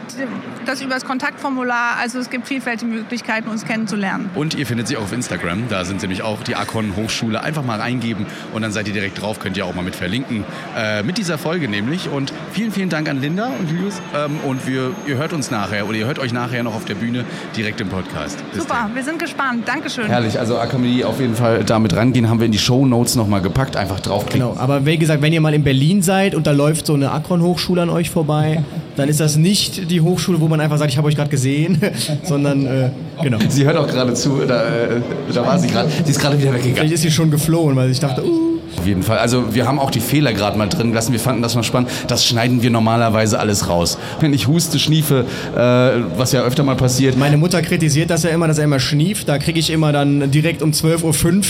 das 0.67 0.83
über 0.83 0.93
das 0.93 1.05
Kontaktformular. 1.07 1.97
Also 1.99 2.19
es 2.19 2.29
gibt 2.29 2.47
vielfältige 2.47 2.91
Möglichkeiten, 2.91 3.49
uns 3.49 3.65
kennenzulernen. 3.65 4.29
Und 4.35 4.55
ihr 4.55 4.67
findet 4.67 4.89
sie 4.89 4.99
auch 4.99 5.05
auf 5.05 5.13
Instagram. 5.13 5.69
Da 5.71 5.87
sind 5.87 6.01
sie 6.01 6.07
nämlich 6.07 6.23
auch 6.23 6.43
die 6.43 6.55
Akon 6.55 6.97
Hochschule. 6.97 7.43
Einfach 7.43 7.65
mal 7.65 7.81
reingeben 7.81 8.27
und 8.53 8.61
dann 8.61 8.73
seid 8.73 8.87
ihr 8.89 8.93
direkt 8.93 9.21
drauf. 9.23 9.39
Könnt 9.41 9.57
ihr 9.57 9.65
auch 9.65 9.75
mal 9.75 9.83
mit 9.83 9.97
verlinken. 9.97 10.45
Äh, 10.77 11.03
mit 11.03 11.17
dieser 11.17 11.39
Folge 11.39 11.67
nämlich. 11.67 12.11
Und 12.11 12.35
vielen, 12.53 12.73
vielen 12.73 12.91
Dank 12.91 13.09
an 13.09 13.23
Linda 13.23 13.47
und 13.59 13.71
Julius. 13.71 14.03
Ähm, 14.15 14.39
und 14.47 14.67
wir, 14.67 14.91
ihr 15.07 15.17
hört 15.17 15.33
uns 15.33 15.51
nachher 15.51 15.89
oder 15.89 15.97
ihr 15.97 16.07
hört 16.07 16.19
euch 16.19 16.35
nachher 16.35 16.63
noch 16.63 16.75
auf 16.75 16.85
der 16.85 16.97
Bühne 16.97 17.25
direkt 17.57 17.81
im 17.81 17.89
Podcast. 17.89 18.39
Bis 18.53 18.63
Super, 18.63 18.81
dann. 18.83 18.95
wir 18.95 19.03
sind 19.03 19.19
gespannt. 19.19 19.67
Dankeschön. 19.67 20.09
Herrlich. 20.09 20.39
Also 20.39 20.59
Akademie 20.59 21.05
auf 21.05 21.21
jeden 21.21 21.37
Fall 21.37 21.65
damit 21.65 21.97
rangehen. 21.97 22.29
Haben 22.29 22.41
wir 22.41 22.47
in 22.47 22.53
die 22.53 22.59
Show 22.59 22.85
Notes 22.85 23.17
nochmal 23.17 23.41
gepackt. 23.41 23.77
Einfach 23.77 24.01
draufklicken. 24.01 24.47
Genau. 24.47 24.61
Aber 24.61 24.85
wie 24.85 24.99
gesagt, 24.99 25.23
wenn 25.23 25.33
ihr 25.33 25.41
mal 25.41 25.55
in 25.55 25.65
Berlin 25.65 26.03
seid 26.03 26.35
und 26.35 26.47
da 26.47 26.53
läuft 26.53 26.85
so 26.85 26.93
eine 26.93 27.13
Akron 27.13 27.41
Hochschule 27.41 27.81
an 27.81 27.89
euch 27.89 28.11
vorbei, 28.11 28.63
dann 28.97 29.09
ist 29.09 29.21
das 29.21 29.37
nicht 29.37 29.70
die 29.71 30.01
Hochschule, 30.01 30.41
wo 30.41 30.49
man 30.49 30.61
einfach 30.61 30.79
sagt, 30.79 30.91
ich 30.91 30.99
habe 30.99 31.09
euch 31.09 31.17
gerade 31.17 31.31
gesehen, 31.31 31.81
sondern 32.25 32.67
äh, 32.67 32.91
genau. 33.23 33.39
Sie 33.49 33.65
hört 33.65 33.77
auch 33.77 33.87
gerade 33.87 34.15
zu, 34.15 34.41
da, 34.47 34.63
äh, 34.63 35.01
da 35.33 35.47
war 35.47 35.59
sie 35.59 35.69
gerade. 35.69 35.89
Sie 36.05 36.11
ist 36.11 36.21
gerade 36.21 36.39
wieder 36.39 36.53
weggegangen. 36.53 36.77
Vielleicht 36.77 36.95
ist 36.95 37.03
sie 37.03 37.11
schon 37.11 37.31
geflohen, 37.31 37.77
weil 37.77 37.91
ich 37.91 38.01
dachte, 38.01 38.25
uh. 38.25 38.51
Auf 38.79 38.87
jeden 38.87 39.03
Fall. 39.03 39.19
Also 39.19 39.55
wir 39.55 39.67
haben 39.67 39.79
auch 39.79 39.91
die 39.91 40.01
Fehler 40.01 40.33
gerade 40.33 40.57
mal 40.57 40.69
drin 40.69 40.91
gelassen. 40.91 41.13
Wir 41.13 41.21
fanden 41.21 41.43
das 41.43 41.55
mal 41.55 41.63
spannend. 41.63 41.91
Das 42.07 42.25
schneiden 42.25 42.63
wir 42.63 42.71
normalerweise 42.71 43.39
alles 43.39 43.69
raus. 43.69 43.99
Wenn 44.21 44.33
ich 44.33 44.47
huste, 44.47 44.79
schniefe, 44.79 45.25
äh, 45.55 45.59
was 46.17 46.33
ja 46.33 46.43
öfter 46.43 46.63
mal 46.63 46.77
passiert. 46.77 47.19
Meine 47.19 47.37
Mutter 47.37 47.63
kritisiert 47.63 48.11
das 48.11 48.23
ja 48.23 48.31
immer, 48.31 48.47
dass 48.49 48.59
er 48.59 48.65
immer 48.65 48.81
schnieft. 48.81 49.29
Da 49.29 49.39
kriege 49.39 49.59
ich 49.59 49.71
immer 49.71 49.93
dann 49.93 50.31
direkt 50.31 50.63
um 50.63 50.71
12.05 50.71 51.03
Uhr 51.03 51.43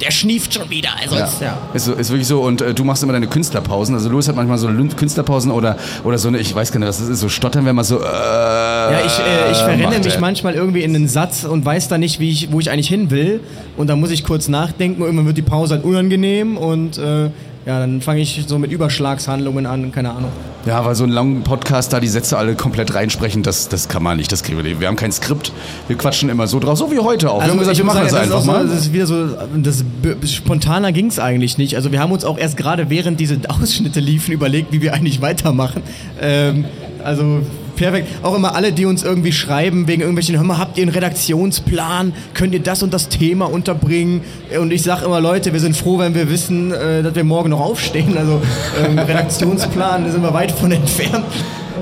der 0.00 0.10
schnieft 0.10 0.54
schon 0.54 0.70
wieder. 0.70 0.90
Also 1.00 1.16
ja. 1.16 1.24
Ist, 1.24 1.40
ja. 1.40 1.58
Ist, 1.74 1.88
ist, 1.88 2.10
wirklich 2.10 2.28
so. 2.28 2.40
Und 2.42 2.60
äh, 2.60 2.74
du 2.74 2.84
machst 2.84 3.02
immer 3.02 3.12
deine 3.12 3.26
Künstlerpausen. 3.26 3.94
Also 3.94 4.08
Louis 4.08 4.28
hat 4.28 4.36
manchmal 4.36 4.58
so 4.58 4.68
Künstlerpausen 4.68 5.50
oder, 5.50 5.76
oder 6.04 6.18
so 6.18 6.28
eine, 6.28 6.38
ich 6.38 6.54
weiß 6.54 6.72
gar 6.72 6.78
nicht, 6.78 6.88
was 6.88 6.98
das 6.98 7.08
ist, 7.08 7.20
so 7.20 7.28
stottern, 7.28 7.64
wenn 7.64 7.74
man 7.74 7.84
so. 7.84 8.00
Äh, 8.00 8.02
ja, 8.02 9.00
ich, 9.04 9.18
äh, 9.18 9.50
ich 9.52 9.58
verrenne 9.58 9.82
macht, 9.84 10.04
mich 10.04 10.14
ey. 10.14 10.20
manchmal 10.20 10.54
irgendwie 10.54 10.82
in 10.82 10.94
einen 10.94 11.08
Satz 11.08 11.44
und 11.44 11.64
weiß 11.64 11.88
dann 11.88 12.00
nicht, 12.00 12.20
wie 12.20 12.30
ich, 12.30 12.52
wo 12.52 12.60
ich 12.60 12.70
eigentlich 12.70 12.88
hin 12.88 13.10
will. 13.10 13.40
Und 13.76 13.88
dann 13.88 14.00
muss 14.00 14.10
ich 14.10 14.24
kurz 14.24 14.48
nachdenken 14.48 15.02
und 15.02 15.08
irgendwann 15.08 15.26
wird 15.26 15.38
die 15.38 15.42
Pause 15.42 15.74
halt 15.74 15.84
unangenehm 15.84 16.56
und 16.56 16.98
äh, 16.98 17.30
ja, 17.66 17.80
dann 17.80 18.00
fange 18.00 18.20
ich 18.20 18.44
so 18.46 18.58
mit 18.58 18.72
Überschlagshandlungen 18.72 19.66
an, 19.66 19.92
keine 19.92 20.10
Ahnung. 20.10 20.30
Ja, 20.68 20.84
weil 20.84 20.94
so 20.94 21.04
einen 21.04 21.14
langen 21.14 21.44
Podcast 21.44 21.94
da 21.94 21.98
die 21.98 22.08
Sätze 22.08 22.36
alle 22.36 22.54
komplett 22.54 22.92
reinsprechen, 22.94 23.42
das, 23.42 23.70
das 23.70 23.88
kann 23.88 24.02
man 24.02 24.18
nicht, 24.18 24.30
das 24.30 24.42
kriegen 24.42 24.58
wir 24.58 24.64
nicht. 24.64 24.80
Wir 24.80 24.88
haben 24.88 24.96
kein 24.96 25.10
Skript, 25.10 25.50
wir 25.86 25.96
quatschen 25.96 26.28
immer 26.28 26.46
so 26.46 26.60
drauf, 26.60 26.76
so 26.76 26.90
wie 26.92 26.98
heute 26.98 27.30
auch. 27.30 27.40
Also 27.40 27.46
wir 27.46 27.50
haben 27.52 27.58
gesagt, 27.60 27.78
wir 27.78 27.84
machen 27.86 28.02
das 28.02 28.12
einfach 28.12 28.44
mal. 28.44 28.66
So, 28.66 28.74
das 28.74 28.80
ist 28.82 28.92
wieder 28.92 29.06
so, 29.06 29.28
das, 29.56 29.82
spontaner 30.30 30.92
ging 30.92 31.06
es 31.06 31.18
eigentlich 31.18 31.56
nicht. 31.56 31.74
Also 31.74 31.90
wir 31.90 32.00
haben 32.00 32.12
uns 32.12 32.22
auch 32.26 32.36
erst 32.36 32.58
gerade 32.58 32.90
während 32.90 33.18
diese 33.18 33.38
Ausschnitte 33.48 34.00
liefen 34.00 34.32
überlegt, 34.32 34.70
wie 34.70 34.82
wir 34.82 34.92
eigentlich 34.92 35.22
weitermachen. 35.22 35.82
Ähm, 36.20 36.66
also 37.02 37.40
perfekt. 37.78 38.08
Auch 38.22 38.34
immer 38.34 38.54
alle, 38.54 38.72
die 38.72 38.84
uns 38.84 39.02
irgendwie 39.02 39.32
schreiben, 39.32 39.86
wegen 39.86 40.02
irgendwelchen, 40.02 40.36
hör 40.36 40.44
mal, 40.44 40.58
habt 40.58 40.76
ihr 40.76 40.82
einen 40.82 40.92
Redaktionsplan? 40.92 42.12
Könnt 42.34 42.52
ihr 42.52 42.60
das 42.60 42.82
und 42.82 42.92
das 42.92 43.08
Thema 43.08 43.46
unterbringen? 43.46 44.20
Und 44.60 44.72
ich 44.72 44.82
sage 44.82 45.04
immer, 45.04 45.20
Leute, 45.20 45.52
wir 45.52 45.60
sind 45.60 45.76
froh, 45.76 45.98
wenn 45.98 46.14
wir 46.14 46.28
wissen, 46.28 46.72
äh, 46.72 47.02
dass 47.02 47.14
wir 47.14 47.24
morgen 47.24 47.50
noch 47.50 47.60
aufstehen. 47.60 48.16
Also 48.18 48.42
ähm, 48.84 48.98
Redaktionsplan, 48.98 50.04
da 50.04 50.10
sind 50.10 50.22
wir 50.22 50.34
weit 50.34 50.52
von 50.52 50.72
entfernt. 50.72 51.24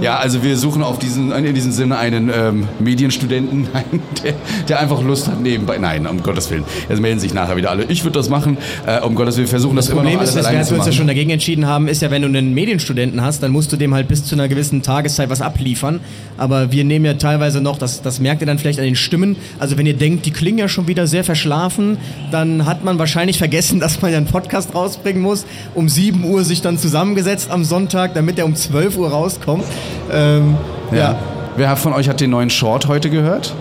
Ja, 0.00 0.18
also 0.18 0.42
wir 0.42 0.56
suchen 0.56 0.82
auf 0.82 0.98
diesen, 0.98 1.32
in 1.32 1.54
diesem 1.54 1.72
Sinne 1.72 1.98
einen 1.98 2.30
ähm, 2.34 2.68
Medienstudenten, 2.78 3.68
der, 4.24 4.34
der, 4.68 4.80
einfach 4.80 5.02
Lust 5.02 5.28
hat 5.28 5.40
nebenbei. 5.40 5.78
Nein, 5.78 6.06
um 6.06 6.22
Gottes 6.22 6.50
Willen. 6.50 6.64
Jetzt 6.88 7.00
melden 7.00 7.20
sich 7.20 7.34
nachher 7.34 7.56
wieder 7.56 7.70
alle. 7.70 7.84
Ich 7.84 8.04
würde 8.04 8.18
das 8.18 8.28
machen. 8.28 8.58
Äh, 8.86 9.00
um 9.00 9.14
Gottes 9.14 9.36
Willen 9.36 9.48
versuchen 9.48 9.76
das, 9.76 9.86
das 9.86 9.92
immer 9.92 10.04
noch 10.04 10.18
alles 10.18 10.30
ist, 10.30 10.36
alleine 10.36 10.64
zu 10.64 10.70
machen. 10.70 10.70
wir 10.70 10.76
uns 10.78 10.86
ja 10.86 10.92
schon 10.92 11.06
dagegen 11.06 11.30
entschieden 11.30 11.66
haben, 11.66 11.88
ist 11.88 12.02
ja, 12.02 12.10
wenn 12.10 12.22
du 12.22 12.28
einen 12.28 12.54
Medienstudenten 12.54 13.22
hast, 13.22 13.42
dann 13.42 13.52
musst 13.52 13.72
du 13.72 13.76
dem 13.76 13.94
halt 13.94 14.08
bis 14.08 14.24
zu 14.24 14.34
einer 14.34 14.48
gewissen 14.48 14.82
Tageszeit 14.82 15.30
was 15.30 15.40
abliefern. 15.40 16.00
Aber 16.36 16.72
wir 16.72 16.84
nehmen 16.84 17.04
ja 17.04 17.14
teilweise 17.14 17.60
noch, 17.60 17.78
das, 17.78 18.02
das 18.02 18.20
merkt 18.20 18.42
ihr 18.42 18.46
dann 18.46 18.58
vielleicht 18.58 18.78
an 18.78 18.84
den 18.84 18.96
Stimmen. 18.96 19.36
Also 19.58 19.78
wenn 19.78 19.86
ihr 19.86 19.96
denkt, 19.96 20.26
die 20.26 20.30
klingen 20.30 20.58
ja 20.58 20.68
schon 20.68 20.88
wieder 20.88 21.06
sehr 21.06 21.24
verschlafen, 21.24 21.98
dann 22.30 22.66
hat 22.66 22.84
man 22.84 22.98
wahrscheinlich 22.98 23.38
vergessen, 23.38 23.80
dass 23.86 24.02
man 24.02 24.10
ja 24.10 24.18
einen 24.18 24.26
Podcast 24.26 24.74
rausbringen 24.74 25.22
muss. 25.22 25.46
Um 25.74 25.88
7 25.88 26.24
Uhr 26.24 26.44
sich 26.44 26.62
dann 26.62 26.78
zusammengesetzt 26.78 27.50
am 27.50 27.64
Sonntag, 27.64 28.14
damit 28.14 28.38
er 28.38 28.44
um 28.44 28.54
12 28.54 28.96
Uhr 28.96 29.10
rauskommt. 29.10 29.64
Ähm, 30.12 30.56
ja. 30.90 30.98
ja. 30.98 31.18
Wer 31.56 31.76
von 31.76 31.94
euch 31.94 32.08
hat 32.08 32.20
den 32.20 32.30
neuen 32.30 32.50
Short 32.50 32.86
heute 32.86 33.10
gehört? 33.10 33.54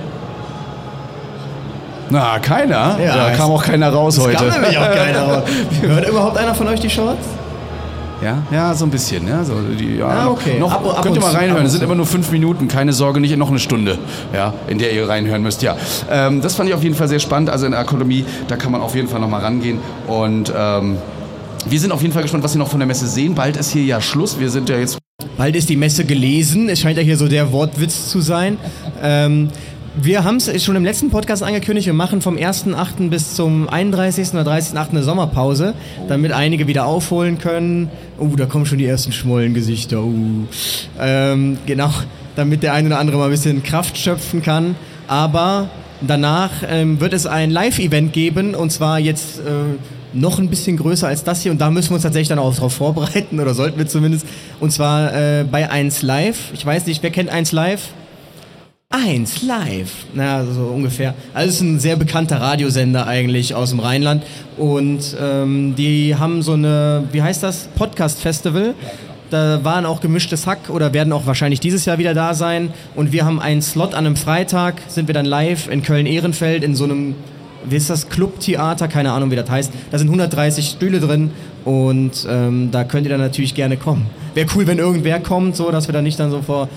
Na, 2.09 2.39
keiner. 2.39 2.97
Ja, 3.03 3.15
da 3.15 3.31
kam 3.31 3.51
auch 3.51 3.63
keiner 3.63 3.89
raus 3.89 4.19
heute. 4.19 4.35
Kam 4.35 4.49
nämlich 4.49 4.77
auch 4.77 4.91
keiner 4.91 5.21
raus. 5.21 5.43
Hört 5.81 6.07
überhaupt 6.07 6.37
einer 6.37 6.53
von 6.53 6.67
euch 6.67 6.79
die 6.79 6.89
Shorts? 6.89 7.25
Ja, 8.21 8.37
ja, 8.51 8.73
so 8.73 8.85
ein 8.85 8.91
bisschen. 8.91 9.27
Ja, 9.27 9.43
so 9.43 9.53
die, 9.77 9.97
ja, 9.97 10.07
ah, 10.07 10.29
okay. 10.29 10.57
Noch, 10.59 10.71
ab, 10.71 10.85
ab 10.85 11.03
könnt 11.03 11.15
ihr 11.15 11.21
mal 11.21 11.33
reinhören. 11.33 11.65
Es 11.65 11.73
sind 11.73 11.83
immer 11.83 11.95
nur 11.95 12.05
fünf 12.05 12.31
Minuten. 12.31 12.67
Keine 12.67 12.93
Sorge, 12.93 13.19
nicht 13.19 13.35
noch 13.35 13.49
eine 13.49 13.59
Stunde, 13.59 13.97
ja, 14.33 14.53
in 14.67 14.77
der 14.77 14.93
ihr 14.93 15.07
reinhören 15.07 15.41
müsst. 15.41 15.61
Ja, 15.61 15.75
ähm, 16.09 16.41
das 16.41 16.55
fand 16.55 16.69
ich 16.69 16.75
auf 16.75 16.83
jeden 16.83 16.95
Fall 16.95 17.07
sehr 17.07 17.19
spannend. 17.19 17.49
Also 17.49 17.65
in 17.65 17.71
der 17.71 17.81
Akademie, 17.81 18.25
da 18.47 18.55
kann 18.55 18.71
man 18.71 18.81
auf 18.81 18.95
jeden 18.95 19.07
Fall 19.07 19.19
noch 19.19 19.29
mal 19.29 19.41
rangehen. 19.41 19.79
Und 20.07 20.51
ähm, 20.55 20.97
wir 21.65 21.79
sind 21.79 21.91
auf 21.91 22.01
jeden 22.01 22.13
Fall 22.13 22.21
gespannt, 22.21 22.43
was 22.43 22.53
wir 22.53 22.59
noch 22.59 22.69
von 22.69 22.79
der 22.79 22.87
Messe 22.87 23.07
sehen. 23.07 23.35
Bald 23.35 23.57
ist 23.57 23.71
hier 23.71 23.83
ja 23.83 23.99
Schluss. 23.99 24.39
Wir 24.39 24.49
sind 24.49 24.69
ja 24.69 24.77
jetzt 24.77 24.97
Bald 25.37 25.55
ist 25.55 25.69
die 25.69 25.75
Messe 25.75 26.05
gelesen. 26.05 26.69
Es 26.69 26.79
scheint 26.79 26.97
ja 26.97 27.03
hier 27.03 27.17
so 27.17 27.27
der 27.27 27.51
Wortwitz 27.51 28.09
zu 28.09 28.21
sein. 28.21 28.57
Ähm, 29.03 29.49
wir 29.95 30.23
haben 30.23 30.37
es 30.37 30.63
schon 30.63 30.75
im 30.75 30.83
letzten 30.83 31.09
Podcast 31.09 31.41
angekündigt, 31.41 31.87
wir 31.87 31.93
machen 31.93 32.21
vom 32.21 32.35
1.8. 32.35 33.09
bis 33.09 33.35
zum 33.35 33.69
31. 33.69 34.33
oder 34.33 34.51
30.8. 34.51 34.89
eine 34.89 35.03
Sommerpause, 35.03 35.73
damit 36.09 36.33
einige 36.33 36.67
wieder 36.67 36.85
aufholen 36.85 37.37
können. 37.37 37.89
Oh, 38.17 38.27
da 38.35 38.45
kommen 38.45 38.65
schon 38.65 38.77
die 38.77 38.85
ersten 38.85 39.13
Schmollengesichter. 39.13 40.03
Uh. 40.03 40.47
Ähm, 40.99 41.57
genau, 41.65 41.91
damit 42.35 42.63
der 42.63 42.73
eine 42.73 42.87
oder 42.87 42.99
andere 42.99 43.17
mal 43.17 43.25
ein 43.25 43.31
bisschen 43.31 43.63
Kraft 43.63 43.97
schöpfen 43.97 44.41
kann. 44.41 44.75
Aber 45.07 45.69
danach 46.01 46.51
ähm, 46.67 46.99
wird 46.99 47.13
es 47.13 47.25
ein 47.25 47.51
Live-Event 47.51 48.13
geben 48.13 48.55
und 48.55 48.71
zwar 48.71 48.99
jetzt... 48.99 49.39
Äh, 49.39 49.77
noch 50.15 50.39
ein 50.39 50.49
bisschen 50.49 50.77
größer 50.77 51.07
als 51.07 51.23
das 51.23 51.41
hier 51.41 51.51
und 51.51 51.59
da 51.59 51.69
müssen 51.69 51.89
wir 51.89 51.95
uns 51.95 52.03
tatsächlich 52.03 52.29
dann 52.29 52.39
auch 52.39 52.53
darauf 52.53 52.73
vorbereiten 52.73 53.39
oder 53.39 53.53
sollten 53.53 53.77
wir 53.77 53.87
zumindest. 53.87 54.25
Und 54.59 54.71
zwar 54.71 55.13
äh, 55.13 55.43
bei 55.43 55.69
1 55.69 56.01
Live. 56.01 56.51
Ich 56.53 56.65
weiß 56.65 56.85
nicht, 56.87 57.03
wer 57.03 57.11
kennt 57.11 57.29
1 57.29 57.51
Live? 57.51 57.89
1 58.89 59.41
live. 59.41 59.91
Na, 60.13 60.45
so 60.45 60.67
ungefähr. 60.67 61.15
Also 61.33 61.49
es 61.49 61.55
ist 61.55 61.61
ein 61.61 61.79
sehr 61.79 61.95
bekannter 61.95 62.39
Radiosender 62.39 63.07
eigentlich 63.07 63.53
aus 63.53 63.71
dem 63.71 63.79
Rheinland. 63.79 64.23
Und 64.57 65.17
ähm, 65.19 65.75
die 65.75 66.15
haben 66.15 66.41
so 66.41 66.53
eine, 66.53 67.03
wie 67.11 67.21
heißt 67.21 67.43
das? 67.43 67.67
Podcast-Festival. 67.75 68.73
Da 69.31 69.63
waren 69.63 69.85
auch 69.85 70.01
gemischtes 70.01 70.45
Hack 70.45 70.69
oder 70.69 70.93
werden 70.93 71.11
auch 71.11 71.25
wahrscheinlich 71.25 71.59
dieses 71.59 71.85
Jahr 71.85 71.97
wieder 71.97 72.13
da 72.13 72.33
sein. 72.33 72.71
Und 72.95 73.11
wir 73.11 73.25
haben 73.25 73.39
einen 73.39 73.61
Slot 73.61 73.93
an 73.93 74.05
einem 74.05 74.15
Freitag, 74.15 74.75
sind 74.87 75.07
wir 75.07 75.13
dann 75.13 75.25
live 75.25 75.67
in 75.67 75.81
Köln-Ehrenfeld 75.81 76.63
in 76.63 76.75
so 76.75 76.83
einem, 76.85 77.15
wie 77.69 77.75
ist 77.75 77.89
das, 77.89 78.09
Clubtheater, 78.09 78.87
keine 78.87 79.11
Ahnung, 79.11 79.31
wie 79.31 79.35
das 79.35 79.49
heißt. 79.49 79.71
Da 79.91 79.97
sind 79.97 80.07
130 80.07 80.67
Stühle 80.67 80.99
drin 80.99 81.31
und 81.65 82.25
ähm, 82.29 82.69
da 82.71 82.83
könnt 82.83 83.05
ihr 83.05 83.09
dann 83.11 83.21
natürlich 83.21 83.53
gerne 83.55 83.75
kommen. 83.77 84.05
Wäre 84.35 84.47
cool, 84.55 84.67
wenn 84.67 84.79
irgendwer 84.79 85.19
kommt, 85.19 85.55
so 85.55 85.71
dass 85.71 85.87
wir 85.87 85.93
dann 85.93 86.03
nicht 86.03 86.19
dann 86.19 86.29
so 86.31 86.41
vor 86.41 86.69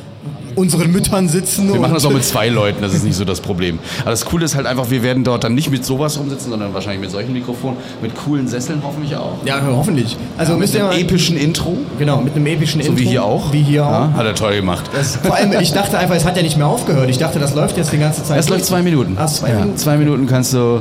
unseren 0.55 0.91
Müttern 0.91 1.29
sitzen. 1.29 1.73
Wir 1.73 1.79
machen 1.81 1.95
das 1.95 2.05
auch 2.05 2.13
mit 2.13 2.25
zwei 2.35 2.49
Leuten, 2.49 2.83
das 2.83 2.93
ist 2.95 3.05
nicht 3.05 3.15
so 3.15 3.25
das 3.25 3.41
Problem. 3.41 3.79
Aber 4.01 4.11
das 4.11 4.25
Coole 4.25 4.45
ist 4.45 4.57
halt 4.57 4.67
einfach, 4.67 4.91
wir 4.91 5.03
werden 5.05 5.23
dort 5.23 5.45
dann 5.45 5.55
nicht 5.55 5.71
mit 5.71 5.85
sowas 5.85 6.19
rumsitzen, 6.19 6.51
sondern 6.51 6.75
wahrscheinlich 6.75 7.01
mit 7.03 7.11
solchen 7.11 7.33
Mikrofonen, 7.33 7.77
mit 8.03 8.17
coolen 8.17 8.49
Sesseln 8.49 8.83
hoffentlich 8.85 9.15
auch. 9.15 9.45
Ja, 9.45 9.61
hoffentlich. 9.71 10.17
Also 10.37 10.53
ja, 10.55 10.59
mit 10.59 10.75
einem 10.75 10.87
mal- 10.87 10.99
epischen 10.99 11.37
Intro. 11.37 11.77
Genau, 11.99 12.21
mit 12.21 12.35
einem 12.35 12.47
epischen 12.47 12.83
So 12.83 12.89
Intro. 12.89 13.01
wie 13.01 13.07
hier 13.09 13.25
auch. 13.25 13.53
Wie 13.53 13.63
hier 13.63 13.87
auch. 13.87 13.91
Ja, 13.91 14.13
hat 14.17 14.27
er 14.27 14.35
toll 14.35 14.57
gemacht. 14.57 14.87
Das, 14.93 15.17
vor 15.17 15.37
allem, 15.37 15.53
ich 15.61 15.73
dachte 15.73 15.97
einfach, 15.99 16.17
es 16.17 16.25
hat 16.25 16.37
ja 16.37 16.43
nicht 16.43 16.57
mehr 16.57 16.67
aufgehört. 16.67 17.09
Ich 17.09 17.19
dachte, 17.19 17.39
das 17.39 17.55
läuft 17.55 17.77
jetzt 17.77 17.93
die 17.93 17.99
ganze 17.99 18.25
Zeit. 18.25 18.41
Es 18.41 18.49
läuft 18.49 18.65
zwei 18.65 18.83
Minuten. 18.83 19.17
Ach, 19.19 19.29
zwei 19.29 19.51
ja, 19.51 19.59
Minuten. 19.61 19.77
Zwei 19.77 19.97
Minuten 19.97 20.27
kannst 20.27 20.55
du 20.55 20.81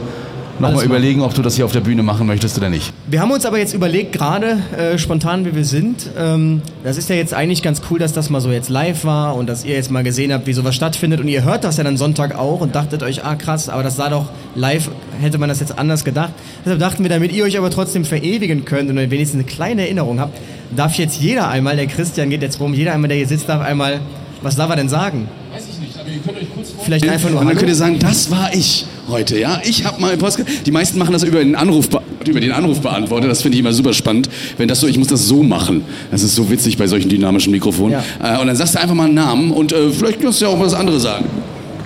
nochmal 0.59 0.85
überlegen, 0.85 1.21
ob 1.21 1.33
du 1.33 1.41
das 1.41 1.55
hier 1.55 1.65
auf 1.65 1.71
der 1.71 1.81
Bühne 1.81 2.03
machen 2.03 2.27
möchtest 2.27 2.57
oder 2.57 2.69
nicht. 2.69 2.93
Wir 3.07 3.21
haben 3.21 3.31
uns 3.31 3.45
aber 3.45 3.57
jetzt 3.57 3.73
überlegt, 3.73 4.11
gerade 4.11 4.59
äh, 4.77 4.97
spontan 4.97 5.45
wie 5.45 5.55
wir 5.55 5.65
sind, 5.65 6.09
ähm, 6.17 6.61
das 6.83 6.97
ist 6.97 7.09
ja 7.09 7.15
jetzt 7.15 7.33
eigentlich 7.33 7.61
ganz 7.61 7.81
cool, 7.89 7.99
dass 7.99 8.13
das 8.13 8.29
mal 8.29 8.41
so 8.41 8.51
jetzt 8.51 8.69
live 8.69 9.05
war 9.05 9.35
und 9.35 9.47
dass 9.47 9.65
ihr 9.65 9.75
jetzt 9.75 9.91
mal 9.91 10.03
gesehen 10.03 10.33
habt, 10.33 10.47
wie 10.47 10.53
sowas 10.53 10.75
stattfindet 10.75 11.19
und 11.19 11.27
ihr 11.27 11.43
hört 11.43 11.63
das 11.63 11.77
ja 11.77 11.83
dann 11.83 11.97
Sonntag 11.97 12.37
auch 12.37 12.61
und 12.61 12.75
dachtet 12.75 13.03
euch, 13.03 13.23
ah 13.23 13.35
krass, 13.35 13.69
aber 13.69 13.83
das 13.83 13.95
sah 13.95 14.09
doch 14.09 14.29
live, 14.55 14.89
hätte 15.21 15.37
man 15.37 15.49
das 15.49 15.59
jetzt 15.59 15.77
anders 15.77 16.03
gedacht. 16.03 16.33
Deshalb 16.65 16.79
dachten 16.79 17.03
wir, 17.03 17.09
damit 17.09 17.31
ihr 17.31 17.43
euch 17.43 17.57
aber 17.57 17.69
trotzdem 17.69 18.05
verewigen 18.05 18.65
könnt 18.65 18.89
und 18.89 18.97
wenigstens 18.97 19.35
eine 19.35 19.43
kleine 19.43 19.83
Erinnerung 19.83 20.19
habt, 20.19 20.37
darf 20.75 20.95
jetzt 20.95 21.19
jeder 21.19 21.47
einmal, 21.49 21.75
der 21.75 21.87
Christian 21.87 22.29
geht 22.29 22.41
jetzt 22.41 22.59
rum, 22.59 22.73
jeder 22.73 22.93
einmal, 22.93 23.07
der 23.07 23.17
hier 23.17 23.27
sitzt, 23.27 23.47
darf 23.47 23.61
einmal, 23.61 23.99
was 24.41 24.55
darf 24.55 24.69
er 24.69 24.75
denn 24.75 24.89
sagen? 24.89 25.27
Weiß 25.53 25.63
ich 25.71 25.79
nicht, 25.79 25.97
aber 25.99 26.09
ihr 26.09 26.19
könnt 26.19 26.37
euch 26.37 26.53
kurz 26.53 26.73
Vielleicht 26.83 27.07
einfach 27.07 27.29
nur 27.29 27.39
Und 27.39 27.47
dann 27.47 27.55
Hallo? 27.55 27.59
könnt 27.59 27.69
ihr 27.69 27.75
sagen, 27.75 27.99
das 27.99 28.29
war 28.29 28.53
ich 28.53 28.85
heute, 29.07 29.39
ja? 29.39 29.61
Ich 29.63 29.85
habe 29.85 29.99
mal 30.01 30.15
Post. 30.17 30.43
Die 30.65 30.71
meisten 30.71 30.99
machen 30.99 31.13
das 31.13 31.23
über 31.23 31.39
den 31.39 31.55
Anruf, 31.55 31.87
über 32.25 32.39
den 32.39 32.51
Anrufbeantworter. 32.51 33.27
Das 33.27 33.41
finde 33.41 33.55
ich 33.55 33.61
immer 33.61 33.73
super 33.73 33.93
spannend. 33.93 34.29
Wenn 34.57 34.67
das 34.67 34.79
so, 34.79 34.87
ich 34.87 34.97
muss 34.97 35.07
das 35.07 35.25
so 35.27 35.43
machen. 35.43 35.83
Das 36.11 36.23
ist 36.23 36.35
so 36.35 36.49
witzig 36.49 36.77
bei 36.77 36.87
solchen 36.87 37.09
dynamischen 37.09 37.51
Mikrofonen. 37.51 37.99
Äh, 38.21 38.39
und 38.39 38.47
dann 38.47 38.55
sagst 38.55 38.75
du 38.75 38.79
einfach 38.79 38.95
mal 38.95 39.05
einen 39.05 39.15
Namen 39.15 39.51
und 39.51 39.71
äh, 39.71 39.89
vielleicht 39.91 40.21
kannst 40.21 40.41
du 40.41 40.45
ja 40.45 40.51
auch 40.51 40.57
mal 40.57 40.65
das 40.65 40.73
andere 40.73 40.99
sagen. 40.99 41.25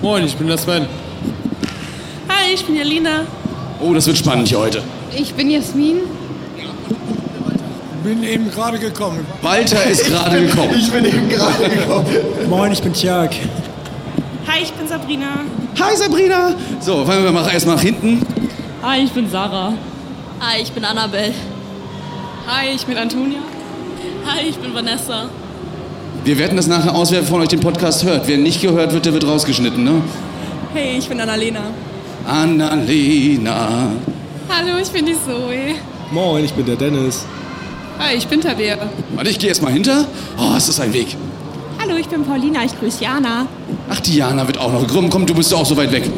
Moin, 0.02 0.26
ich 0.26 0.36
bin 0.36 0.48
der 0.48 0.58
Sven. 0.58 0.86
Hi, 2.28 2.54
ich 2.54 2.66
bin 2.66 2.76
Jelina. 2.76 3.26
Oh, 3.80 3.94
das 3.94 4.08
wird 4.08 4.18
spannend 4.18 4.48
hier 4.48 4.60
heute. 4.60 4.82
Ich 5.16 5.34
bin 5.34 5.50
Jasmin. 5.50 5.98
Bin 8.04 8.24
eben 8.24 8.50
gerade 8.50 8.80
gekommen. 8.80 9.20
Walter 9.44 9.84
ist 9.86 10.06
gerade 10.06 10.42
gekommen. 10.42 10.74
Ich 10.76 10.92
bin 10.92 11.06
eben 11.06 11.30
gerade 11.30 11.70
gekommen. 11.70 12.08
Moin, 12.50 12.72
ich 12.72 12.82
bin 12.82 12.94
Tjag. 12.94 13.36
Hi, 14.48 14.64
ich 14.64 14.72
bin 14.74 14.88
Sabrina. 14.88 15.46
Hi 15.80 15.96
Sabrina. 15.96 16.56
So, 16.80 17.06
fangen 17.06 17.24
wir 17.24 17.32
mal 17.32 17.48
erstmal 17.52 17.76
nach 17.76 17.84
hinten. 17.84 18.22
Hi, 18.84 19.04
ich 19.04 19.12
bin 19.12 19.30
Sarah. 19.30 19.74
Hi, 20.40 20.62
ich 20.62 20.72
bin 20.72 20.84
Annabelle. 20.84 21.34
Hi, 22.48 22.70
ich 22.76 22.86
bin 22.86 22.98
Antonia. 22.98 23.40
Hi, 24.26 24.48
ich 24.50 24.58
bin 24.58 24.74
Vanessa. 24.74 25.30
Wir 26.24 26.38
werten 26.38 26.56
das 26.56 26.68
nachher 26.68 26.94
aus, 26.94 27.12
wer 27.12 27.24
von 27.24 27.42
euch 27.42 27.48
den 27.48 27.60
Podcast 27.62 28.04
hört. 28.04 28.28
Wer 28.28 28.38
nicht 28.38 28.62
gehört 28.62 28.94
wird, 28.94 29.06
der 29.06 29.14
wird 29.14 29.26
rausgeschnitten, 29.26 29.84
ne? 29.84 30.02
Hey, 30.74 30.98
ich 30.98 31.08
bin 31.08 31.20
Annalena. 31.20 31.62
Annalena. 32.28 33.92
Hallo, 34.50 34.78
ich 34.82 34.90
bin 34.90 35.06
die 35.06 35.14
Zoe. 35.14 35.76
Moin, 36.12 36.46
ich 36.46 36.54
bin 36.54 36.66
der 36.66 36.76
Dennis. 36.76 37.26
Hi, 37.98 38.16
ich 38.16 38.28
bin 38.28 38.42
Tabea. 38.42 38.78
Warte, 39.16 39.30
ich 39.30 39.40
gehe 39.40 39.50
erstmal 39.50 39.72
hinter. 39.74 40.06
Oh, 40.38 40.56
ist 40.56 40.70
das 40.70 40.80
ein 40.80 40.94
Weg. 40.94 41.16
Hallo, 41.92 42.00
ich 42.00 42.08
bin 42.08 42.24
Paulina. 42.24 42.64
Ich 42.64 42.80
grüße 42.80 43.04
Jana. 43.04 43.48
Ach, 43.90 44.00
Diana 44.00 44.48
wird 44.48 44.58
auch 44.58 44.72
noch. 44.72 44.88
Komm, 44.88 45.10
komm, 45.10 45.26
du 45.26 45.36
bist 45.36 45.54
auch 45.54 45.66
so 45.66 45.76
weit 45.76 45.92
weg. 45.92 46.10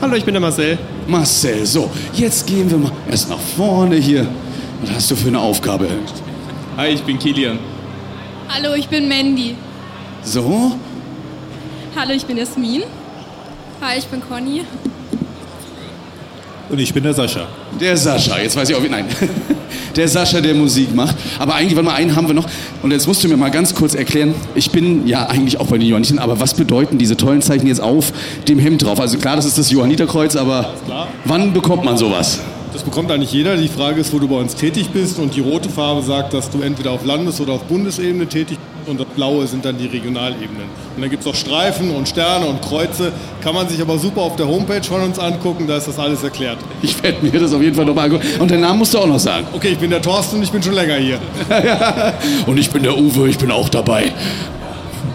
Hallo, 0.00 0.16
ich 0.16 0.24
bin 0.24 0.34
der 0.34 0.40
Marcel. 0.40 0.76
Marcel, 1.06 1.64
so, 1.64 1.88
jetzt 2.12 2.44
gehen 2.44 2.68
wir 2.68 2.76
mal 2.76 2.90
erst 3.08 3.30
nach 3.30 3.38
vorne 3.38 3.94
hier. 3.94 4.26
Was 4.80 4.96
hast 4.96 5.12
du 5.12 5.14
für 5.14 5.28
eine 5.28 5.38
Aufgabe? 5.38 5.86
Hi, 6.76 6.88
ich 6.88 7.02
bin 7.04 7.20
Kilian. 7.20 7.60
Hallo, 8.48 8.74
ich 8.74 8.88
bin 8.88 9.06
Mandy. 9.06 9.54
So, 10.24 10.72
Hallo, 11.94 12.14
ich 12.14 12.26
bin 12.26 12.36
Jasmin. 12.36 12.82
Hi, 13.80 13.98
ich 13.98 14.06
bin 14.06 14.20
Conny. 14.28 14.62
Und 16.72 16.78
ich 16.78 16.92
bin 16.94 17.02
der 17.02 17.12
Sascha. 17.12 17.46
der 17.78 17.96
Sascha. 17.98 18.38
Jetzt 18.40 18.56
weiß 18.56 18.70
ich 18.70 18.74
auch, 18.74 18.82
wie. 18.82 18.88
Nein. 18.88 19.04
Der 19.96 20.08
Sascha, 20.08 20.40
der 20.40 20.54
Musik 20.54 20.94
macht. 20.94 21.14
Aber 21.38 21.54
eigentlich, 21.54 21.76
warte 21.76 21.90
mal, 21.90 21.94
einen 21.94 22.16
haben 22.16 22.26
wir 22.26 22.32
noch. 22.32 22.46
Und 22.82 22.92
jetzt 22.92 23.06
musst 23.06 23.22
du 23.22 23.28
mir 23.28 23.36
mal 23.36 23.50
ganz 23.50 23.74
kurz 23.74 23.94
erklären. 23.94 24.34
Ich 24.54 24.70
bin 24.70 25.06
ja 25.06 25.26
eigentlich 25.26 25.60
auch 25.60 25.66
bei 25.66 25.76
den 25.76 25.86
Johannitern, 25.86 26.18
aber 26.18 26.40
was 26.40 26.54
bedeuten 26.54 26.96
diese 26.96 27.14
tollen 27.14 27.42
Zeichen 27.42 27.66
jetzt 27.66 27.82
auf 27.82 28.10
dem 28.48 28.58
Hemd 28.58 28.84
drauf? 28.84 28.98
Also 29.00 29.18
klar, 29.18 29.36
das 29.36 29.44
ist 29.44 29.58
das 29.58 29.70
Johanniterkreuz, 29.70 30.34
aber 30.36 30.72
wann 31.26 31.52
bekommt 31.52 31.84
man 31.84 31.98
sowas? 31.98 32.40
Das 32.72 32.82
bekommt 32.82 33.10
eigentlich 33.10 33.32
jeder. 33.32 33.58
Die 33.58 33.68
Frage 33.68 34.00
ist, 34.00 34.14
wo 34.14 34.18
du 34.18 34.28
bei 34.28 34.36
uns 34.36 34.54
tätig 34.54 34.88
bist. 34.90 35.18
Und 35.18 35.36
die 35.36 35.40
rote 35.40 35.68
Farbe 35.68 36.00
sagt, 36.00 36.32
dass 36.32 36.48
du 36.48 36.62
entweder 36.62 36.92
auf 36.92 37.04
Landes- 37.04 37.38
oder 37.38 37.52
auf 37.52 37.64
Bundesebene 37.64 38.26
tätig 38.26 38.56
bist. 38.56 38.71
Und 38.86 38.98
das 38.98 39.06
blaue 39.08 39.46
sind 39.46 39.64
dann 39.64 39.78
die 39.78 39.86
Regionalebenen. 39.86 40.64
Und 40.96 41.02
dann 41.02 41.10
gibt 41.10 41.22
es 41.22 41.28
auch 41.28 41.34
Streifen 41.34 41.90
und 41.90 42.08
Sterne 42.08 42.46
und 42.46 42.60
Kreuze. 42.62 43.12
Kann 43.42 43.54
man 43.54 43.68
sich 43.68 43.80
aber 43.80 43.98
super 43.98 44.22
auf 44.22 44.36
der 44.36 44.48
Homepage 44.48 44.82
von 44.82 45.02
uns 45.02 45.18
angucken. 45.18 45.66
Da 45.66 45.76
ist 45.76 45.88
das 45.88 45.98
alles 45.98 46.22
erklärt. 46.22 46.58
Ich 46.82 47.00
werde 47.02 47.24
mir 47.24 47.38
das 47.38 47.52
auf 47.52 47.62
jeden 47.62 47.76
Fall 47.76 47.84
nochmal 47.84 48.06
angucken. 48.06 48.26
Und 48.40 48.50
den 48.50 48.60
Namen 48.60 48.80
musst 48.80 48.94
du 48.94 48.98
auch 48.98 49.06
noch 49.06 49.20
sagen. 49.20 49.46
Okay, 49.52 49.68
ich 49.68 49.78
bin 49.78 49.90
der 49.90 50.02
Thorsten 50.02 50.36
und 50.36 50.42
ich 50.42 50.50
bin 50.50 50.62
schon 50.62 50.74
länger 50.74 50.96
hier. 50.96 51.18
Und 52.46 52.58
ich 52.58 52.70
bin 52.70 52.82
der 52.82 52.96
Uwe, 52.96 53.28
ich 53.28 53.38
bin 53.38 53.50
auch 53.50 53.68
dabei. 53.68 54.12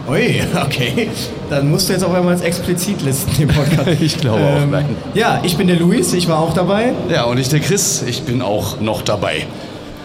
Ui, 0.07 0.41
okay. 0.65 1.09
Dann 1.49 1.69
musst 1.69 1.89
du 1.89 1.93
jetzt 1.93 2.03
auch 2.03 2.13
einmal 2.13 2.33
als 2.33 2.41
explizit 2.41 3.01
listen 3.01 3.41
im 3.41 3.49
Podcast. 3.49 3.87
Ich 4.01 4.17
glaube 4.17 4.41
auch, 4.41 4.65
nein. 4.65 4.85
Ja, 5.13 5.41
ich 5.43 5.57
bin 5.57 5.67
der 5.67 5.75
Luis, 5.75 6.13
ich 6.13 6.29
war 6.29 6.39
auch 6.39 6.53
dabei. 6.53 6.93
Ja, 7.09 7.25
und 7.25 7.37
ich 7.37 7.49
der 7.49 7.59
Chris, 7.59 8.03
ich 8.07 8.23
bin 8.23 8.41
auch 8.41 8.79
noch 8.79 9.01
dabei. 9.01 9.45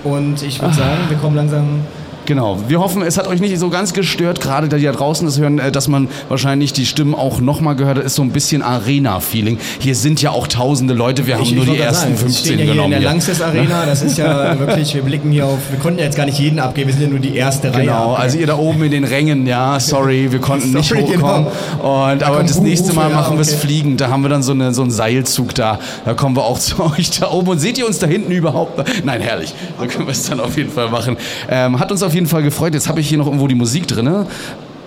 Und 0.03 0.43
ich 0.43 0.61
würde 0.61 0.75
sagen, 0.75 0.99
wir 1.09 1.17
kommen 1.19 1.37
langsam 1.37 1.85
Genau. 2.27 2.59
Wir 2.69 2.79
hoffen, 2.81 3.03
es 3.03 3.19
hat 3.19 3.27
euch 3.27 3.41
nicht 3.41 3.59
so 3.59 3.69
ganz 3.69 3.93
gestört, 3.93 4.41
gerade 4.41 4.69
da 4.69 4.77
die 4.77 4.85
da 4.85 4.93
draußen 4.93 5.27
das 5.27 5.39
hören, 5.39 5.59
äh, 5.59 5.73
dass 5.73 5.89
man 5.89 6.09
wahrscheinlich 6.29 6.73
die 6.73 6.87
Stimmen 6.87 7.15
auch 7.15 7.41
nochmal 7.41 7.75
gehört 7.75 7.99
hat. 7.99 8.05
Ist 8.05 8.15
so 8.15 8.23
ein 8.23 8.31
bisschen 8.31 8.63
Arena-Feeling. 8.63 9.59
Hier 9.81 9.95
sind 9.97 10.23
ja 10.23 10.31
auch 10.31 10.47
tausende 10.47 10.95
Leute. 10.95 11.27
Wir 11.27 11.35
haben 11.35 11.43
Ich- 11.43 11.53
nur 11.53 11.65
ich 11.65 11.71
die 11.73 11.79
ersten 11.79 12.01
sagen, 12.03 12.13
wir 12.13 12.19
15 12.19 12.45
stehen 12.55 12.59
ja 12.61 12.65
genommen. 12.73 12.85
in 12.85 12.91
der 12.93 12.99
hier. 13.01 13.09
Langsess 13.09 13.41
Arena, 13.43 13.87
das 13.87 14.03
ist 14.03 14.19
ja 14.19 14.59
wirklich, 14.59 14.95
wir 14.95 15.03
blicken 15.03 15.31
hier 15.33 15.47
auf, 15.47 15.59
wir 15.71 15.79
konnten 15.79 15.99
ja 15.99 16.05
jetzt 16.05 16.17
gar 16.17 16.27
nicht 16.27 16.39
jeden 16.39 16.59
abgeben, 16.59 16.89
wir 16.89 16.95
sind 16.95 17.03
ja 17.05 17.09
nur 17.11 17.19
die 17.19 17.35
erste 17.37 17.73
Reihe. 17.75 17.83
Genau, 17.87 18.15
also 18.15 18.39
ihr 18.39 18.47
da 18.47 18.57
oben 18.57 18.83
in 18.85 18.91
den 18.93 19.05
Rängen, 19.05 19.47
ja, 19.47 19.81
sorry, 19.81 20.31
wir 20.31 20.39
konnten 20.41 20.71
nicht 20.75 20.89
Sorry, 20.89 21.03
hochkommen. 21.03 21.47
genau. 21.79 22.07
Und, 22.13 22.23
Da 22.23 22.27
aber 22.29 22.43
das 22.43 22.61
nächste 22.61 22.93
Mal 22.93 23.11
ja, 23.11 23.17
machen 23.17 23.37
wir 23.37 23.43
es 23.43 23.51
okay. 23.55 23.67
fliegend. 23.67 24.01
Da 24.01 24.09
haben 24.11 24.23
wir 24.23 24.29
dann 24.29 24.43
so, 24.43 24.53
eine, 24.53 24.73
so 24.75 24.83
einen 24.83 24.91
Seilzug 24.91 25.55
da. 25.55 25.79
Da 26.05 26.15
kommen 26.15 26.37
wir 26.37 26.45
auch 26.45 26.59
zu 26.61 26.83
euch 26.85 27.11
da 27.19 27.31
oben. 27.31 27.49
Und 27.49 27.59
seht 27.59 27.79
ihr 27.79 27.87
uns 27.87 27.99
da 27.99 28.07
hinten 28.07 28.31
überhaupt? 28.33 28.83
Nein, 29.05 29.21
herrlich. 29.21 29.55
Da 29.81 29.87
können 29.87 30.07
wir 30.07 30.13
es 30.13 30.23
dann 30.29 30.41
auf 30.41 30.57
jeden 30.57 30.71
Fall 30.71 30.89
machen. 30.91 31.17
Ähm, 31.51 31.79
hat 31.79 31.91
uns 31.91 32.03
auf 32.03 32.12
jeden 32.15 32.27
Fall 32.27 32.43
gefreut. 32.43 32.75
Jetzt 32.75 32.89
habe 32.89 33.01
ich 33.01 33.09
hier 33.09 33.19
noch 33.19 33.27
irgendwo 33.27 33.47
die 33.47 33.55
Musik 33.55 33.87
drin. 33.87 34.27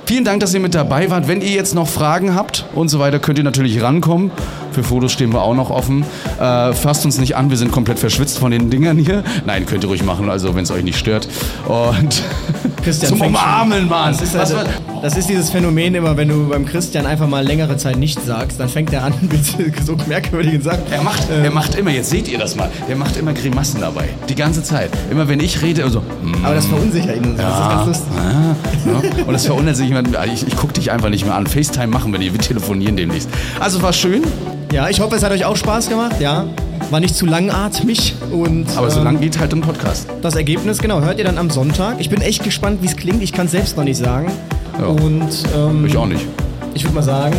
Vielen 0.05 0.23
Dank, 0.23 0.39
dass 0.39 0.53
ihr 0.53 0.59
mit 0.59 0.75
dabei 0.75 1.09
wart. 1.09 1.27
Wenn 1.27 1.41
ihr 1.41 1.49
jetzt 1.49 1.73
noch 1.73 1.87
Fragen 1.87 2.35
habt 2.35 2.65
und 2.75 2.89
so 2.89 2.99
weiter, 2.99 3.17
könnt 3.17 3.39
ihr 3.39 3.43
natürlich 3.43 3.81
rankommen. 3.81 4.29
Für 4.71 4.83
Fotos 4.83 5.13
stehen 5.13 5.33
wir 5.33 5.41
auch 5.41 5.55
noch 5.55 5.71
offen. 5.71 6.05
Äh, 6.37 6.73
fasst 6.73 7.05
uns 7.05 7.17
nicht 7.17 7.35
an, 7.37 7.49
wir 7.49 7.55
sind 7.55 7.71
komplett 7.71 7.97
verschwitzt 7.97 8.37
von 8.39 8.51
den 8.51 8.69
Dingern 8.69 8.97
hier. 8.97 9.23
Nein, 9.45 9.65
könnt 9.65 9.83
ihr 9.83 9.87
ruhig 9.87 10.03
machen, 10.03 10.29
also 10.29 10.53
wenn 10.53 10.63
es 10.63 10.71
euch 10.71 10.83
nicht 10.83 10.99
stört. 10.99 11.29
Und 11.67 12.21
Christian 12.83 13.13
zum 13.13 13.21
Umarmen, 13.21 13.87
Mann. 13.87 14.11
Das 14.11 14.21
ist, 14.21 14.35
also, 14.35 14.57
das 15.01 15.15
ist 15.15 15.29
dieses 15.29 15.49
Phänomen 15.49 15.95
immer, 15.95 16.17
wenn 16.17 16.27
du 16.27 16.49
beim 16.49 16.65
Christian 16.65 17.05
einfach 17.05 17.27
mal 17.27 17.43
längere 17.45 17.77
Zeit 17.77 17.97
nichts 17.97 18.25
sagst, 18.25 18.59
dann 18.59 18.67
fängt 18.67 18.91
er 18.91 19.05
an 19.05 19.13
mit 19.21 19.85
so 19.85 19.95
merkwürdigen 20.07 20.61
Sachen. 20.61 20.83
Er 20.91 21.01
macht, 21.01 21.29
er 21.29 21.51
macht 21.51 21.75
immer, 21.75 21.91
jetzt 21.91 22.09
seht 22.09 22.27
ihr 22.27 22.37
das 22.37 22.55
mal, 22.57 22.69
er 22.87 22.97
macht 22.97 23.15
immer 23.15 23.31
Grimassen 23.31 23.79
dabei. 23.79 24.09
Die 24.27 24.35
ganze 24.35 24.61
Zeit. 24.61 24.91
Immer 25.09 25.27
wenn 25.27 25.39
ich 25.39 25.61
rede, 25.61 25.85
also. 25.85 26.03
Aber 26.43 26.53
das 26.53 26.65
verunsichert 26.65 27.15
ihn. 27.15 27.37
Das 27.37 27.53
ist 27.53 27.69
ganz 27.69 27.87
lustig. 27.87 28.07
Ja, 28.17 28.91
ja. 28.91 29.23
Und 29.25 29.33
das 29.33 29.45
verunsichert 29.45 29.94
sich 30.03 30.13
immer. 30.13 30.25
Ich, 30.25 30.47
ich 30.47 30.55
gucke 30.55 30.73
dich 30.73 30.91
einfach 30.91 31.09
nicht 31.09 31.25
mehr 31.25 31.35
an. 31.35 31.47
FaceTime 31.47 31.87
machen 31.87 32.11
wir 32.11 32.19
nicht, 32.19 32.33
wir 32.33 32.39
telefonieren 32.41 32.97
demnächst. 32.97 33.29
Also 33.59 33.81
war 33.81 33.93
schön. 33.93 34.23
Ja, 34.71 34.89
ich 34.89 34.99
hoffe, 34.99 35.15
es 35.15 35.23
hat 35.23 35.31
euch 35.31 35.45
auch 35.45 35.55
Spaß 35.55 35.89
gemacht, 35.89 36.19
ja. 36.19 36.45
War 36.91 36.99
nicht 36.99 37.15
zu 37.15 37.25
langatmig 37.25 38.13
und. 38.31 38.65
Aber 38.75 38.89
so 38.91 38.99
ähm, 38.99 39.05
lang 39.05 39.21
geht 39.21 39.39
halt 39.39 39.53
ein 39.53 39.61
Podcast. 39.61 40.07
Das 40.21 40.35
Ergebnis, 40.35 40.79
genau, 40.79 41.01
hört 41.01 41.17
ihr 41.17 41.25
dann 41.25 41.37
am 41.37 41.49
Sonntag. 41.49 41.95
Ich 41.99 42.09
bin 42.09 42.21
echt 42.21 42.43
gespannt, 42.43 42.81
wie 42.81 42.87
es 42.87 42.95
klingt. 42.95 43.23
Ich 43.23 43.31
kann 43.31 43.45
es 43.45 43.51
selbst 43.53 43.77
noch 43.77 43.83
nicht 43.85 43.97
sagen. 43.97 44.31
Und 44.77 45.29
ähm, 45.55 45.85
Ich 45.85 45.95
auch 45.95 46.05
nicht. 46.05 46.25
ich 46.73 46.83
würde 46.83 46.95
mal 46.95 47.01
sagen, 47.03 47.37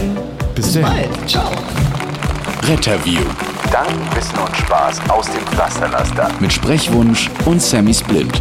Bis, 0.54 0.72
bis 0.72 0.82
bald. 0.82 1.08
Ciao. 1.26 1.50
Retterview. 2.66 3.20
Dank, 3.70 3.88
Wissen 4.16 4.38
und 4.38 4.56
Spaß 4.56 5.00
aus 5.10 5.26
dem 5.26 5.44
Pflasterlaster. 5.52 6.28
Mit 6.40 6.52
Sprechwunsch 6.52 7.30
und 7.44 7.60
Sammy 7.60 7.92
Splint. 7.92 8.40